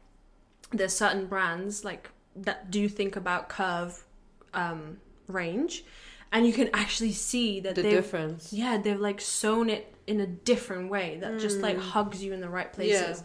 there's 0.72 0.92
certain 0.94 1.26
brands 1.26 1.84
like 1.84 2.10
that 2.34 2.70
do 2.72 2.88
think 2.88 3.14
about 3.16 3.48
curve 3.48 4.04
um 4.52 4.98
range 5.28 5.84
and 6.32 6.44
you 6.46 6.52
can 6.52 6.68
actually 6.74 7.12
see 7.12 7.60
that 7.60 7.76
The 7.76 7.82
difference. 7.84 8.52
yeah, 8.52 8.78
they've 8.78 8.98
like 9.00 9.20
sewn 9.20 9.70
it 9.70 9.94
in 10.08 10.18
a 10.20 10.26
different 10.26 10.90
way 10.90 11.18
that 11.20 11.38
just 11.38 11.58
like 11.60 11.78
hugs 11.78 12.22
you 12.24 12.32
in 12.32 12.40
the 12.40 12.48
right 12.48 12.72
places. 12.72 13.22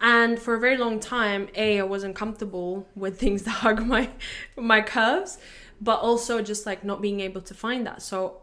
And 0.00 0.38
for 0.38 0.54
a 0.54 0.60
very 0.60 0.76
long 0.76 1.00
time, 1.00 1.48
A, 1.56 1.80
I 1.80 1.82
wasn't 1.82 2.14
comfortable 2.14 2.86
with 2.94 3.18
things 3.18 3.42
that 3.44 3.50
hug 3.50 3.84
my 3.84 4.10
my 4.56 4.80
curves, 4.80 5.38
but 5.80 6.00
also 6.00 6.42
just 6.42 6.66
like 6.66 6.84
not 6.84 7.00
being 7.00 7.20
able 7.20 7.40
to 7.42 7.54
find 7.54 7.86
that. 7.86 8.02
So 8.02 8.42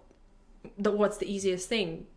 the 0.78 0.92
what's 0.92 1.18
the 1.18 1.32
easiest 1.32 1.70
thing? 1.70 2.08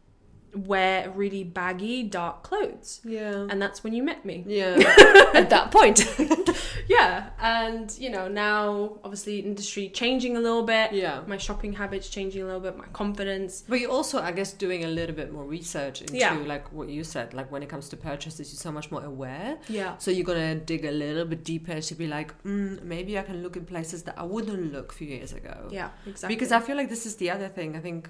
Wear 0.55 1.11
really 1.11 1.45
baggy, 1.45 2.03
dark 2.05 2.43
clothes. 2.43 3.01
Yeah. 3.05 3.47
And 3.51 3.61
that's 3.61 3.85
when 3.85 3.93
you 3.93 4.03
met 4.03 4.25
me. 4.25 4.45
Yeah. 4.47 4.77
At 5.35 5.51
that 5.51 5.71
point. 5.71 6.05
Yeah. 6.89 7.29
And 7.39 7.95
you 7.99 8.09
know, 8.09 8.29
now 8.29 8.99
obviously 9.05 9.41
industry 9.41 9.91
changing 9.91 10.37
a 10.39 10.41
little 10.41 10.63
bit. 10.63 10.93
yeah. 10.93 11.21
My 11.27 11.37
shopping 11.37 11.75
habits 11.75 12.09
changing 12.09 12.41
a 12.43 12.47
little 12.47 12.61
bit, 12.61 12.79
my 12.79 12.87
confidence. 12.95 13.63
But 13.69 13.81
you're 13.81 13.91
also, 13.91 14.21
I 14.21 14.33
guess, 14.33 14.53
doing 14.55 14.85
a 14.85 14.89
little 14.89 15.15
bit 15.15 15.31
more 15.31 15.45
research 15.45 16.01
into 16.01 16.17
Yeah. 16.17 16.33
like 16.47 16.73
what 16.73 16.89
you 16.89 17.05
said. 17.05 17.35
Like 17.35 17.53
when 17.53 17.63
it 17.63 17.69
comes 17.69 17.91
to 17.91 17.97
purchases, 17.99 18.51
you're 18.53 18.59
so 18.59 18.73
much 18.73 18.91
more 18.91 19.05
aware. 19.05 19.59
Yeah. 19.69 19.99
So 19.99 20.11
you're 20.11 20.25
gonna 20.25 20.55
dig 20.55 20.87
a 20.87 20.91
little 20.91 21.27
bit 21.27 21.45
deeper 21.45 21.79
to 21.81 21.95
be 21.95 22.07
like, 22.07 22.33
mm, 22.43 22.83
maybe 22.83 23.19
I 23.19 23.23
can 23.23 23.43
look 23.43 23.57
in 23.59 23.67
places 23.67 24.05
that 24.05 24.19
I 24.19 24.23
wouldn't 24.25 24.73
look 24.73 24.93
a 24.93 24.95
few 24.95 25.09
years 25.09 25.33
ago. 25.35 25.69
Yeah, 25.71 25.91
exactly. 26.07 26.35
Because 26.35 26.53
I 26.53 26.61
feel 26.61 26.77
like 26.77 26.89
this 26.89 27.05
is 27.05 27.17
the 27.17 27.31
other 27.31 27.49
thing. 27.49 27.77
I 27.77 27.81
think, 27.81 28.09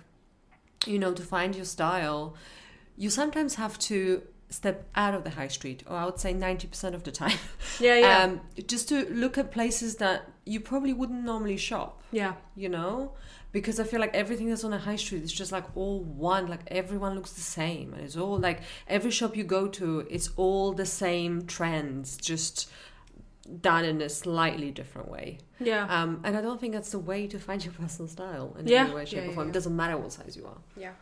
you 0.89 0.99
know, 0.99 1.13
to 1.13 1.23
find 1.23 1.55
your 1.55 1.65
style, 1.65 2.35
you 2.97 3.11
sometimes 3.11 3.57
have 3.57 3.79
to 3.79 4.23
step 4.51 4.89
out 4.95 5.15
of 5.15 5.25
the 5.25 5.31
high 5.31 5.49
street, 5.49 5.83
or 5.87 5.97
I 5.97 6.05
would 6.05 6.19
say 6.19 6.33
90% 6.33 6.95
of 6.95 7.05
the 7.05 7.13
time, 7.13 7.39
yeah, 7.81 7.99
yeah. 7.99 8.23
um, 8.23 8.41
just 8.67 8.89
to 8.89 9.07
look 9.11 9.37
at 9.39 9.51
places 9.51 9.97
that 9.97 10.31
you 10.45 10.61
probably 10.61 10.93
wouldn't 10.93 11.25
normally 11.25 11.57
shop, 11.57 12.03
yeah. 12.11 12.35
you 12.57 12.69
know? 12.69 13.13
Because 13.51 13.81
I 13.81 13.85
feel 13.85 14.01
like 14.01 14.15
everything 14.15 14.49
that's 14.49 14.65
on 14.65 14.73
a 14.73 14.79
high 14.79 14.97
street 14.97 15.23
is 15.23 15.33
just 15.33 15.53
like 15.53 15.65
all 15.75 16.01
one, 16.01 16.49
like 16.49 16.61
everyone 16.69 17.15
looks 17.15 17.33
the 17.33 17.41
same. 17.41 17.95
And 17.95 18.03
it's 18.03 18.17
all 18.17 18.39
like 18.39 18.61
every 18.87 19.11
shop 19.11 19.37
you 19.37 19.45
go 19.45 19.69
to, 19.69 20.01
it's 20.11 20.31
all 20.37 20.73
the 20.73 20.85
same 20.85 21.47
trends, 21.47 22.19
just 22.19 22.71
done 23.63 23.85
in 23.85 24.01
a 24.03 24.09
slightly 24.09 24.71
different 24.71 25.09
way. 25.11 25.39
Yeah. 25.61 25.87
Um, 25.89 26.21
and 26.25 26.37
I 26.37 26.41
don't 26.43 26.61
think 26.61 26.73
that's 26.75 26.91
the 26.91 26.99
way 26.99 27.27
to 27.29 27.39
find 27.39 27.65
your 27.65 27.73
personal 27.81 28.09
style 28.09 28.55
in 28.59 28.67
Yeah. 28.69 28.85
any 28.85 28.95
way, 28.95 29.05
shape, 29.05 29.25
Yeah, 29.25 29.31
or 29.31 29.33
form. 29.33 29.47
yeah. 29.47 29.51
It 29.51 29.55
doesn't 29.55 29.75
matter 29.77 29.97
what 29.97 30.13
size 30.13 30.37
you 30.37 30.47
are. 30.47 30.59
Yeah. 30.77 30.93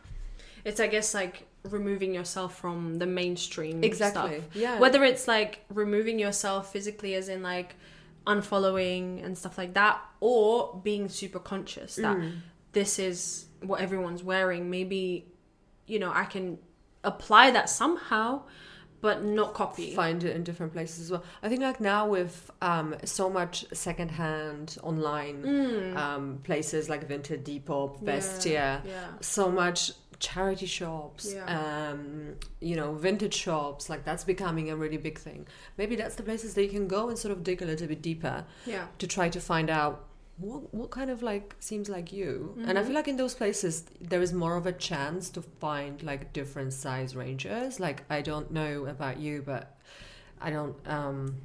It's 0.63 0.79
I 0.79 0.87
guess 0.87 1.13
like 1.13 1.47
removing 1.63 2.13
yourself 2.13 2.57
from 2.57 2.97
the 2.97 3.05
mainstream 3.05 3.81
stuff. 3.93 4.31
Yeah. 4.53 4.79
Whether 4.79 5.03
it's 5.03 5.27
like 5.27 5.63
removing 5.69 6.19
yourself 6.19 6.71
physically 6.71 7.13
as 7.15 7.29
in 7.29 7.41
like 7.43 7.75
unfollowing 8.25 9.23
and 9.25 9.37
stuff 9.37 9.57
like 9.57 9.73
that 9.73 10.01
or 10.19 10.79
being 10.83 11.07
super 11.09 11.39
conscious 11.39 11.95
that 11.95 12.17
Mm. 12.17 12.39
this 12.73 12.99
is 12.99 13.45
what 13.61 13.79
everyone's 13.81 14.23
wearing. 14.23 14.69
Maybe 14.69 15.27
you 15.85 15.99
know, 15.99 16.11
I 16.13 16.25
can 16.25 16.57
apply 17.05 17.51
that 17.51 17.69
somehow 17.69 18.41
but 19.01 19.23
not 19.23 19.53
copy. 19.53 19.93
find 19.93 20.23
it 20.23 20.35
in 20.35 20.43
different 20.43 20.73
places 20.73 21.01
as 21.05 21.11
well. 21.11 21.23
I 21.43 21.49
think 21.49 21.61
like 21.61 21.79
now 21.79 22.07
with 22.07 22.49
um, 22.61 22.95
so 23.05 23.29
much 23.29 23.65
secondhand 23.73 24.77
online 24.83 25.43
Mm. 25.43 25.95
um, 25.95 26.39
places 26.43 26.89
like 26.89 27.07
Vinted, 27.07 27.43
Depop, 27.43 27.99
Yeah, 28.01 28.11
Vestiaire, 28.17 28.85
Yeah. 28.85 29.07
so 29.21 29.51
much 29.51 29.91
charity 30.19 30.65
shops, 30.65 31.31
Yeah. 31.31 31.89
um, 31.91 32.35
you 32.59 32.75
know, 32.75 32.93
vintage 32.95 33.35
shops. 33.35 33.87
Like 33.87 34.03
that's 34.03 34.23
becoming 34.23 34.71
a 34.71 34.75
really 34.75 34.97
big 34.97 35.19
thing. 35.19 35.45
Maybe 35.77 35.95
that's 35.95 36.15
the 36.15 36.23
places 36.23 36.55
that 36.55 36.63
you 36.63 36.69
can 36.69 36.87
go 36.87 37.09
and 37.09 37.17
sort 37.19 37.31
of 37.31 37.43
dig 37.43 37.61
a 37.61 37.65
little 37.65 37.87
bit 37.87 38.01
deeper 38.01 38.45
Yeah. 38.65 38.87
to 38.97 39.05
try 39.05 39.29
to 39.29 39.39
find 39.39 39.69
out 39.69 40.06
what 40.37 40.73
what 40.73 40.89
kind 40.91 41.09
of 41.09 41.21
like 41.23 41.55
seems 41.59 41.89
like 41.89 42.11
you. 42.13 42.55
And 42.67 42.77
I 42.77 42.81
Mhm. 42.81 42.85
feel 42.85 42.95
like 42.95 43.07
in 43.07 43.17
those 43.17 43.33
places 43.33 43.83
there 43.99 44.21
is 44.21 44.33
more 44.33 44.55
of 44.55 44.65
a 44.67 44.71
chance 44.71 45.29
to 45.31 45.41
find 45.41 46.01
like 46.03 46.31
different 46.33 46.73
size 46.73 47.15
ranges. 47.15 47.79
Like 47.79 48.03
I 48.09 48.21
don't 48.21 48.51
know 48.51 48.85
about 48.85 49.17
you, 49.19 49.41
but 49.45 49.75
I 50.41 50.49
don't. 50.51 50.75
um 50.87 51.35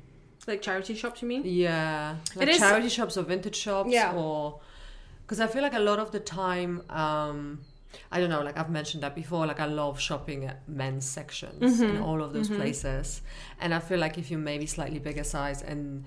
Like 0.46 0.60
charity 0.60 0.94
shops 0.94 1.22
you 1.22 1.28
mean? 1.28 1.42
Yeah, 1.44 2.16
like 2.36 2.48
It 2.48 2.54
is- 2.54 2.58
charity 2.58 2.88
shops 2.88 3.16
or 3.16 3.22
vintage 3.22 3.56
shops, 3.56 3.90
Yeah. 3.92 4.12
or 4.14 4.60
because 5.22 5.40
I 5.40 5.46
feel 5.46 5.62
like 5.62 5.74
a 5.74 5.84
lot 5.90 5.98
of 5.98 6.10
the 6.10 6.20
time. 6.20 6.82
um 6.90 7.60
I 8.10 8.20
don't 8.20 8.30
know, 8.30 8.40
like 8.42 8.56
I've 8.58 8.70
mentioned 8.70 9.02
that 9.02 9.14
before. 9.14 9.46
Like 9.46 9.60
I 9.60 9.66
love 9.66 10.00
shopping 10.00 10.44
at 10.46 10.66
men's 10.66 11.04
sections 11.06 11.80
in 11.80 11.96
Mhm. 11.96 12.02
all 12.06 12.22
of 12.22 12.32
those 12.32 12.48
Mhm. 12.48 12.56
places, 12.56 13.20
and 13.60 13.72
I 13.74 13.80
feel 13.80 13.98
like 13.98 14.16
if 14.18 14.30
you're 14.30 14.40
maybe 14.52 14.66
slightly 14.66 14.98
bigger 14.98 15.24
size, 15.24 15.60
and 15.62 16.04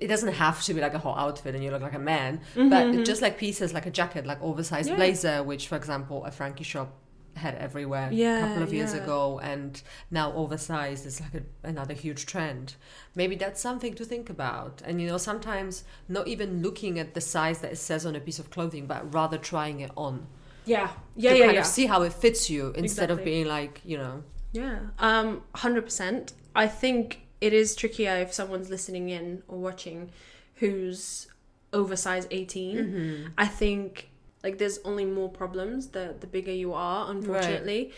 it 0.00 0.08
doesn't 0.08 0.32
have 0.34 0.62
to 0.64 0.74
be 0.74 0.80
like 0.80 0.94
a 0.94 0.98
hot 0.98 1.18
outfit 1.18 1.54
and 1.54 1.62
you 1.64 1.70
look 1.70 1.82
like 1.82 1.94
a 1.94 1.98
man, 1.98 2.40
but 2.54 2.86
Mhm. 2.92 3.04
just 3.04 3.22
like 3.22 3.38
pieces 3.38 3.72
like 3.74 3.86
a 3.86 3.90
jacket, 3.90 4.26
like 4.26 4.40
oversized 4.42 4.90
Yeah. 4.90 4.96
blazer, 4.96 5.42
which 5.42 5.68
for 5.68 5.76
example 5.76 6.24
a 6.24 6.30
Frankie 6.30 6.64
shop 6.64 6.90
had 7.36 7.56
everywhere 7.56 8.10
Yeah, 8.12 8.38
a 8.38 8.46
couple 8.46 8.62
of 8.62 8.72
years 8.72 8.94
yeah. 8.94 9.02
ago, 9.02 9.40
and 9.42 9.82
now 10.10 10.32
oversized 10.34 11.04
is 11.04 11.20
like 11.20 11.34
a, 11.34 11.42
another 11.66 11.92
huge 11.94 12.26
trend. 12.26 12.76
Maybe 13.16 13.34
that's 13.34 13.60
something 13.60 13.94
to 13.94 14.04
think 14.04 14.30
about. 14.30 14.82
And 14.84 15.00
you 15.00 15.08
know, 15.08 15.18
sometimes 15.18 15.82
not 16.08 16.28
even 16.28 16.62
looking 16.62 16.98
at 16.98 17.14
the 17.14 17.20
size 17.20 17.58
that 17.58 17.72
it 17.72 17.76
says 17.78 18.06
on 18.06 18.14
a 18.14 18.20
piece 18.20 18.38
of 18.38 18.50
clothing, 18.50 18.86
but 18.86 19.12
rather 19.12 19.36
trying 19.38 19.80
it 19.80 19.90
on 19.96 20.26
Yeah. 20.64 20.90
Yeah, 21.16 21.32
to 21.32 21.38
yeah, 21.38 21.44
kind 21.46 21.54
yeah. 21.56 21.60
of 21.60 21.66
see 21.66 21.86
how 21.86 22.02
it 22.02 22.12
fits 22.12 22.48
you 22.48 22.72
instead 22.76 23.10
of 23.10 23.22
being 23.24 23.46
like, 23.46 23.80
you 23.84 23.98
know, 23.98 24.22
Yeah, 24.52 24.78
um, 25.00 25.42
hundred 25.56 25.82
percent. 25.84 26.32
I 26.54 26.68
think 26.68 27.23
it 27.40 27.52
is 27.52 27.74
trickier 27.76 28.16
if 28.16 28.32
someone's 28.32 28.70
listening 28.70 29.08
in 29.10 29.42
or 29.48 29.58
watching 29.58 30.10
who's 30.56 31.26
oversized 31.72 32.28
18 32.30 32.76
Mm-hmm. 32.76 33.26
I 33.36 33.46
think 33.46 34.10
like 34.42 34.58
there's 34.58 34.78
only 34.84 35.04
more 35.04 35.28
problems 35.30 35.88
the 35.88 36.14
the 36.20 36.26
bigger 36.26 36.52
you 36.52 36.72
are. 36.74 37.10
Unfortunately, 37.10 37.92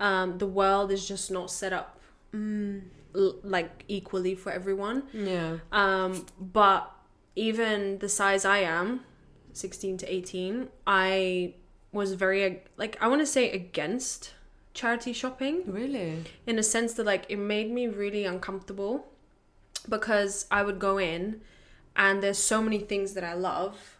um, 0.00 0.38
the 0.38 0.46
world 0.46 0.90
is 0.90 1.06
just 1.06 1.30
not 1.30 1.50
set 1.50 1.72
up 1.72 2.00
mm, 2.34 2.80
l- 3.14 3.36
like 3.44 3.84
equally 3.88 4.34
for 4.34 4.50
everyone. 4.50 5.04
yeah, 5.12 5.58
Um, 5.70 6.26
but 6.40 6.90
even 7.36 7.98
the 7.98 8.08
size 8.08 8.44
I 8.44 8.58
am, 8.58 9.00
16 9.52 9.98
to 9.98 10.12
18, 10.12 10.68
I 10.86 11.54
was 11.92 12.14
very 12.14 12.62
like 12.76 12.96
I 13.00 13.08
want 13.08 13.20
to 13.20 13.26
say 13.26 13.50
against 13.52 14.34
charity 14.74 15.12
shopping. 15.12 15.62
Really, 15.66 16.24
in 16.46 16.58
a 16.58 16.62
sense 16.62 16.94
that 16.94 17.06
like 17.06 17.26
it 17.28 17.36
made 17.38 17.70
me 17.70 17.86
really 17.86 18.24
uncomfortable 18.24 19.06
because 19.88 20.46
I 20.50 20.62
would 20.62 20.78
go 20.78 20.98
in 20.98 21.40
and 21.96 22.22
there's 22.22 22.38
so 22.38 22.62
many 22.62 22.78
things 22.78 23.14
that 23.14 23.24
I 23.24 23.34
love 23.34 23.98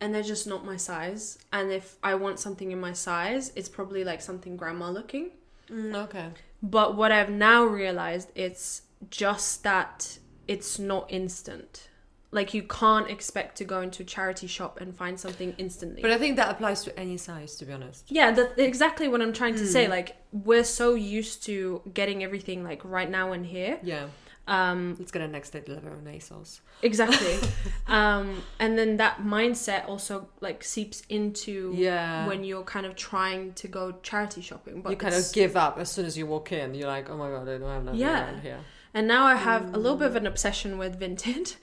and 0.00 0.14
they're 0.14 0.22
just 0.22 0.46
not 0.46 0.64
my 0.64 0.76
size. 0.76 1.38
And 1.52 1.72
if 1.72 1.96
I 2.02 2.14
want 2.14 2.38
something 2.38 2.70
in 2.70 2.80
my 2.80 2.92
size 2.92 3.52
it's 3.56 3.68
probably 3.68 4.04
like 4.04 4.20
something 4.20 4.56
grandma 4.56 4.90
looking. 4.90 5.30
Mm, 5.70 5.94
okay, 6.04 6.28
But 6.62 6.96
what 6.96 7.10
I've 7.10 7.30
now 7.30 7.64
realized 7.64 8.30
it's 8.34 8.82
just 9.10 9.64
that 9.64 10.18
it's 10.46 10.78
not 10.78 11.06
instant. 11.10 11.88
Like 12.32 12.52
you 12.54 12.62
can't 12.64 13.08
expect 13.08 13.56
to 13.58 13.64
go 13.64 13.80
into 13.80 14.02
a 14.02 14.06
charity 14.06 14.46
shop 14.46 14.80
and 14.80 14.94
find 14.94 15.18
something 15.18 15.54
instantly. 15.58 16.02
But 16.02 16.10
I 16.10 16.18
think 16.18 16.36
that 16.36 16.50
applies 16.50 16.82
to 16.84 16.98
any 16.98 17.16
size, 17.16 17.54
to 17.56 17.64
be 17.64 17.72
honest. 17.72 18.04
yeah, 18.08 18.30
that's 18.32 18.58
exactly 18.58 19.08
what 19.08 19.22
I'm 19.22 19.32
trying 19.32 19.54
to 19.56 19.66
say. 19.66 19.88
Like 19.88 20.16
we're 20.32 20.64
so 20.64 20.94
used 20.94 21.44
to 21.44 21.82
getting 21.94 22.22
everything 22.24 22.64
like 22.64 22.84
right 22.84 23.08
now 23.10 23.32
and 23.32 23.46
here. 23.46 23.78
Yeah. 23.82 24.06
Um, 24.48 24.94
Let's 24.98 25.10
get 25.10 25.22
a 25.22 25.28
next 25.28 25.52
level 25.54 25.76
on 25.92 26.04
ASOS. 26.04 26.60
exactly. 26.80 27.36
um, 27.88 28.42
and 28.60 28.78
then 28.78 28.96
that 28.98 29.18
mindset 29.22 29.88
also 29.88 30.28
like 30.40 30.62
seeps 30.62 31.02
into 31.08 31.72
Yeah. 31.74 32.28
when 32.28 32.44
you're 32.44 32.62
kind 32.62 32.86
of 32.86 32.94
trying 32.94 33.54
to 33.54 33.66
go 33.66 33.92
charity 34.04 34.40
shopping. 34.42 34.82
But 34.82 34.90
you 34.90 34.96
kind 34.96 35.14
of 35.16 35.24
give 35.32 35.56
up 35.56 35.78
as 35.78 35.90
soon 35.90 36.06
as 36.06 36.16
you 36.16 36.26
walk 36.26 36.52
in. 36.52 36.74
You're 36.74 36.86
like, 36.86 37.10
oh 37.10 37.16
my 37.16 37.28
god, 37.28 37.48
I 37.48 37.58
don't 37.58 37.62
have 37.68 37.84
nothing 37.84 38.00
Yeah. 38.00 38.24
around 38.26 38.40
here. 38.42 38.58
And 38.96 39.06
now 39.06 39.24
I 39.26 39.34
have 39.34 39.74
a 39.74 39.78
little 39.78 39.98
bit 39.98 40.08
of 40.08 40.16
an 40.16 40.26
obsession 40.26 40.78
with 40.78 40.98
Vinted. 40.98 41.54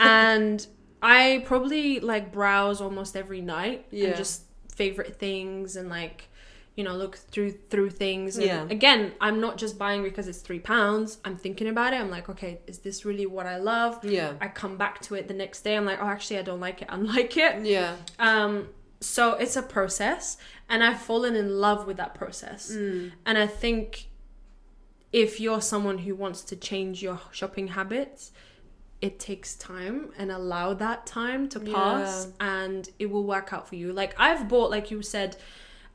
and 0.00 0.66
I 1.02 1.42
probably 1.46 2.00
like 2.00 2.30
browse 2.32 2.80
almost 2.80 3.16
every 3.16 3.40
night 3.40 3.86
Yeah. 3.90 4.08
and 4.08 4.16
just 4.16 4.42
favorite 4.74 5.16
things 5.18 5.76
and 5.76 5.88
like 5.88 6.28
you 6.76 6.82
know 6.82 6.96
look 6.96 7.14
through 7.16 7.52
through 7.70 7.90
things 7.90 8.36
and 8.36 8.46
Yeah. 8.46 8.66
again 8.68 9.12
i'm 9.20 9.38
not 9.40 9.56
just 9.56 9.78
buying 9.78 10.02
because 10.02 10.26
it's 10.26 10.40
three 10.40 10.58
pounds 10.58 11.18
i'm 11.24 11.36
thinking 11.36 11.68
about 11.68 11.92
it 11.92 12.00
i'm 12.00 12.10
like 12.10 12.28
okay 12.28 12.58
is 12.66 12.78
this 12.80 13.04
really 13.04 13.26
what 13.26 13.46
i 13.46 13.56
love 13.58 14.04
Yeah. 14.04 14.32
i 14.40 14.48
come 14.48 14.76
back 14.76 15.00
to 15.02 15.14
it 15.14 15.28
the 15.28 15.34
next 15.34 15.62
day 15.62 15.76
i'm 15.76 15.84
like 15.84 16.00
oh 16.02 16.06
actually 16.08 16.38
i 16.40 16.42
don't 16.42 16.58
like 16.58 16.82
it 16.82 16.88
i 16.94 16.96
like 16.96 17.36
it 17.36 17.64
Yeah. 17.64 17.94
um 18.18 18.66
so 19.00 19.34
it's 19.34 19.54
a 19.54 19.62
process 19.62 20.36
and 20.68 20.82
i've 20.82 21.00
fallen 21.00 21.36
in 21.36 21.60
love 21.60 21.86
with 21.86 21.98
that 21.98 22.12
process 22.16 22.72
Mm. 22.74 23.12
and 23.24 23.38
I 23.38 23.46
think 23.46 24.08
if 25.14 25.38
you're 25.38 25.60
someone 25.60 25.98
who 25.98 26.12
wants 26.12 26.42
to 26.42 26.56
change 26.56 27.00
your 27.00 27.20
shopping 27.30 27.68
habits, 27.68 28.32
it 29.00 29.20
takes 29.20 29.54
time 29.54 30.10
and 30.18 30.32
allow 30.32 30.74
that 30.74 31.06
time 31.06 31.48
to 31.50 31.60
pass 31.60 32.28
and 32.40 32.88
it 32.98 33.06
will 33.06 33.22
work 33.22 33.52
out 33.52 33.68
for 33.68 33.76
you. 33.76 33.92
Like 33.92 34.18
I've 34.18 34.48
bought, 34.48 34.72
like 34.72 34.90
you 34.90 35.02
said, 35.02 35.36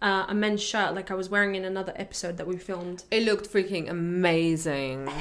uh, 0.01 0.24
a 0.30 0.34
men's 0.34 0.63
shirt 0.63 0.95
like 0.95 1.11
I 1.11 1.15
was 1.15 1.28
wearing 1.28 1.55
in 1.55 1.65
another 1.65 1.91
episode 1.97 2.38
that 2.38 2.47
we 2.47 2.55
filmed. 2.55 3.03
It 3.11 3.24
looked 3.24 3.51
freaking 3.51 3.89
amazing. 3.89 5.11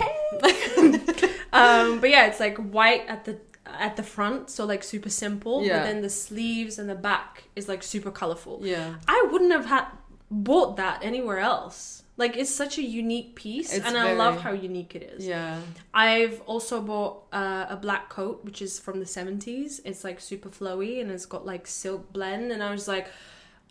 Um, 1.50 2.00
but 2.00 2.10
yeah, 2.10 2.26
it's 2.26 2.40
like 2.40 2.58
white 2.58 3.06
at 3.08 3.24
the 3.24 3.38
at 3.66 3.96
the 3.96 4.02
front, 4.02 4.50
so 4.50 4.66
like 4.66 4.82
super 4.84 5.08
simple. 5.08 5.64
Yeah. 5.64 5.78
But 5.78 5.84
then 5.84 6.02
the 6.02 6.10
sleeves 6.10 6.78
and 6.78 6.90
the 6.90 6.94
back 6.94 7.44
is 7.56 7.68
like 7.68 7.82
super 7.82 8.10
colorful. 8.10 8.60
Yeah. 8.62 8.96
I 9.08 9.28
wouldn't 9.32 9.52
have 9.52 9.64
had 9.64 9.86
bought 10.30 10.76
that 10.76 11.02
anywhere 11.02 11.38
else. 11.38 12.02
Like 12.18 12.36
it's 12.36 12.54
such 12.54 12.76
a 12.78 12.82
unique 12.82 13.36
piece, 13.36 13.72
It's 13.72 13.86
and 13.86 13.96
I 13.96 14.12
love 14.12 14.40
how 14.42 14.52
unique 14.52 14.94
it 14.94 15.04
is. 15.14 15.24
Yeah. 15.26 15.60
I've 15.94 16.40
also 16.42 16.82
bought 16.82 17.22
uh, 17.32 17.66
a 17.70 17.76
black 17.76 18.10
coat, 18.10 18.44
which 18.44 18.60
is 18.60 18.78
from 18.80 18.98
the 18.98 19.06
70s. 19.06 19.80
It's 19.84 20.02
like 20.04 20.18
super 20.20 20.50
flowy 20.50 21.00
and 21.00 21.10
it's 21.10 21.26
got 21.26 21.46
like 21.46 21.66
silk 21.66 22.12
blend. 22.12 22.50
And 22.52 22.60
I 22.62 22.70
was 22.72 22.86
like, 22.88 23.06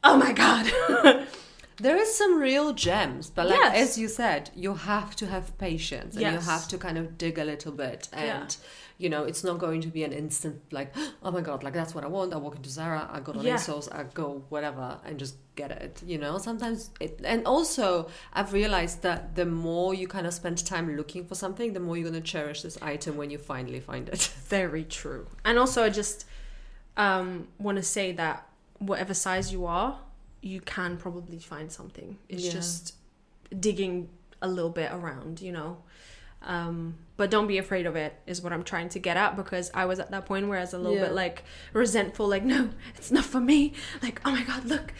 oh 0.04 0.18
my 0.18 0.32
God. 0.34 1.28
There 1.80 1.96
is 1.96 2.16
some 2.18 2.40
real 2.40 2.74
gems, 2.74 3.30
but 3.30 3.50
like 3.50 3.60
Yes. 3.60 3.90
as 3.90 3.98
you 4.00 4.08
said, 4.08 4.50
you 4.56 4.74
have 4.74 5.16
to 5.18 5.28
have 5.28 5.56
patience 5.60 6.16
and 6.16 6.24
you 6.26 6.40
have 6.40 6.68
to 6.70 6.78
kind 6.80 6.98
of 6.98 7.20
dig 7.20 7.38
a 7.38 7.44
little 7.46 7.72
bit 7.72 8.10
and 8.12 8.26
Yeah. 8.26 8.48
You 9.00 9.10
know, 9.10 9.24
it's 9.24 9.44
not 9.44 9.60
going 9.60 9.82
to 9.82 9.88
be 9.90 10.04
an 10.04 10.12
instant 10.12 10.60
like, 10.72 10.94
oh 11.24 11.32
my 11.32 11.42
god, 11.42 11.64
like 11.64 11.74
that's 11.74 11.94
what 11.94 12.04
I 12.04 12.08
want. 12.08 12.34
I 12.34 12.38
walk 12.38 12.56
into 12.56 12.70
Zara, 12.70 13.08
I 13.12 13.20
go 13.20 13.34
on 13.34 13.42
Yeah. 13.46 13.56
ASOS, 13.56 13.94
I 13.94 14.04
go 14.14 14.44
whatever 14.50 15.00
and 15.06 15.20
just 15.20 15.36
get 15.56 15.72
it. 15.72 16.02
You 16.06 16.18
know, 16.18 16.38
sometimes 16.38 16.90
it 17.00 17.22
and 17.24 17.46
also 17.46 18.10
I've 18.34 18.54
realized 18.54 19.02
that 19.04 19.36
the 19.36 19.46
more 19.46 19.94
you 19.94 20.08
kind 20.08 20.26
of 20.28 20.34
spend 20.34 20.64
time 20.66 20.96
looking 20.98 21.26
for 21.26 21.36
something, 21.36 21.74
the 21.74 21.80
more 21.80 21.96
you're 21.98 22.10
gonna 22.10 22.22
cherish 22.22 22.62
this 22.64 22.78
item 22.82 23.18
when 23.18 23.30
you 23.30 23.38
finally 23.38 23.80
find 23.80 24.10
it. 24.10 24.22
Very 24.48 24.84
true. 24.84 25.28
And 25.46 25.60
also, 25.60 25.84
I 25.84 25.90
just 25.90 26.26
um, 26.96 27.48
want 27.60 27.78
to 27.78 27.84
say 27.84 28.12
that 28.14 28.48
whatever 28.80 29.14
size 29.14 29.52
you 29.54 29.66
are, 29.66 30.00
you 30.42 30.62
can 30.62 30.98
probably 30.98 31.40
find 31.40 31.72
something. 31.72 32.18
It's 32.30 32.46
Yeah. 32.46 32.52
just 32.52 32.96
digging 33.60 34.10
a 34.42 34.48
little 34.48 34.70
bit 34.70 34.92
around, 34.92 35.42
you 35.42 35.52
know. 35.52 35.78
Um, 36.42 36.96
but 37.18 37.32
don't 37.32 37.48
be 37.48 37.58
afraid 37.58 37.86
of 37.88 37.96
it, 37.96 38.14
is 38.28 38.42
what 38.42 38.54
I'm 38.54 38.64
trying 38.64 38.90
to 38.90 39.00
get 39.00 39.18
at 39.18 39.36
because 39.36 39.72
I 39.74 39.86
was 39.86 40.00
at 40.00 40.12
that 40.12 40.26
point 40.28 40.48
where 40.48 40.60
I 40.60 40.62
was 40.62 40.74
a 40.74 40.78
little 40.78 40.96
Yeah. 40.98 41.06
bit 41.06 41.14
like 41.14 41.44
resentful, 41.74 42.28
like, 42.28 42.44
no, 42.56 42.70
it's 42.96 43.12
not 43.12 43.26
for 43.26 43.40
me. 43.40 43.74
Like, 44.04 44.22
oh 44.24 44.32
my 44.32 44.44
god, 44.44 44.66
look, 44.66 44.94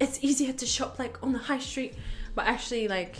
it's 0.00 0.22
easier 0.22 0.52
to 0.52 0.66
shop 0.66 0.98
like 0.98 1.20
on 1.22 1.32
the 1.32 1.38
high 1.38 1.58
street. 1.58 1.94
But 2.34 2.46
actually, 2.46 2.88
like, 2.88 3.16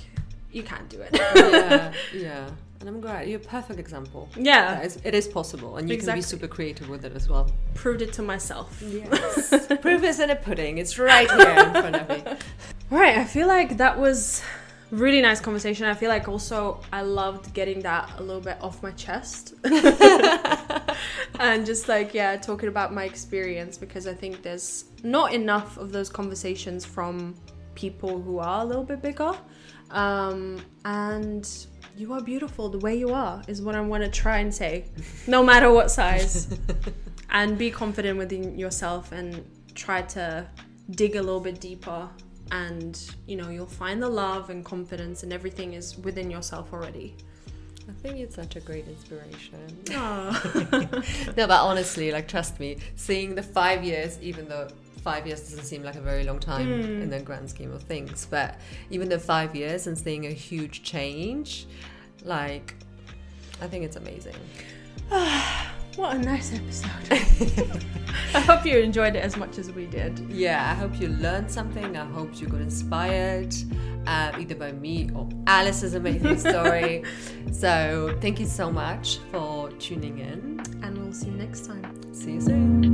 you 0.53 0.63
can't 0.63 0.89
do 0.89 1.01
it. 1.01 1.11
yeah, 1.37 1.93
yeah. 2.15 2.51
And 2.81 2.89
I'm 2.89 3.01
glad 3.01 3.29
you're 3.29 3.41
a 3.41 3.43
perfect 3.43 3.79
example. 3.81 4.29
yeah, 4.37 4.83
is- 4.83 4.99
It 5.05 5.15
is 5.15 5.27
possible, 5.27 5.77
and 5.79 5.89
you 5.89 5.95
Exactly. 5.95 6.13
can 6.13 6.19
be 6.19 6.23
super 6.23 6.47
creative 6.49 6.89
with 6.89 7.05
it 7.05 7.15
as 7.17 7.29
well. 7.29 7.51
proved 7.75 8.03
it 8.03 8.13
to 8.15 8.23
myself. 8.23 8.83
Yes. 8.87 9.67
Proof 9.81 10.03
is 10.05 10.21
in 10.21 10.31
a 10.31 10.37
pudding. 10.37 10.79
It's 10.79 10.99
right 10.99 11.31
here 11.31 11.49
in 11.65 11.71
front 11.73 11.97
of 11.97 12.09
me. 12.09 12.23
Right, 12.91 13.17
I 13.17 13.25
feel 13.25 13.47
like 13.49 13.79
that 13.79 13.99
was 13.99 14.43
really 14.95 15.21
nice 15.21 15.41
conversation. 15.41 15.87
I 15.87 15.95
feel 15.95 16.09
like 16.09 16.29
also 16.29 16.81
I 16.93 17.03
loved 17.03 17.53
getting 17.55 17.81
that 17.81 18.11
a 18.19 18.23
little 18.23 18.41
bit 18.41 18.57
off 18.61 18.83
my 18.83 18.93
chest. 18.93 19.55
and 21.41 21.67
just 21.67 21.89
like 21.89 22.15
yeah, 22.15 22.37
talking 22.37 22.69
about 22.69 22.93
my 22.93 23.05
experience 23.05 23.77
because 23.77 24.07
I 24.07 24.15
think 24.15 24.43
there's 24.43 24.85
not 25.03 25.33
enough 25.33 25.77
of 25.77 25.93
those 25.93 26.09
conversations 26.09 26.85
from 26.85 27.35
people 27.75 28.21
who 28.21 28.39
are 28.39 28.63
a 28.63 28.65
little 28.65 28.85
bit 28.85 29.03
bigger. 29.03 29.33
Um 29.91 30.65
and 30.85 31.49
you 31.97 32.13
are 32.13 32.21
beautiful 32.21 32.69
the 32.69 32.79
way 32.79 32.97
you 32.97 33.13
are 33.13 33.43
is 33.47 33.63
what 33.63 33.75
I 33.75 33.81
want 33.81 34.03
to 34.03 34.11
try 34.11 34.39
and 34.39 34.55
say. 34.55 34.87
No 35.27 35.43
matter 35.45 35.73
what 35.73 35.91
size. 35.91 36.59
and 37.31 37.59
be 37.59 37.71
confident 37.71 38.19
within 38.19 38.59
yourself 38.59 39.13
and 39.13 39.45
try 39.75 40.03
to 40.03 40.47
dig 40.91 41.17
a 41.17 41.23
little 41.23 41.41
bit 41.41 41.61
deeper 41.61 42.09
and 42.51 43.11
you 43.27 43.37
know 43.37 43.49
you'll 43.51 43.67
find 43.67 44.03
the 44.03 44.09
love 44.09 44.51
and 44.51 44.65
confidence 44.65 45.23
and 45.23 45.33
everything 45.33 45.75
is 45.75 45.97
within 45.99 46.31
yourself 46.31 46.73
already 46.73 47.15
I 47.89 47.93
think 47.93 48.19
it's 48.19 48.35
such 48.35 48.57
a 48.57 48.61
great 48.61 48.87
inspiration. 48.89 49.77
No, 51.37 51.47
but 51.47 51.51
honestly, 51.51 52.11
like, 52.13 52.29
trust 52.29 52.59
me, 52.59 52.79
seeing 52.97 53.35
the 53.35 53.43
five 53.43 53.85
years, 53.85 54.19
even 54.23 54.49
though 54.49 54.69
five 55.03 55.27
years 55.27 55.41
doesn't 55.41 55.65
seem 55.65 55.83
like 55.83 55.97
a 55.97 56.01
very 56.01 56.25
long 56.25 56.39
time 56.39 56.67
hmm. 56.67 57.03
in 57.03 57.11
the 57.11 57.21
grand 57.21 57.51
scheme 57.51 57.73
of 57.73 57.83
things, 57.83 58.27
but 58.31 58.59
even 58.91 59.09
the 59.09 59.19
five 59.19 59.55
years 59.55 59.87
and 59.87 59.99
seeing 59.99 60.27
a 60.27 60.31
huge 60.31 60.83
change, 60.83 61.67
like, 62.23 62.75
I 63.61 63.67
think 63.67 63.85
it's 63.85 63.97
amazing. 63.97 64.37
what 65.97 66.17
a 66.17 66.19
nice 66.19 66.53
episode 66.53 66.91
i 68.35 68.41
hope 68.41 68.65
you 68.67 68.79
enjoyed 68.79 69.15
it 69.17 69.21
as 69.21 69.37
much 69.37 69.59
as 69.59 69.71
we 69.73 69.87
did 69.87 70.19
Yeah, 70.31 70.71
I 70.71 70.75
hope 70.75 71.01
you 71.01 71.09
learned 71.09 71.51
something. 71.51 71.97
I 71.97 72.05
hope 72.05 72.41
you 72.41 72.47
got 72.49 72.61
inspired, 72.61 73.55
uh, 74.07 74.33
either 74.39 74.55
by 74.57 74.73
me 74.73 75.11
or 75.15 75.29
Alise's 75.47 75.95
amazing 75.95 76.39
story. 76.51 77.05
so, 77.53 78.17
thank 78.21 78.41
you 78.41 78.47
so 78.47 78.71
much 78.71 79.19
for 79.31 79.71
tuning 79.79 80.19
in. 80.19 80.61
and 80.83 80.99
we'll 80.99 81.13
see 81.13 81.27
you 81.27 81.37
next 81.37 81.67
time 81.67 81.85
See 82.13 82.33
you 82.33 82.41
soon. 82.41 82.94